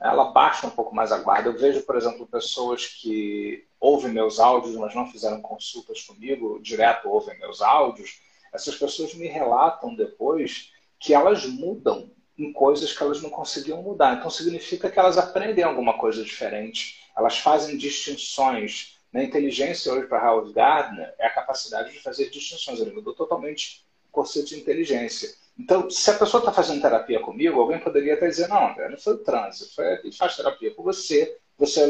Ela 0.00 0.30
baixa 0.30 0.66
um 0.66 0.70
pouco 0.70 0.94
mais 0.94 1.10
a 1.10 1.18
guarda. 1.18 1.48
Eu 1.48 1.58
vejo, 1.58 1.82
por 1.82 1.96
exemplo, 1.96 2.26
pessoas 2.26 2.86
que 2.86 3.66
ouvem 3.80 4.12
meus 4.12 4.38
áudios, 4.38 4.76
mas 4.76 4.94
não 4.94 5.10
fizeram 5.10 5.42
consultas 5.42 6.02
comigo, 6.02 6.60
direto 6.62 7.08
ouvem 7.08 7.38
meus 7.38 7.60
áudios, 7.60 8.20
essas 8.54 8.76
pessoas 8.76 9.12
me 9.14 9.26
relatam 9.26 9.94
depois 9.94 10.72
que 10.98 11.12
elas 11.12 11.44
mudam 11.44 12.10
em 12.38 12.52
coisas 12.52 12.92
que 12.92 13.02
elas 13.02 13.20
não 13.20 13.30
conseguiam 13.30 13.82
mudar. 13.82 14.16
Então 14.16 14.30
significa 14.30 14.90
que 14.90 14.98
elas 14.98 15.18
aprendem 15.18 15.64
alguma 15.64 15.98
coisa 15.98 16.22
diferente, 16.22 17.00
elas 17.16 17.38
fazem 17.38 17.76
distinções. 17.76 18.98
Na 19.12 19.22
inteligência 19.22 19.92
hoje 19.92 20.06
para 20.06 20.28
Howard 20.28 20.52
Gardner 20.52 21.14
é 21.18 21.26
a 21.26 21.34
capacidade 21.34 21.92
de 21.92 22.00
fazer 22.00 22.30
distinções. 22.30 22.80
Ele 22.80 22.92
mudou 22.92 23.14
totalmente 23.14 23.84
o 24.08 24.12
conceito 24.12 24.48
de 24.48 24.60
inteligência. 24.60 25.34
Então, 25.58 25.88
se 25.88 26.10
a 26.10 26.18
pessoa 26.18 26.40
está 26.40 26.52
fazendo 26.52 26.82
terapia 26.82 27.20
comigo, 27.20 27.60
alguém 27.60 27.78
poderia 27.78 28.14
até 28.14 28.26
dizer, 28.26 28.48
não, 28.48 28.70
André, 28.70 28.88
não 28.88 28.98
foi 28.98 29.14
o 29.14 29.22
trânsito, 29.22 29.72
foi, 29.72 29.86
ele 29.98 30.10
faz 30.10 30.34
terapia 30.34 30.74
com 30.74 30.82
você, 30.82 31.38
você 31.56 31.80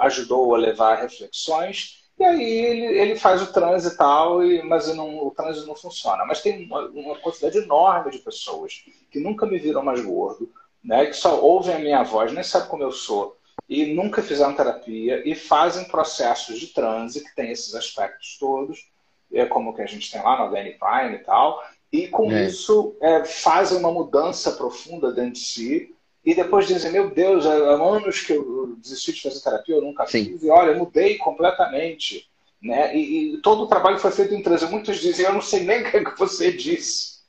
ajudou 0.00 0.54
a 0.54 0.58
levar 0.58 1.02
reflexões, 1.02 2.01
e 2.22 2.24
aí 2.24 2.42
ele, 2.42 2.98
ele 2.98 3.16
faz 3.16 3.42
o 3.42 3.52
trânsito 3.52 3.94
e 3.94 3.98
tal, 3.98 4.44
e, 4.44 4.62
mas 4.62 4.94
não, 4.94 5.26
o 5.26 5.30
trânsito 5.30 5.66
não 5.66 5.74
funciona. 5.74 6.24
Mas 6.24 6.40
tem 6.40 6.64
uma, 6.64 6.86
uma, 6.88 7.18
quantidade 7.18 7.58
enorme 7.58 8.10
de 8.10 8.18
pessoas 8.18 8.84
que 9.10 9.18
nunca 9.18 9.44
me 9.46 9.58
viram 9.58 9.82
mais 9.82 10.00
gordo, 10.00 10.50
né, 10.82 11.06
que 11.06 11.14
só 11.14 11.40
ouvem 11.40 11.74
a 11.74 11.78
minha 11.78 12.02
voz, 12.02 12.32
nem 12.32 12.42
sabem 12.42 12.68
como 12.68 12.82
eu 12.82 12.92
sou, 12.92 13.36
e 13.68 13.94
nunca 13.94 14.22
fizeram 14.22 14.54
terapia 14.54 15.22
e 15.28 15.34
fazem 15.34 15.84
processos 15.84 16.58
de 16.58 16.68
transe 16.68 17.24
que 17.24 17.34
tem 17.34 17.50
esses 17.50 17.74
aspectos 17.74 18.36
todos, 18.38 18.90
é 19.32 19.46
como 19.46 19.70
o 19.70 19.74
que 19.74 19.82
a 19.82 19.86
gente 19.86 20.10
tem 20.10 20.22
lá 20.22 20.38
no 20.38 20.54
HN 20.54 20.78
Prime 20.78 21.14
e 21.14 21.24
tal, 21.24 21.62
e 21.90 22.08
com 22.08 22.30
é. 22.32 22.46
isso 22.46 22.96
é, 23.00 23.24
fazem 23.24 23.78
uma 23.78 23.92
mudança 23.92 24.52
profunda 24.52 25.12
dentro 25.12 25.32
de 25.32 25.40
si 25.40 25.94
e 26.24 26.34
depois 26.34 26.68
dizem, 26.68 26.92
meu 26.92 27.10
Deus, 27.10 27.44
há 27.44 27.52
anos 27.52 28.20
que 28.20 28.32
eu 28.32 28.76
desisti 28.76 29.12
de 29.12 29.22
fazer 29.22 29.40
terapia, 29.40 29.74
eu 29.74 29.82
nunca 29.82 30.06
Sim. 30.06 30.24
fiz, 30.24 30.42
e 30.42 30.50
olha, 30.50 30.76
mudei 30.76 31.16
completamente. 31.18 32.28
Né? 32.62 32.96
E, 32.96 33.34
e, 33.34 33.36
todo 33.38 33.64
o 33.64 33.66
trabalho 33.66 33.98
foi 33.98 34.12
feito 34.12 34.32
em 34.32 34.42
transe. 34.42 34.66
Muitos 34.66 35.00
dizem, 35.00 35.26
eu 35.26 35.32
não 35.32 35.40
sei 35.40 35.64
nem 35.64 35.82
o 35.82 35.90
que, 35.90 36.04
que 36.04 36.18
você 36.18 36.52
disse, 36.52 37.22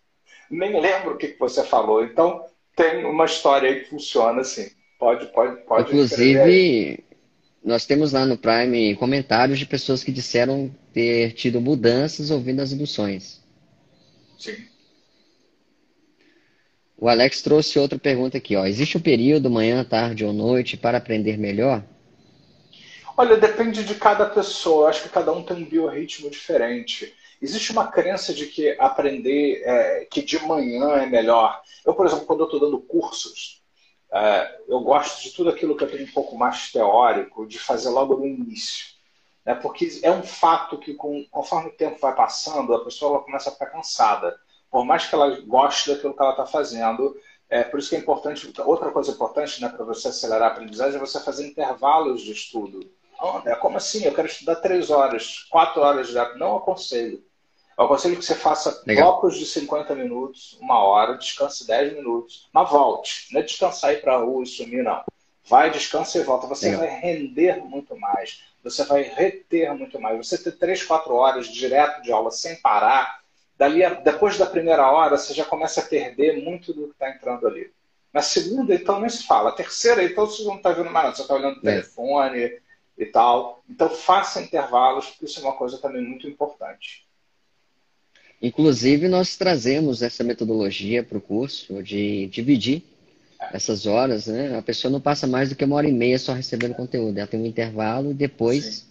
nem 0.50 0.80
lembro 0.80 1.14
o 1.16 1.18
que, 1.18 1.30
que 1.30 1.40
você 1.40 1.64
falou. 1.64 2.04
Então, 2.04 2.46
tem 2.76 3.04
uma 3.04 3.26
história 3.26 3.70
aí 3.70 3.80
que 3.82 3.90
funciona 3.90 4.42
assim. 4.42 4.70
Pode, 5.00 5.26
pode, 5.34 5.62
pode. 5.64 5.90
Inclusive, 5.90 7.04
nós 7.64 7.86
temos 7.86 8.12
lá 8.12 8.28
no 8.28 8.38
Prime 8.38 8.96
comentários 8.96 9.58
de 9.58 9.66
pessoas 9.66 10.04
que 10.04 10.12
disseram 10.12 10.74
ter 10.94 11.34
tido 11.34 11.60
mudanças 11.60 12.30
ouvindo 12.30 12.62
as 12.62 12.72
induções. 12.72 13.42
Sim. 14.38 14.73
O 17.04 17.10
Alex 17.10 17.42
trouxe 17.42 17.78
outra 17.78 18.00
pergunta 18.00 18.38
aqui. 18.38 18.56
Ó. 18.56 18.66
Existe 18.66 18.98
um 18.98 19.02
período, 19.02 19.50
manhã, 19.50 19.84
tarde 19.84 20.24
ou 20.24 20.32
noite, 20.32 20.78
para 20.78 21.00
aprender 21.00 21.38
melhor? 21.38 21.84
Olha, 23.18 23.36
depende 23.36 23.84
de 23.84 23.96
cada 23.96 24.26
pessoa. 24.26 24.88
Acho 24.88 25.04
que 25.04 25.10
cada 25.10 25.34
um 25.34 25.44
tem 25.44 25.58
um 25.58 25.66
biorritmo 25.66 26.30
diferente. 26.30 27.14
Existe 27.42 27.74
uma 27.74 27.88
crença 27.88 28.34
de 28.34 28.46
que 28.46 28.78
aprender, 28.80 29.64
é, 29.66 30.08
que 30.10 30.22
de 30.22 30.40
manhã 30.46 30.92
é 30.92 31.06
melhor. 31.06 31.62
Eu, 31.86 31.94
por 31.94 32.06
exemplo, 32.06 32.26
quando 32.26 32.40
eu 32.40 32.46
estou 32.46 32.62
dando 32.62 32.80
cursos, 32.80 33.62
é, 34.10 34.60
eu 34.70 34.80
gosto 34.80 35.24
de 35.24 35.32
tudo 35.32 35.50
aquilo 35.50 35.76
que 35.76 35.84
eu 35.84 35.92
tenho 35.92 36.06
um 36.06 36.14
pouco 36.14 36.38
mais 36.38 36.72
teórico, 36.72 37.46
de 37.46 37.60
fazer 37.60 37.90
logo 37.90 38.16
no 38.16 38.26
início. 38.26 38.86
Né? 39.46 39.54
Porque 39.54 40.00
é 40.04 40.10
um 40.10 40.24
fato 40.24 40.78
que, 40.78 40.94
com, 40.94 41.26
conforme 41.30 41.68
o 41.68 41.76
tempo 41.76 42.00
vai 42.00 42.16
passando, 42.16 42.74
a 42.74 42.86
pessoa 42.86 43.22
começa 43.26 43.50
a 43.50 43.52
ficar 43.52 43.66
cansada. 43.66 44.40
Por 44.74 44.84
mais 44.84 45.06
que 45.06 45.14
ela 45.14 45.40
goste 45.42 45.94
daquilo 45.94 46.16
que 46.16 46.22
ela 46.24 46.32
está 46.32 46.48
fazendo, 46.48 47.16
é 47.48 47.64
por 47.64 47.80
isso 47.80 47.92
que 47.92 47.96
é 47.96 48.00
importante. 48.00 48.52
Outra 48.66 48.90
coisa 48.90 49.12
importante 49.12 49.62
né, 49.62 49.70
para 49.70 49.86
você 49.86 50.08
acelerar 50.08 50.50
a 50.50 50.52
aprendizagem 50.52 50.96
é 50.96 51.00
você 51.00 51.20
fazer 51.20 51.46
intervalos 51.46 52.24
de 52.24 52.32
estudo. 52.32 52.80
É 53.46 53.54
como 53.54 53.78
assim? 53.78 54.04
Eu 54.04 54.16
quero 54.16 54.28
estudar 54.28 54.56
três 54.56 54.90
horas, 54.90 55.46
quatro 55.52 55.80
horas 55.80 56.08
de 56.08 56.16
Não 56.40 56.58
aconselho. 56.58 57.24
Eu 57.78 57.86
aconselho 57.86 58.18
que 58.18 58.26
você 58.26 58.34
faça 58.34 58.82
Legal. 58.88 59.12
blocos 59.12 59.38
de 59.38 59.46
50 59.46 59.94
minutos, 59.94 60.58
uma 60.60 60.84
hora, 60.84 61.20
descanse 61.20 61.68
10 61.68 61.94
minutos, 61.94 62.50
mas 62.52 62.68
volte. 62.68 63.28
Não 63.32 63.42
é 63.42 63.44
descansar 63.44 63.94
ir 63.94 64.02
para 64.02 64.16
a 64.16 64.18
rua 64.18 64.42
e 64.42 64.48
sumir, 64.48 64.84
não. 64.84 65.04
Vai, 65.46 65.70
descansa 65.70 66.18
e 66.18 66.24
volta. 66.24 66.48
Você 66.48 66.72
Legal. 66.72 66.82
vai 66.82 67.00
render 67.00 67.64
muito 67.64 67.96
mais. 67.96 68.42
Você 68.64 68.84
vai 68.86 69.04
reter 69.04 69.72
muito 69.76 70.02
mais. 70.02 70.18
Você 70.18 70.36
ter 70.36 70.54
3, 70.54 70.82
4 70.82 71.14
horas 71.14 71.48
direto 71.48 72.02
de 72.02 72.12
aula 72.12 72.32
sem 72.32 72.56
parar, 72.60 73.23
dali, 73.58 73.82
depois 74.04 74.38
da 74.38 74.46
primeira 74.46 74.90
hora, 74.92 75.18
você 75.18 75.34
já 75.34 75.46
começa 75.46 75.82
a 75.82 75.86
perder 75.86 76.44
muito 76.44 76.74
do 76.74 76.88
que 76.88 76.94
está 76.94 77.10
entrando 77.10 77.48
ali. 77.48 77.72
Na 78.14 78.22
segunda, 78.22 78.76
então, 78.76 79.00
nem 79.00 79.10
se 79.10 79.26
fala. 79.26 79.50
A 79.50 79.54
terceira, 79.54 80.04
então, 80.04 80.26
você 80.28 80.44
não 80.44 80.58
está 80.58 80.72
vendo 80.72 80.92
mais 80.92 81.06
nada. 81.06 81.16
Você 81.16 81.24
está 81.24 81.34
olhando 81.34 81.56
o 81.56 81.68
é. 81.68 81.72
telefone 81.72 82.60
e 82.98 83.06
tal. 83.08 83.64
Então, 83.68 83.90
faça 83.90 84.42
intervalos, 84.42 85.08
porque 85.08 85.26
isso 85.26 85.40
é 85.40 85.44
uma 85.44 85.54
coisa 85.54 85.80
também 85.80 86.02
muito 86.02 86.28
importante. 86.28 87.08
Inclusive, 88.40 89.08
nós 89.08 89.36
trazemos 89.36 90.04
essa 90.04 90.24
metodologia 90.24 91.02
para 91.02 91.18
o 91.18 91.22
curso 91.22 91.82
de 91.82 92.28
dividir 92.28 92.84
essas 93.52 93.86
horas, 93.86 94.28
né? 94.28 94.58
A 94.58 94.62
pessoa 94.62 94.92
não 94.92 95.02
passa 95.02 95.26
mais 95.26 95.50
do 95.50 95.56
que 95.56 95.66
uma 95.66 95.76
hora 95.76 95.88
e 95.88 95.92
meia 95.92 96.20
só 96.20 96.34
recebendo 96.34 96.76
conteúdo. 96.76 97.18
Ela 97.18 97.28
tem 97.28 97.40
um 97.40 97.46
intervalo 97.46 98.12
e 98.12 98.14
depois. 98.14 98.64
Sim. 98.66 98.86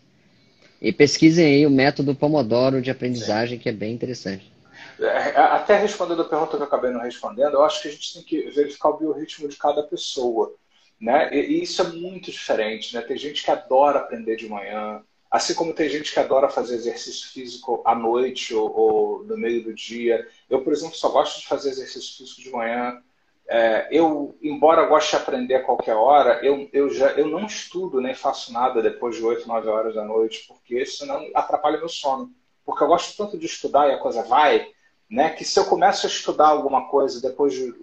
E 0.81 0.93
pesquisem 0.93 1.47
aí 1.47 1.67
o 1.67 1.71
método 1.71 2.15
Pomodoro 2.15 2.83
de 2.83 2.91
aprendizagem, 2.91 3.57
Sim. 3.57 3.63
que 3.63 3.69
é 3.69 3.73
bem 3.73 3.95
interessante. 3.95 4.52
É, 5.01 5.37
até 5.37 5.77
respondendo 5.77 6.23
a 6.23 6.29
pergunta 6.29 6.57
que 6.57 6.63
eu 6.63 6.67
acabei 6.67 6.91
não 6.91 7.01
respondendo, 7.01 7.55
eu 7.55 7.65
acho 7.65 7.83
que 7.83 7.89
a 7.89 7.91
gente 7.91 8.15
tem 8.15 8.23
que 8.23 8.51
verificar 8.51 8.91
o 8.91 8.99
biorritmo 8.99 9.49
de 9.49 9.57
cada 9.57 9.83
pessoa. 9.83 10.55
Né? 11.01 11.35
E 11.35 11.63
isso 11.63 11.83
é 11.83 11.89
muito 11.89 12.31
diferente. 12.31 12.95
Né? 12.95 13.03
Tem 13.03 13.17
gente 13.17 13.43
que 13.43 13.51
adora 13.51 13.99
aprender 13.99 14.37
de 14.37 14.49
manhã, 14.49 15.03
Assim 15.33 15.55
como 15.55 15.73
tem 15.73 15.89
gente 15.89 16.13
que 16.13 16.21
adora 16.21 16.51
fazer 16.51 16.75
exercício 16.75 17.31
físico 17.31 17.81
à 17.87 17.95
noite 17.95 18.55
ou, 18.55 18.71
ou 18.71 19.25
no 19.25 19.35
meio 19.35 19.65
do 19.65 19.73
dia. 19.73 20.29
Eu, 20.51 20.63
por 20.63 20.75
exemplo, 20.75 20.95
só 20.95 21.09
gosto 21.09 21.41
de 21.41 21.47
fazer 21.47 21.71
exercício 21.71 22.19
físico 22.19 22.43
de 22.43 22.51
manhã. 22.51 23.03
É, 23.49 23.89
eu, 23.91 24.37
embora 24.43 24.85
goste 24.85 25.13
de 25.13 25.17
aprender 25.17 25.55
a 25.55 25.65
qualquer 25.65 25.95
hora, 25.95 26.39
eu, 26.45 26.69
eu, 26.71 26.91
já, 26.91 27.13
eu 27.13 27.29
não 27.29 27.47
estudo 27.47 27.99
nem 27.99 28.15
faço 28.15 28.53
nada 28.53 28.83
depois 28.83 29.17
de 29.17 29.25
8, 29.25 29.49
9 29.49 29.69
horas 29.69 29.95
da 29.95 30.05
noite, 30.05 30.45
porque 30.47 30.85
senão 30.85 31.27
atrapalha 31.35 31.79
meu 31.79 31.89
sono. 31.89 32.31
Porque 32.63 32.85
eu 32.85 32.89
gosto 32.89 33.17
tanto 33.17 33.39
de 33.39 33.47
estudar 33.47 33.89
e 33.89 33.93
a 33.93 33.99
coisa 33.99 34.23
vai, 34.25 34.69
né, 35.13 35.29
que 35.29 35.45
se 35.45 35.61
eu 35.61 35.67
começo 35.67 36.07
a 36.07 36.09
estudar 36.09 36.49
alguma 36.49 36.89
coisa 36.89 37.21
depois 37.21 37.53
de 37.53 37.75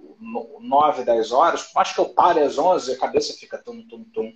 9, 0.60 1.04
10 1.04 1.32
horas, 1.32 1.70
mais 1.76 1.94
que 1.94 2.00
eu 2.00 2.10
pare 2.10 2.40
às 2.40 2.58
11, 2.58 2.92
a 2.92 2.98
cabeça 2.98 3.38
fica 3.38 3.60
tum, 3.60 3.84
tum, 3.88 4.04
tum. 4.04 4.34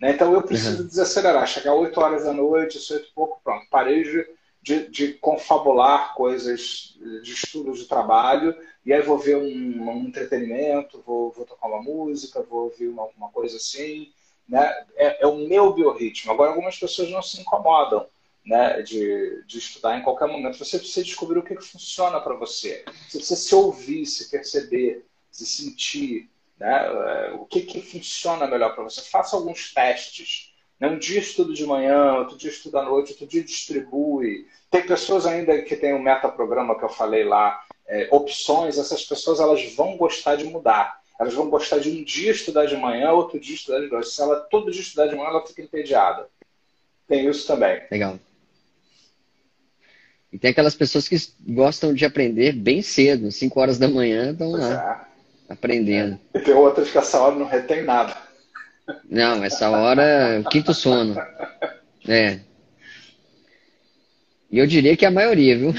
Né? 0.00 0.12
Então 0.12 0.32
eu 0.32 0.40
preciso 0.42 0.82
uhum. 0.82 0.88
desacelerar, 0.88 1.44
chegar 1.48 1.74
8 1.74 2.00
horas 2.00 2.22
da 2.22 2.32
noite, 2.32 2.78
8 2.78 3.04
e 3.04 3.12
pouco, 3.12 3.40
pronto. 3.42 3.66
Parei 3.68 4.04
de, 4.04 4.28
de, 4.62 4.88
de, 4.88 5.12
confabular 5.14 6.14
coisas 6.14 6.96
de 7.24 7.32
estudo 7.32 7.72
de 7.72 7.84
trabalho, 7.86 8.56
e 8.84 8.92
aí 8.92 9.02
vou 9.02 9.18
ver 9.18 9.38
um, 9.38 9.90
um 9.90 10.06
entretenimento, 10.06 11.02
vou, 11.04 11.32
vou, 11.32 11.44
tocar 11.44 11.66
uma 11.66 11.82
música, 11.82 12.46
vou 12.48 12.66
ouvir 12.66 12.86
uma, 12.86 13.08
uma 13.16 13.28
coisa 13.30 13.56
assim. 13.56 14.12
Né? 14.48 14.64
É, 14.94 15.24
é, 15.24 15.26
o 15.26 15.48
meu 15.48 15.72
biorritmo. 15.72 16.30
Agora, 16.30 16.50
algumas 16.50 16.78
pessoas 16.78 17.10
não 17.10 17.20
se 17.20 17.40
incomodam 17.40 18.06
né, 18.46 18.80
de, 18.80 19.42
de 19.44 19.58
estudar 19.58 19.98
em 19.98 20.02
qualquer 20.02 20.28
momento. 20.28 20.56
Você 20.56 20.78
precisa 20.78 21.04
descobrir 21.04 21.40
o 21.40 21.42
que, 21.42 21.56
que 21.56 21.64
funciona 21.64 22.20
para 22.20 22.34
você. 22.34 22.84
Você 23.08 23.18
precisa 23.18 23.40
se 23.40 23.54
ouvir, 23.54 24.06
se 24.06 24.30
perceber, 24.30 25.04
se 25.30 25.44
sentir, 25.44 26.30
né? 26.58 26.86
É, 26.86 27.32
o 27.34 27.44
que, 27.44 27.60
que 27.62 27.82
funciona 27.82 28.46
melhor 28.46 28.74
para 28.74 28.84
você? 28.84 29.02
Faça 29.02 29.36
alguns 29.36 29.74
testes. 29.74 30.54
Né? 30.78 30.88
Um 30.88 30.98
dia 30.98 31.18
estudo 31.18 31.52
de 31.52 31.66
manhã, 31.66 32.14
outro 32.14 32.36
dia 32.36 32.50
estudo 32.50 32.78
à 32.78 32.82
noite, 32.84 33.12
outro 33.12 33.26
dia 33.26 33.42
distribui. 33.42 34.46
Tem 34.70 34.86
pessoas 34.86 35.26
ainda 35.26 35.60
que 35.62 35.76
tem 35.76 35.92
o 35.92 35.96
um 35.96 36.02
metaprograma 36.02 36.78
que 36.78 36.84
eu 36.84 36.88
falei 36.88 37.24
lá, 37.24 37.62
é, 37.86 38.08
opções, 38.10 38.78
essas 38.78 39.04
pessoas 39.04 39.40
elas 39.40 39.74
vão 39.74 39.96
gostar 39.96 40.36
de 40.36 40.44
mudar. 40.44 41.00
Elas 41.18 41.34
vão 41.34 41.48
gostar 41.48 41.78
de 41.78 41.90
um 41.90 42.04
dia 42.04 42.30
estudar 42.30 42.66
de 42.66 42.76
manhã, 42.76 43.10
outro 43.10 43.40
dia 43.40 43.54
estudar 43.54 43.80
de 43.80 43.88
noite. 43.88 44.10
Se 44.10 44.20
ela 44.20 44.36
todo 44.36 44.70
dia 44.70 44.82
estudar 44.82 45.06
de 45.06 45.16
manhã, 45.16 45.30
ela 45.30 45.46
fica 45.46 45.62
entediada. 45.62 46.28
Tem 47.08 47.26
isso 47.26 47.46
também. 47.46 47.82
Legal. 47.90 48.18
E 50.32 50.38
tem 50.38 50.50
aquelas 50.50 50.74
pessoas 50.74 51.08
que 51.08 51.16
gostam 51.48 51.94
de 51.94 52.04
aprender 52.04 52.52
bem 52.52 52.82
cedo, 52.82 53.30
5 53.30 53.60
horas 53.60 53.78
da 53.78 53.88
manhã, 53.88 54.32
estão 54.32 54.50
lá. 54.50 55.02
É 55.12 55.16
aprendendo. 55.48 56.18
E 56.34 56.40
tem 56.40 56.54
outras 56.54 56.90
que 56.90 56.98
essa 56.98 57.20
hora 57.20 57.34
não 57.34 57.46
retém 57.46 57.84
nada. 57.84 58.16
Não, 59.08 59.42
essa 59.42 59.70
hora 59.70 60.02
é 60.02 60.38
o 60.40 60.44
quinto 60.44 60.72
sono. 60.74 61.16
É. 62.06 62.40
E 64.50 64.58
eu 64.58 64.66
diria 64.66 64.96
que 64.96 65.04
é 65.04 65.08
a 65.08 65.12
maioria, 65.12 65.58
viu? 65.58 65.74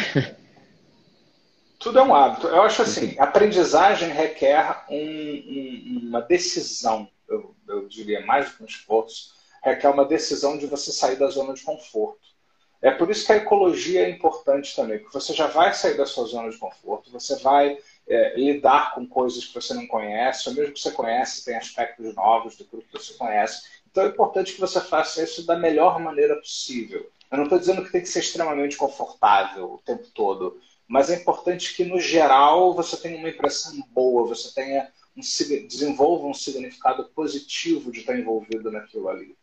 Tudo 1.79 1.99
é 1.99 2.03
um 2.03 2.13
hábito. 2.13 2.47
Eu 2.47 2.63
acho 2.63 2.81
assim, 2.81 3.15
aprendizagem 3.17 4.09
requer 4.09 4.83
um, 4.89 4.97
um, 4.97 6.07
uma 6.07 6.21
decisão, 6.21 7.07
eu, 7.29 7.55
eu 7.67 7.87
diria 7.87 8.25
mais 8.25 8.49
do 8.49 8.57
que 8.57 8.63
um 8.63 8.65
esforço, 8.65 9.35
requer 9.63 9.89
uma 9.89 10.05
decisão 10.05 10.57
de 10.57 10.65
você 10.65 10.91
sair 10.91 11.15
da 11.15 11.27
zona 11.27 11.53
de 11.53 11.61
conforto. 11.61 12.27
É 12.81 12.91
por 12.91 13.09
isso 13.09 13.25
que 13.25 13.31
a 13.31 13.37
ecologia 13.37 14.05
é 14.05 14.09
importante 14.09 14.75
também, 14.75 14.99
porque 14.99 15.19
você 15.19 15.33
já 15.33 15.47
vai 15.47 15.73
sair 15.73 15.97
da 15.97 16.05
sua 16.05 16.25
zona 16.25 16.49
de 16.49 16.57
conforto, 16.57 17.11
você 17.11 17.35
vai 17.37 17.77
é, 18.07 18.39
lidar 18.39 18.93
com 18.93 19.07
coisas 19.07 19.45
que 19.45 19.55
você 19.55 19.73
não 19.73 19.87
conhece, 19.87 20.47
ou 20.47 20.55
mesmo 20.55 20.73
que 20.73 20.79
você 20.79 20.91
conhece, 20.91 21.43
tem 21.43 21.55
aspectos 21.55 22.13
novos 22.13 22.55
do 22.55 22.65
que 22.65 22.85
você 22.91 23.13
conhece. 23.15 23.63
Então 23.89 24.03
é 24.03 24.09
importante 24.09 24.53
que 24.53 24.61
você 24.61 24.79
faça 24.79 25.23
isso 25.23 25.45
da 25.45 25.57
melhor 25.57 25.99
maneira 25.99 26.35
possível. 26.35 27.09
Eu 27.31 27.37
não 27.37 27.45
estou 27.45 27.59
dizendo 27.59 27.83
que 27.83 27.91
tem 27.91 28.01
que 28.01 28.09
ser 28.09 28.19
extremamente 28.19 28.77
confortável 28.77 29.73
o 29.73 29.81
tempo 29.83 30.07
todo, 30.13 30.61
mas 30.87 31.09
é 31.09 31.15
importante 31.15 31.75
que, 31.75 31.83
no 31.83 31.99
geral, 31.99 32.73
você 32.73 32.95
tenha 32.95 33.17
uma 33.17 33.29
impressão 33.29 33.73
boa, 33.89 34.25
você 34.25 34.53
tenha 34.53 34.89
um, 35.15 35.67
desenvolva 35.67 36.27
um 36.27 36.33
significado 36.33 37.09
positivo 37.09 37.91
de 37.91 37.99
estar 37.99 38.17
envolvido 38.17 38.71
naquilo 38.71 39.09
ali. 39.09 39.35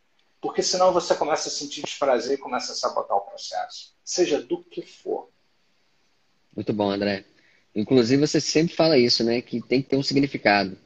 Porque 0.45 0.61
senão 0.61 0.93
você 0.93 1.15
começa 1.15 1.49
a 1.49 1.51
sentir 1.51 1.81
desprazer 1.81 2.35
e 2.35 2.37
começa 2.37 2.71
a 2.71 2.75
sabotar 2.75 3.17
o 3.17 3.21
processo, 3.21 3.95
seja 4.03 4.39
do 4.39 4.63
que 4.63 4.83
for. 4.83 5.31
Muito 6.55 6.71
bom, 6.71 6.91
André. 6.91 7.25
Inclusive, 7.73 8.27
você 8.27 8.39
sempre 8.39 8.75
fala 8.75 8.95
isso, 8.95 9.23
né? 9.23 9.41
Que 9.41 9.59
tem 9.59 9.81
que 9.81 9.89
ter 9.89 9.97
um 9.97 10.03
significado. 10.03 10.77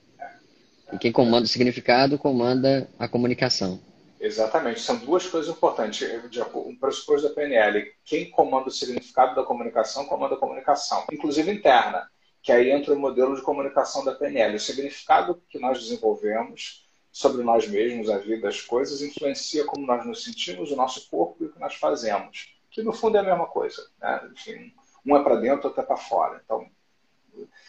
E 0.93 0.97
quem 0.97 1.11
comanda 1.11 1.43
o 1.43 1.49
significado 1.49 2.17
comanda 2.17 2.89
a 2.97 3.05
comunicação. 3.09 3.81
Exatamente. 4.17 4.79
São 4.79 4.95
duas 4.95 5.27
coisas 5.27 5.53
importantes. 5.53 6.07
Um 6.55 6.77
pressuposto 6.77 7.27
da 7.27 7.35
PNL. 7.35 7.91
Quem 8.05 8.31
comanda 8.31 8.69
o 8.69 8.71
significado 8.71 9.35
da 9.35 9.43
comunicação 9.43 10.05
comanda 10.05 10.35
a 10.35 10.39
comunicação, 10.39 11.03
inclusive 11.11 11.51
interna. 11.51 12.09
Que 12.41 12.53
aí 12.53 12.71
entra 12.71 12.93
o 12.93 12.97
modelo 12.97 13.35
de 13.35 13.41
comunicação 13.41 14.05
da 14.05 14.15
PNL. 14.15 14.55
O 14.55 14.59
significado 14.59 15.43
que 15.49 15.59
nós 15.59 15.83
desenvolvemos 15.83 16.87
sobre 17.19 17.43
nós 17.43 17.67
mesmos, 17.67 18.09
a 18.09 18.17
vida, 18.17 18.47
as 18.47 18.61
coisas, 18.61 19.01
influencia 19.01 19.65
como 19.65 19.85
nós 19.85 20.05
nos 20.05 20.23
sentimos, 20.23 20.71
o 20.71 20.75
nosso 20.77 21.09
corpo 21.09 21.43
e 21.43 21.47
o 21.47 21.51
que 21.51 21.59
nós 21.59 21.75
fazemos. 21.75 22.55
Que 22.71 22.81
no 22.81 22.93
fundo 22.93 23.17
é 23.17 23.19
a 23.19 23.23
mesma 23.23 23.45
coisa. 23.45 23.89
Né? 23.99 24.29
Enfim, 24.31 24.73
um 25.05 25.17
é 25.17 25.21
para 25.21 25.35
dentro, 25.35 25.67
outro 25.67 25.81
é 25.81 25.85
para 25.85 25.97
fora. 25.97 26.41
Então, 26.41 26.65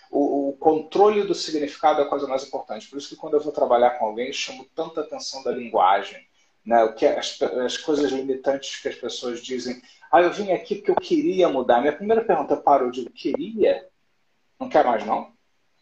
o, 0.09 0.51
o, 0.51 0.53
controle 0.53 1.25
do 1.25 1.35
significado 1.35 2.01
é 2.01 2.05
a 2.05 2.09
coisa 2.09 2.29
mais 2.29 2.47
importante. 2.47 2.89
Por 2.89 2.97
isso 2.97 3.09
que 3.09 3.17
quando 3.17 3.35
eu 3.35 3.41
vou 3.41 3.53
trabalhar 3.53 3.99
com 3.99 4.05
alguém, 4.05 4.33
chamo 4.33 4.65
tanta 4.73 5.01
atenção 5.01 5.43
da 5.43 5.51
linguagem. 5.51 6.25
Né? 6.65 6.85
O 6.85 6.95
que 6.95 7.05
é, 7.05 7.19
as, 7.19 7.37
as 7.43 7.77
coisas 7.77 8.13
limitantes 8.13 8.81
que 8.81 8.87
as 8.87 8.95
pessoas 8.95 9.43
dizem. 9.43 9.83
Ah, 10.13 10.23
eu 10.23 10.33
vim 10.33 10.53
aqui 10.53 10.77
porque 10.77 10.93
eu 10.93 10.95
queria 10.95 11.49
mudar. 11.49 11.81
Minha 11.81 11.97
primeira 11.97 12.25
pergunta 12.25 12.57
para 12.57 12.87
o 12.87 12.91
digo, 12.93 13.11
queria? 13.11 13.89
Não 14.61 14.69
quer 14.69 14.85
mais, 14.85 15.05
não? 15.05 15.33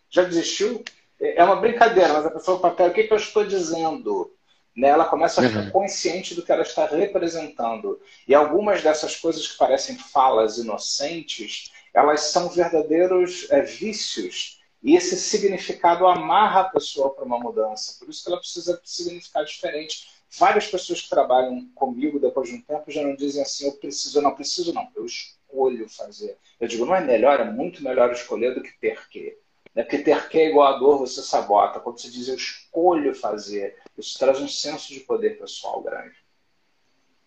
Já 0.08 0.22
desistiu? 0.22 0.82
É 1.20 1.42
uma 1.42 1.56
brincadeira, 1.56 2.12
mas 2.12 2.26
a 2.26 2.30
pessoa 2.30 2.60
fala, 2.60 2.88
o 2.88 2.92
que, 2.92 3.04
que 3.04 3.12
eu 3.12 3.16
estou 3.16 3.44
dizendo? 3.44 4.32
Né? 4.76 4.88
Ela 4.88 5.04
começa 5.04 5.40
a 5.40 5.48
ficar 5.48 5.64
uhum. 5.64 5.70
consciente 5.70 6.34
do 6.36 6.42
que 6.42 6.52
ela 6.52 6.62
está 6.62 6.86
representando. 6.86 8.00
E 8.26 8.34
algumas 8.34 8.82
dessas 8.82 9.16
coisas 9.16 9.48
que 9.48 9.58
parecem 9.58 9.98
falas 9.98 10.58
inocentes, 10.58 11.72
elas 11.92 12.20
são 12.20 12.48
verdadeiros 12.48 13.50
é, 13.50 13.60
vícios. 13.60 14.60
E 14.80 14.94
esse 14.94 15.16
significado 15.16 16.06
amarra 16.06 16.60
a 16.60 16.68
pessoa 16.68 17.12
para 17.12 17.24
uma 17.24 17.40
mudança. 17.40 17.98
Por 17.98 18.08
isso 18.08 18.22
que 18.22 18.30
ela 18.30 18.38
precisa 18.38 18.80
de 18.80 18.88
significado 18.88 19.46
diferente. 19.46 20.06
Várias 20.38 20.68
pessoas 20.68 21.00
que 21.00 21.08
trabalham 21.08 21.68
comigo 21.74 22.20
depois 22.20 22.48
de 22.48 22.54
um 22.54 22.62
tempo 22.62 22.90
já 22.90 23.02
não 23.02 23.16
dizem 23.16 23.42
assim, 23.42 23.66
eu 23.66 23.72
preciso, 23.72 24.18
eu 24.18 24.22
não 24.22 24.34
preciso, 24.36 24.72
não. 24.72 24.88
Eu 24.94 25.04
escolho 25.04 25.88
fazer. 25.88 26.38
Eu 26.60 26.68
digo, 26.68 26.86
não 26.86 26.94
é 26.94 27.00
melhor, 27.00 27.40
é 27.40 27.50
muito 27.50 27.82
melhor 27.82 28.12
escolher 28.12 28.54
do 28.54 28.62
que 28.62 28.78
ter 28.78 29.08
que. 29.08 29.36
Né? 29.78 29.84
Porque 29.84 29.98
ter 29.98 30.28
que 30.28 30.38
é 30.38 30.48
igual 30.48 30.74
a 30.74 30.76
dor, 30.76 30.98
você 30.98 31.22
sabota. 31.22 31.78
Quando 31.78 32.00
você 32.00 32.10
diz 32.10 32.26
eu 32.26 32.34
escolho 32.34 33.14
fazer, 33.14 33.76
isso 33.96 34.18
traz 34.18 34.40
um 34.40 34.48
senso 34.48 34.92
de 34.92 34.98
poder 34.98 35.38
pessoal 35.38 35.80
grande. 35.80 36.16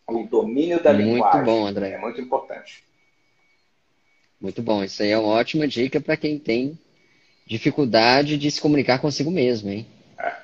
O 0.06 0.24
domínio 0.24 0.84
da 0.84 0.92
muito 0.92 1.14
linguagem 1.14 1.46
bom, 1.46 1.66
André. 1.66 1.92
é 1.92 1.98
muito 1.98 2.20
importante. 2.20 2.84
Muito 4.42 4.62
bom. 4.62 4.84
Isso 4.84 5.02
aí 5.02 5.12
é 5.12 5.18
uma 5.18 5.30
ótima 5.30 5.66
dica 5.66 6.02
para 6.02 6.18
quem 6.18 6.38
tem 6.38 6.78
dificuldade 7.48 8.38
de 8.38 8.52
se 8.52 8.60
comunicar 8.60 9.00
consigo 9.00 9.32
mesmo, 9.32 9.70
hein? 9.70 9.88
É. 10.20 10.36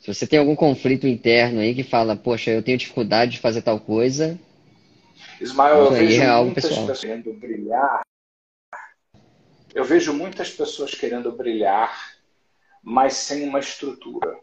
Se 0.00 0.14
você 0.14 0.24
tem 0.24 0.38
algum 0.38 0.54
conflito 0.54 1.08
interno 1.08 1.58
aí 1.58 1.74
que 1.74 1.82
fala, 1.82 2.14
poxa, 2.14 2.52
eu 2.52 2.62
tenho 2.62 2.78
dificuldade 2.78 3.32
de 3.32 3.38
fazer 3.40 3.62
tal 3.62 3.80
coisa. 3.80 4.38
Ismael, 5.40 5.86
eu 5.86 5.90
vejo 5.90 6.22
é 6.22 6.42
muitas 6.42 6.68
pessoal. 6.68 6.86
pessoas 6.86 7.38
brilhar 7.40 8.06
eu 9.76 9.84
vejo 9.84 10.14
muitas 10.14 10.48
pessoas 10.48 10.94
querendo 10.94 11.30
brilhar, 11.30 12.16
mas 12.82 13.12
sem 13.12 13.46
uma 13.46 13.58
estrutura. 13.58 14.40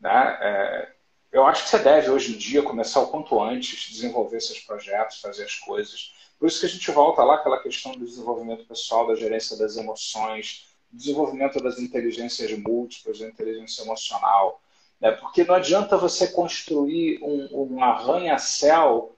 Né? 0.00 0.38
É, 0.40 0.92
eu 1.30 1.44
acho 1.44 1.64
que 1.64 1.68
você 1.68 1.78
deve, 1.78 2.08
hoje 2.08 2.34
em 2.34 2.38
dia, 2.38 2.62
começar 2.62 3.00
o 3.02 3.08
quanto 3.08 3.38
antes, 3.38 3.90
desenvolver 3.90 4.40
seus 4.40 4.60
projetos, 4.60 5.20
fazer 5.20 5.44
as 5.44 5.56
coisas. 5.56 6.14
Por 6.38 6.48
isso 6.48 6.60
que 6.60 6.64
a 6.64 6.68
gente 6.70 6.90
volta 6.90 7.22
lá 7.22 7.34
aquela 7.34 7.62
questão 7.62 7.92
do 7.92 8.06
desenvolvimento 8.06 8.64
pessoal, 8.64 9.06
da 9.06 9.14
gerência 9.14 9.58
das 9.58 9.76
emoções, 9.76 10.74
desenvolvimento 10.90 11.62
das 11.62 11.78
inteligências 11.78 12.50
múltiplas, 12.58 13.18
da 13.18 13.28
inteligência 13.28 13.82
emocional. 13.82 14.62
Né? 14.98 15.10
Porque 15.12 15.44
não 15.44 15.54
adianta 15.54 15.98
você 15.98 16.28
construir 16.28 17.22
um, 17.22 17.74
um 17.74 17.84
arranha-céu 17.84 19.14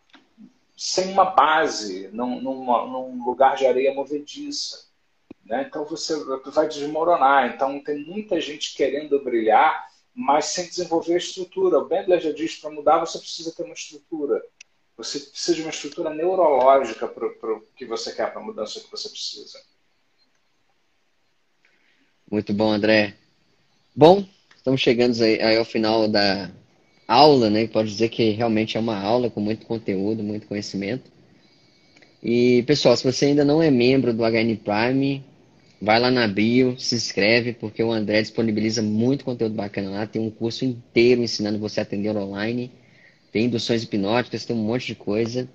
sem 0.76 1.12
uma 1.12 1.24
base, 1.24 2.08
num, 2.12 2.40
num 2.40 3.24
lugar 3.24 3.56
de 3.56 3.66
areia 3.66 3.94
movediça. 3.94 4.86
Né? 5.44 5.66
Então 5.68 5.84
você 5.84 6.14
vai 6.46 6.68
desmoronar. 6.68 7.54
Então 7.54 7.82
tem 7.82 8.04
muita 8.04 8.40
gente 8.40 8.74
querendo 8.74 9.22
brilhar, 9.22 9.88
mas 10.14 10.46
sem 10.46 10.68
desenvolver 10.68 11.14
a 11.14 11.18
estrutura. 11.18 11.78
O 11.78 11.86
Bendler 11.86 12.20
já 12.20 12.32
diz 12.32 12.56
para 12.56 12.70
mudar 12.70 12.98
você 12.98 13.18
precisa 13.18 13.52
ter 13.52 13.64
uma 13.64 13.74
estrutura. 13.74 14.42
Você 14.96 15.18
precisa 15.18 15.56
de 15.56 15.62
uma 15.62 15.70
estrutura 15.70 16.10
neurológica 16.10 17.06
para 17.08 17.26
o 17.26 17.60
que 17.76 17.84
você 17.84 18.14
quer, 18.14 18.32
para 18.32 18.40
a 18.40 18.44
mudança 18.44 18.80
que 18.80 18.90
você 18.90 19.08
precisa. 19.08 19.60
Muito 22.30 22.52
bom, 22.52 22.70
André. 22.70 23.16
Bom, 23.94 24.26
estamos 24.56 24.80
chegando 24.80 25.20
aí 25.22 25.56
ao 25.56 25.64
final 25.64 26.08
da, 26.08 26.50
aula, 27.06 27.50
né? 27.50 27.66
Pode 27.66 27.90
dizer 27.90 28.08
que 28.08 28.30
realmente 28.30 28.76
é 28.76 28.80
uma 28.80 28.98
aula 28.98 29.30
com 29.30 29.40
muito 29.40 29.66
conteúdo, 29.66 30.22
muito 30.22 30.46
conhecimento. 30.46 31.10
E, 32.22 32.62
pessoal, 32.62 32.96
se 32.96 33.04
você 33.04 33.26
ainda 33.26 33.44
não 33.44 33.62
é 33.62 33.70
membro 33.70 34.12
do 34.14 34.22
HN 34.24 34.56
Prime, 34.56 35.22
vai 35.80 36.00
lá 36.00 36.10
na 36.10 36.26
bio, 36.26 36.78
se 36.78 36.94
inscreve, 36.94 37.52
porque 37.52 37.82
o 37.82 37.92
André 37.92 38.22
disponibiliza 38.22 38.80
muito 38.80 39.24
conteúdo 39.24 39.54
bacana 39.54 39.90
lá. 39.90 40.06
Tem 40.06 40.22
um 40.22 40.30
curso 40.30 40.64
inteiro 40.64 41.22
ensinando 41.22 41.58
você 41.58 41.80
a 41.80 41.82
atender 41.82 42.16
online. 42.16 42.70
Tem 43.30 43.44
induções 43.44 43.82
hipnóticas, 43.82 44.46
tem 44.46 44.56
um 44.56 44.64
monte 44.64 44.86
de 44.86 44.94
coisa. 44.94 45.46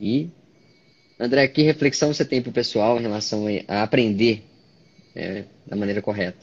E, 0.00 0.28
André, 1.18 1.48
que 1.48 1.62
reflexão 1.62 2.12
você 2.12 2.24
tem 2.24 2.40
para 2.40 2.50
o 2.50 2.52
pessoal 2.52 2.98
em 2.98 3.02
relação 3.02 3.46
a 3.66 3.82
aprender 3.82 4.44
é, 5.14 5.44
da 5.66 5.74
maneira 5.74 6.00
correta? 6.00 6.38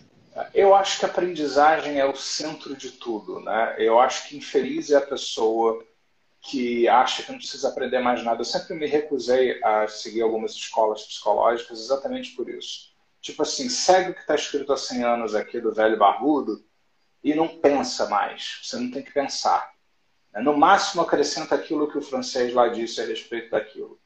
Eu 0.54 0.74
acho 0.74 1.00
que 1.00 1.06
a 1.06 1.10
aprendizagem 1.10 2.00
é 2.00 2.06
o 2.06 2.16
centro 2.16 2.76
de 2.76 2.92
tudo, 2.92 3.40
né? 3.40 3.76
Eu 3.78 4.00
acho 4.00 4.28
que 4.28 4.38
infeliz 4.38 4.90
é 4.90 4.98
a 4.98 5.02
pessoa 5.02 5.86
que 6.42 6.88
acha 6.88 7.24
que 7.24 7.32
não 7.32 7.40
precisa 7.40 7.70
aprender 7.70 8.00
mais 8.00 8.24
nada. 8.24 8.42
Eu 8.42 8.46
sempre 8.46 8.76
me 8.76 8.86
recusei 8.86 9.64
a 9.64 9.88
seguir 9.88 10.22
algumas 10.22 10.52
escolas 10.52 11.04
psicológicas 11.04 11.80
exatamente 11.80 12.32
por 12.32 12.50
isso. 12.50 12.92
Tipo 13.22 13.44
assim, 13.44 13.70
segue 13.70 14.12
o 14.12 14.14
que 14.14 14.22
está 14.22 14.36
escrito 14.36 14.74
há 14.74 14.78
100 14.78 15.04
anos 15.04 15.36
aqui 15.36 15.62
do 15.62 15.74
velho 15.74 15.98
barbudo 15.98 16.64
e 17.24 17.34
não 17.34 17.48
pensa 17.48 18.10
mais. 18.10 18.60
Você 18.62 18.76
não 18.78 18.92
tem 18.92 19.02
que 19.02 19.14
pensar. 19.14 19.72
No 20.36 20.58
máximo, 20.58 21.04
acrescenta 21.04 21.56
aquilo 21.56 21.90
que 21.90 21.98
o 21.98 22.02
francês 22.02 22.54
lá 22.54 22.68
disse 22.68 23.00
a 23.00 23.06
respeito 23.06 23.52
daquilo. 23.52 24.00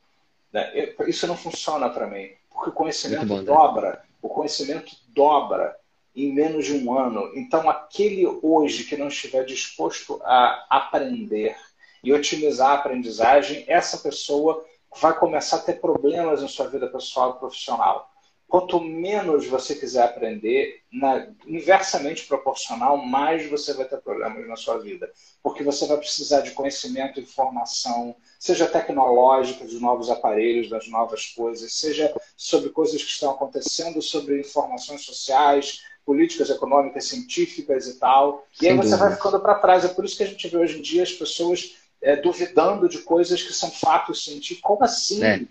Né? 0.52 0.94
Isso 1.08 1.26
não 1.26 1.38
funciona 1.38 1.90
para 1.90 2.06
mim, 2.06 2.30
porque 2.50 2.70
o 2.70 2.74
conhecimento 2.74 3.26
bom, 3.26 3.38
né? 3.38 3.44
dobra. 3.44 4.04
O 4.22 4.30
conhecimento 4.30 4.96
dobra 5.08 5.76
em 6.18 6.34
menos 6.34 6.66
de 6.66 6.74
um 6.74 6.98
ano. 6.98 7.32
Então, 7.36 7.70
aquele 7.70 8.26
hoje 8.42 8.86
que 8.86 8.98
não 8.98 9.08
estiver 9.08 9.46
disposto 9.46 10.20
a 10.24 10.66
aprender 10.70 11.56
e 12.04 12.12
otimizar 12.12 12.72
a 12.72 12.74
aprendizagem, 12.74 13.64
essa 13.68 14.00
pessoa 14.00 14.66
vai 15.00 15.18
começar 15.18 15.58
a 15.58 15.62
ter 15.62 15.80
problemas 15.80 16.42
em 16.42 16.48
sua 16.48 16.68
vida 16.68 16.88
pessoal 16.88 17.36
e 17.36 17.40
profissional. 17.40 18.10
Quanto 18.48 18.80
menos 18.80 19.46
você 19.46 19.76
quiser 19.76 20.04
aprender, 20.04 20.82
na, 20.90 21.28
inversamente 21.46 22.26
proporcional, 22.26 22.98
mais 22.98 23.48
você 23.50 23.74
vai 23.74 23.86
ter 23.86 23.98
problemas 23.98 24.48
na 24.48 24.56
sua 24.56 24.78
vida. 24.78 25.12
Porque 25.44 25.64
você 25.64 25.86
vai 25.86 25.98
precisar 25.98 26.42
de 26.42 26.52
conhecimento, 26.52 27.20
informação, 27.20 28.16
seja 28.40 28.66
tecnológica, 28.66 29.68
de 29.68 29.78
novos 29.82 30.10
aparelhos, 30.10 30.70
das 30.70 30.88
novas 30.88 31.26
coisas, 31.28 31.74
seja 31.74 32.16
sobre 32.38 32.70
coisas 32.70 33.04
que 33.04 33.10
estão 33.10 33.32
acontecendo, 33.32 34.02
sobre 34.02 34.40
informações 34.40 35.04
sociais, 35.04 35.82
políticas 36.08 36.50
econômicas, 36.50 37.04
científicas 37.04 37.86
e 37.86 38.00
tal. 38.00 38.48
Sem 38.54 38.70
e 38.70 38.72
aí 38.72 38.78
você 38.78 38.92
dúvida. 38.92 39.10
vai 39.10 39.16
ficando 39.18 39.42
para 39.42 39.56
trás. 39.56 39.84
É 39.84 39.90
por 39.90 40.06
isso 40.06 40.16
que 40.16 40.24
a 40.24 40.28
gente 40.28 40.48
vê 40.48 40.58
hoje 40.58 40.80
em 40.80 40.82
dia 40.82 41.04
as 41.04 41.12
pessoas 41.12 41.76
é, 42.02 42.16
duvidando 42.16 42.88
de 42.88 43.00
coisas 43.00 43.44
que 43.44 43.52
são 43.52 43.70
fatos 43.70 44.24
científicos. 44.24 44.62
Como 44.62 44.86
assim? 44.86 45.22
É. 45.22 45.42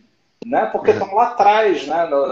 Né? 0.47 0.65
Porque 0.73 0.93
uhum. 0.93 0.97
estão 0.97 1.15
lá 1.15 1.29
atrás, 1.29 1.87
né? 1.87 2.07
No, 2.07 2.25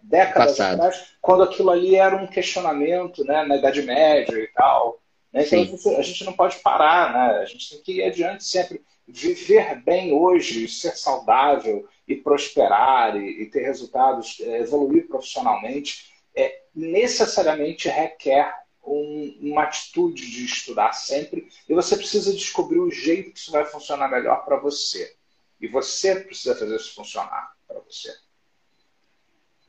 décadas 0.00 0.52
Passado. 0.52 0.74
atrás, 0.74 1.06
quando 1.20 1.42
aquilo 1.42 1.70
ali 1.70 1.96
era 1.96 2.14
um 2.14 2.28
questionamento 2.28 3.24
né? 3.24 3.44
na 3.44 3.56
Idade 3.56 3.82
Média 3.82 4.38
e 4.38 4.46
tal. 4.54 5.00
Né? 5.32 5.42
Então 5.44 5.60
a 5.60 5.64
gente, 5.64 5.88
a 5.96 6.02
gente 6.02 6.24
não 6.24 6.34
pode 6.34 6.60
parar, 6.60 7.12
né? 7.12 7.38
a 7.40 7.44
gente 7.46 7.68
tem 7.68 7.82
que 7.82 7.92
ir 7.94 8.04
adiante 8.04 8.44
sempre. 8.44 8.80
Viver 9.08 9.82
bem 9.82 10.12
hoje, 10.12 10.68
ser 10.68 10.96
saudável 10.96 11.88
e 12.06 12.14
prosperar 12.14 13.16
e, 13.16 13.42
e 13.42 13.46
ter 13.46 13.62
resultados, 13.62 14.38
é, 14.40 14.60
evoluir 14.60 15.08
profissionalmente, 15.08 16.12
é, 16.36 16.61
necessariamente 16.74 17.88
requer 17.88 18.54
um, 18.84 19.38
uma 19.40 19.64
atitude 19.64 20.28
de 20.30 20.44
estudar 20.44 20.92
sempre 20.92 21.48
e 21.68 21.74
você 21.74 21.96
precisa 21.96 22.32
descobrir 22.32 22.80
o 22.80 22.90
jeito 22.90 23.32
que 23.32 23.38
isso 23.38 23.52
vai 23.52 23.64
funcionar 23.64 24.08
melhor 24.08 24.44
para 24.44 24.58
você. 24.58 25.14
E 25.60 25.68
você 25.68 26.16
precisa 26.16 26.56
fazer 26.56 26.74
isso 26.74 26.94
funcionar 26.94 27.52
para 27.68 27.78
você. 27.80 28.12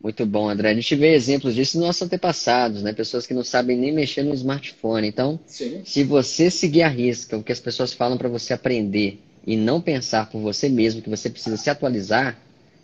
Muito 0.01 0.25
bom, 0.25 0.49
André. 0.49 0.71
A 0.71 0.73
gente 0.73 0.95
vê 0.95 1.13
exemplos 1.13 1.53
disso 1.53 1.77
nos 1.77 1.85
nossos 1.85 2.01
antepassados, 2.01 2.81
né? 2.81 2.91
Pessoas 2.91 3.27
que 3.27 3.33
não 3.33 3.43
sabem 3.43 3.77
nem 3.77 3.91
mexer 3.93 4.23
no 4.23 4.33
smartphone. 4.33 5.07
Então, 5.07 5.39
Sim. 5.45 5.83
se 5.85 6.03
você 6.03 6.49
seguir 6.49 6.81
a 6.81 6.89
risca 6.89 7.37
o 7.37 7.43
que 7.43 7.51
as 7.51 7.59
pessoas 7.59 7.93
falam 7.93 8.17
para 8.17 8.27
você 8.27 8.53
aprender 8.53 9.21
e 9.45 9.55
não 9.55 9.79
pensar 9.79 10.29
por 10.29 10.41
você 10.41 10.67
mesmo 10.67 11.01
que 11.01 11.09
você 11.09 11.29
precisa 11.29 11.55
se 11.55 11.69
atualizar, 11.69 12.37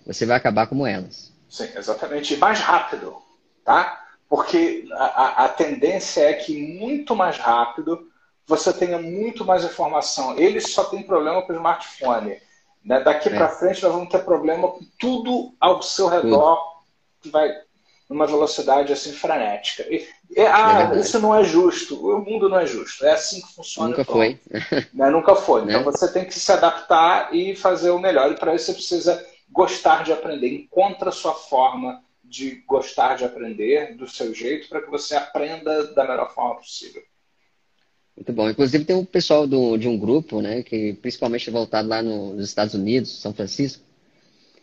você 0.05 0.25
vai 0.25 0.37
acabar 0.37 0.67
como 0.67 0.85
elas. 0.85 1.33
Sim, 1.49 1.67
exatamente. 1.75 2.35
E 2.35 2.37
mais 2.37 2.59
rápido 2.59 3.17
tá? 3.69 3.98
Porque 4.29 4.87
a, 4.91 5.45
a 5.45 5.49
tendência 5.49 6.21
é 6.21 6.33
que 6.33 6.77
muito 6.77 7.15
mais 7.15 7.37
rápido 7.37 8.07
você 8.45 8.71
tenha 8.71 8.99
muito 8.99 9.43
mais 9.43 9.63
informação. 9.63 10.37
Eles 10.37 10.71
só 10.71 10.83
têm 10.85 11.03
problema 11.03 11.41
com 11.41 11.51
o 11.51 11.55
smartphone. 11.55 12.37
Né? 12.85 12.99
Daqui 13.01 13.29
é. 13.29 13.35
para 13.35 13.49
frente 13.49 13.81
nós 13.83 13.91
vamos 13.91 14.09
ter 14.09 14.23
problema 14.23 14.67
com 14.67 14.85
tudo 14.99 15.53
ao 15.59 15.81
seu 15.81 16.07
redor 16.07 16.59
que 17.21 17.29
vai 17.29 17.51
numa 18.09 18.25
velocidade 18.25 18.91
assim 18.93 19.13
frenética. 19.13 19.83
E, 19.83 20.07
e, 20.31 20.41
ah, 20.41 20.91
é 20.93 20.99
isso 20.99 21.19
não 21.19 21.33
é 21.33 21.43
justo. 21.43 21.95
O 21.95 22.19
mundo 22.19 22.49
não 22.49 22.59
é 22.59 22.65
justo. 22.65 23.05
É 23.05 23.11
assim 23.11 23.41
que 23.41 23.53
funciona. 23.53 23.89
Nunca 23.89 24.05
foi. 24.05 24.39
Né? 24.93 25.09
Nunca 25.09 25.35
foi. 25.35 25.63
Então 25.63 25.79
né? 25.79 25.85
você 25.85 26.11
tem 26.11 26.25
que 26.25 26.39
se 26.39 26.51
adaptar 26.51 27.33
e 27.33 27.55
fazer 27.55 27.91
o 27.91 27.99
melhor. 27.99 28.31
E 28.31 28.35
para 28.35 28.55
isso 28.55 28.65
você 28.65 28.73
precisa 28.73 29.27
gostar 29.51 30.03
de 30.03 30.11
aprender. 30.11 30.53
Encontra 30.53 31.09
a 31.09 31.13
sua 31.13 31.33
forma 31.33 32.01
de 32.29 32.63
gostar 32.67 33.15
de 33.15 33.25
aprender 33.25 33.95
do 33.95 34.07
seu 34.07 34.33
jeito 34.33 34.69
para 34.69 34.81
que 34.81 34.89
você 34.89 35.15
aprenda 35.15 35.93
da 35.93 36.07
melhor 36.07 36.33
forma 36.33 36.55
possível. 36.55 37.01
Muito 38.15 38.33
bom. 38.33 38.49
Inclusive 38.49 38.85
tem 38.85 38.95
um 38.95 39.05
pessoal 39.05 39.47
do, 39.47 39.77
de 39.77 39.87
um 39.87 39.97
grupo, 39.97 40.41
né, 40.41 40.61
que 40.61 40.93
principalmente 40.93 41.49
voltado 41.49 41.87
lá 41.87 42.03
no, 42.03 42.33
nos 42.33 42.47
Estados 42.47 42.75
Unidos, 42.75 43.19
São 43.21 43.33
Francisco, 43.33 43.83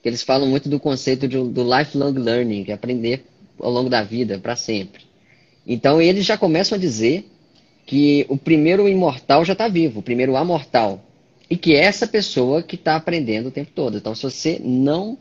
que 0.02 0.08
eles 0.08 0.22
falam 0.22 0.46
muito 0.46 0.68
do 0.68 0.78
conceito 0.78 1.26
de, 1.26 1.36
do 1.36 1.64
lifelong 1.64 2.12
learning, 2.12 2.64
que 2.64 2.70
é 2.70 2.74
aprender 2.74 3.24
ao 3.58 3.70
longo 3.70 3.90
da 3.90 4.02
vida, 4.02 4.38
para 4.38 4.54
sempre. 4.54 5.04
Então 5.66 6.00
eles 6.00 6.24
já 6.24 6.38
começam 6.38 6.76
a 6.76 6.80
dizer 6.80 7.28
que 7.86 8.26
o 8.28 8.36
primeiro 8.36 8.88
imortal 8.88 9.44
já 9.44 9.54
está 9.54 9.68
vivo, 9.68 10.00
o 10.00 10.02
primeiro 10.02 10.36
amortal. 10.36 11.02
E 11.48 11.56
que 11.56 11.74
é 11.74 11.84
essa 11.84 12.06
pessoa 12.06 12.62
que 12.62 12.74
está 12.74 12.96
aprendendo 12.96 13.46
o 13.48 13.52
tempo 13.52 13.70
todo. 13.72 13.96
Então, 13.96 14.14
se 14.16 14.24
você 14.24 14.60
não 14.62 15.16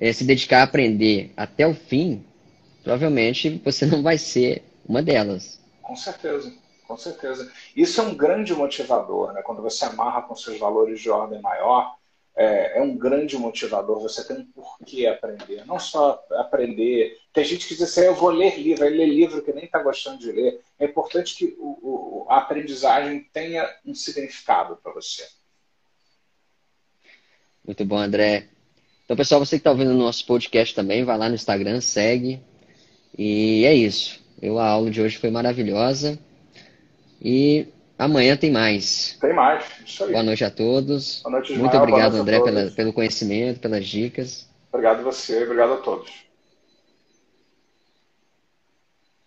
é, 0.00 0.12
se 0.12 0.24
dedicar 0.24 0.60
a 0.60 0.62
aprender 0.62 1.30
até 1.36 1.66
o 1.66 1.74
fim, 1.74 2.24
provavelmente 2.82 3.60
você 3.62 3.84
não 3.84 4.02
vai 4.02 4.16
ser 4.16 4.62
uma 4.88 5.02
delas. 5.02 5.60
Com 5.82 5.94
certeza, 5.94 6.52
com 6.88 6.96
certeza. 6.96 7.52
Isso 7.76 8.00
é 8.00 8.04
um 8.04 8.14
grande 8.14 8.54
motivador, 8.54 9.32
né? 9.34 9.42
Quando 9.42 9.60
você 9.60 9.84
amarra 9.84 10.22
com 10.22 10.34
seus 10.34 10.58
valores 10.58 11.00
de 11.00 11.10
ordem 11.10 11.40
maior, 11.42 11.94
é, 12.34 12.78
é, 12.78 12.82
um 12.82 12.96
grande 12.96 13.36
motivador. 13.36 14.00
Você 14.00 14.26
tem 14.26 14.38
um 14.38 14.46
porquê 14.46 15.06
aprender. 15.06 15.66
Não 15.66 15.78
só 15.78 16.24
aprender. 16.32 17.18
Tem 17.32 17.44
gente 17.44 17.68
que 17.68 17.74
diz 17.74 17.82
assim, 17.82 18.06
eu 18.06 18.14
vou 18.14 18.30
ler 18.30 18.58
livro, 18.58 18.84
aí 18.84 18.96
lê 18.96 19.04
livro 19.04 19.42
que 19.42 19.52
nem 19.52 19.64
está 19.64 19.82
gostando 19.82 20.18
de 20.18 20.32
ler. 20.32 20.60
É 20.78 20.86
importante 20.86 21.34
que 21.36 21.56
o, 21.58 22.24
o, 22.24 22.26
a 22.30 22.38
aprendizagem 22.38 23.28
tenha 23.32 23.68
um 23.84 23.94
significado 23.94 24.76
para 24.76 24.92
você. 24.92 25.28
Muito 27.62 27.84
bom, 27.84 27.98
André. 27.98 28.48
Então, 29.10 29.16
pessoal, 29.16 29.44
você 29.44 29.56
que 29.56 29.62
está 29.62 29.72
ouvindo 29.72 29.90
o 29.90 29.94
nosso 29.94 30.24
podcast 30.24 30.72
também, 30.72 31.02
vai 31.02 31.18
lá 31.18 31.28
no 31.28 31.34
Instagram, 31.34 31.80
segue. 31.80 32.40
E 33.18 33.64
é 33.64 33.74
isso. 33.74 34.20
Eu, 34.40 34.56
a 34.56 34.68
aula 34.68 34.88
de 34.88 35.02
hoje 35.02 35.18
foi 35.18 35.32
maravilhosa. 35.32 36.16
E 37.20 37.66
amanhã 37.98 38.36
tem 38.36 38.52
mais. 38.52 39.18
Tem 39.20 39.32
mais. 39.32 39.64
Isso 39.84 40.04
aí. 40.04 40.12
Boa 40.12 40.22
noite 40.22 40.44
a 40.44 40.50
todos. 40.52 41.22
Boa 41.24 41.32
noite, 41.32 41.58
Muito 41.58 41.76
obrigado, 41.76 42.14
André, 42.18 42.38
pela, 42.38 42.70
pelo 42.70 42.92
conhecimento, 42.92 43.58
pelas 43.58 43.84
dicas. 43.84 44.48
Obrigado 44.72 45.00
a 45.00 45.02
você, 45.02 45.42
obrigado 45.42 45.72
a 45.72 45.76
todos. 45.78 46.12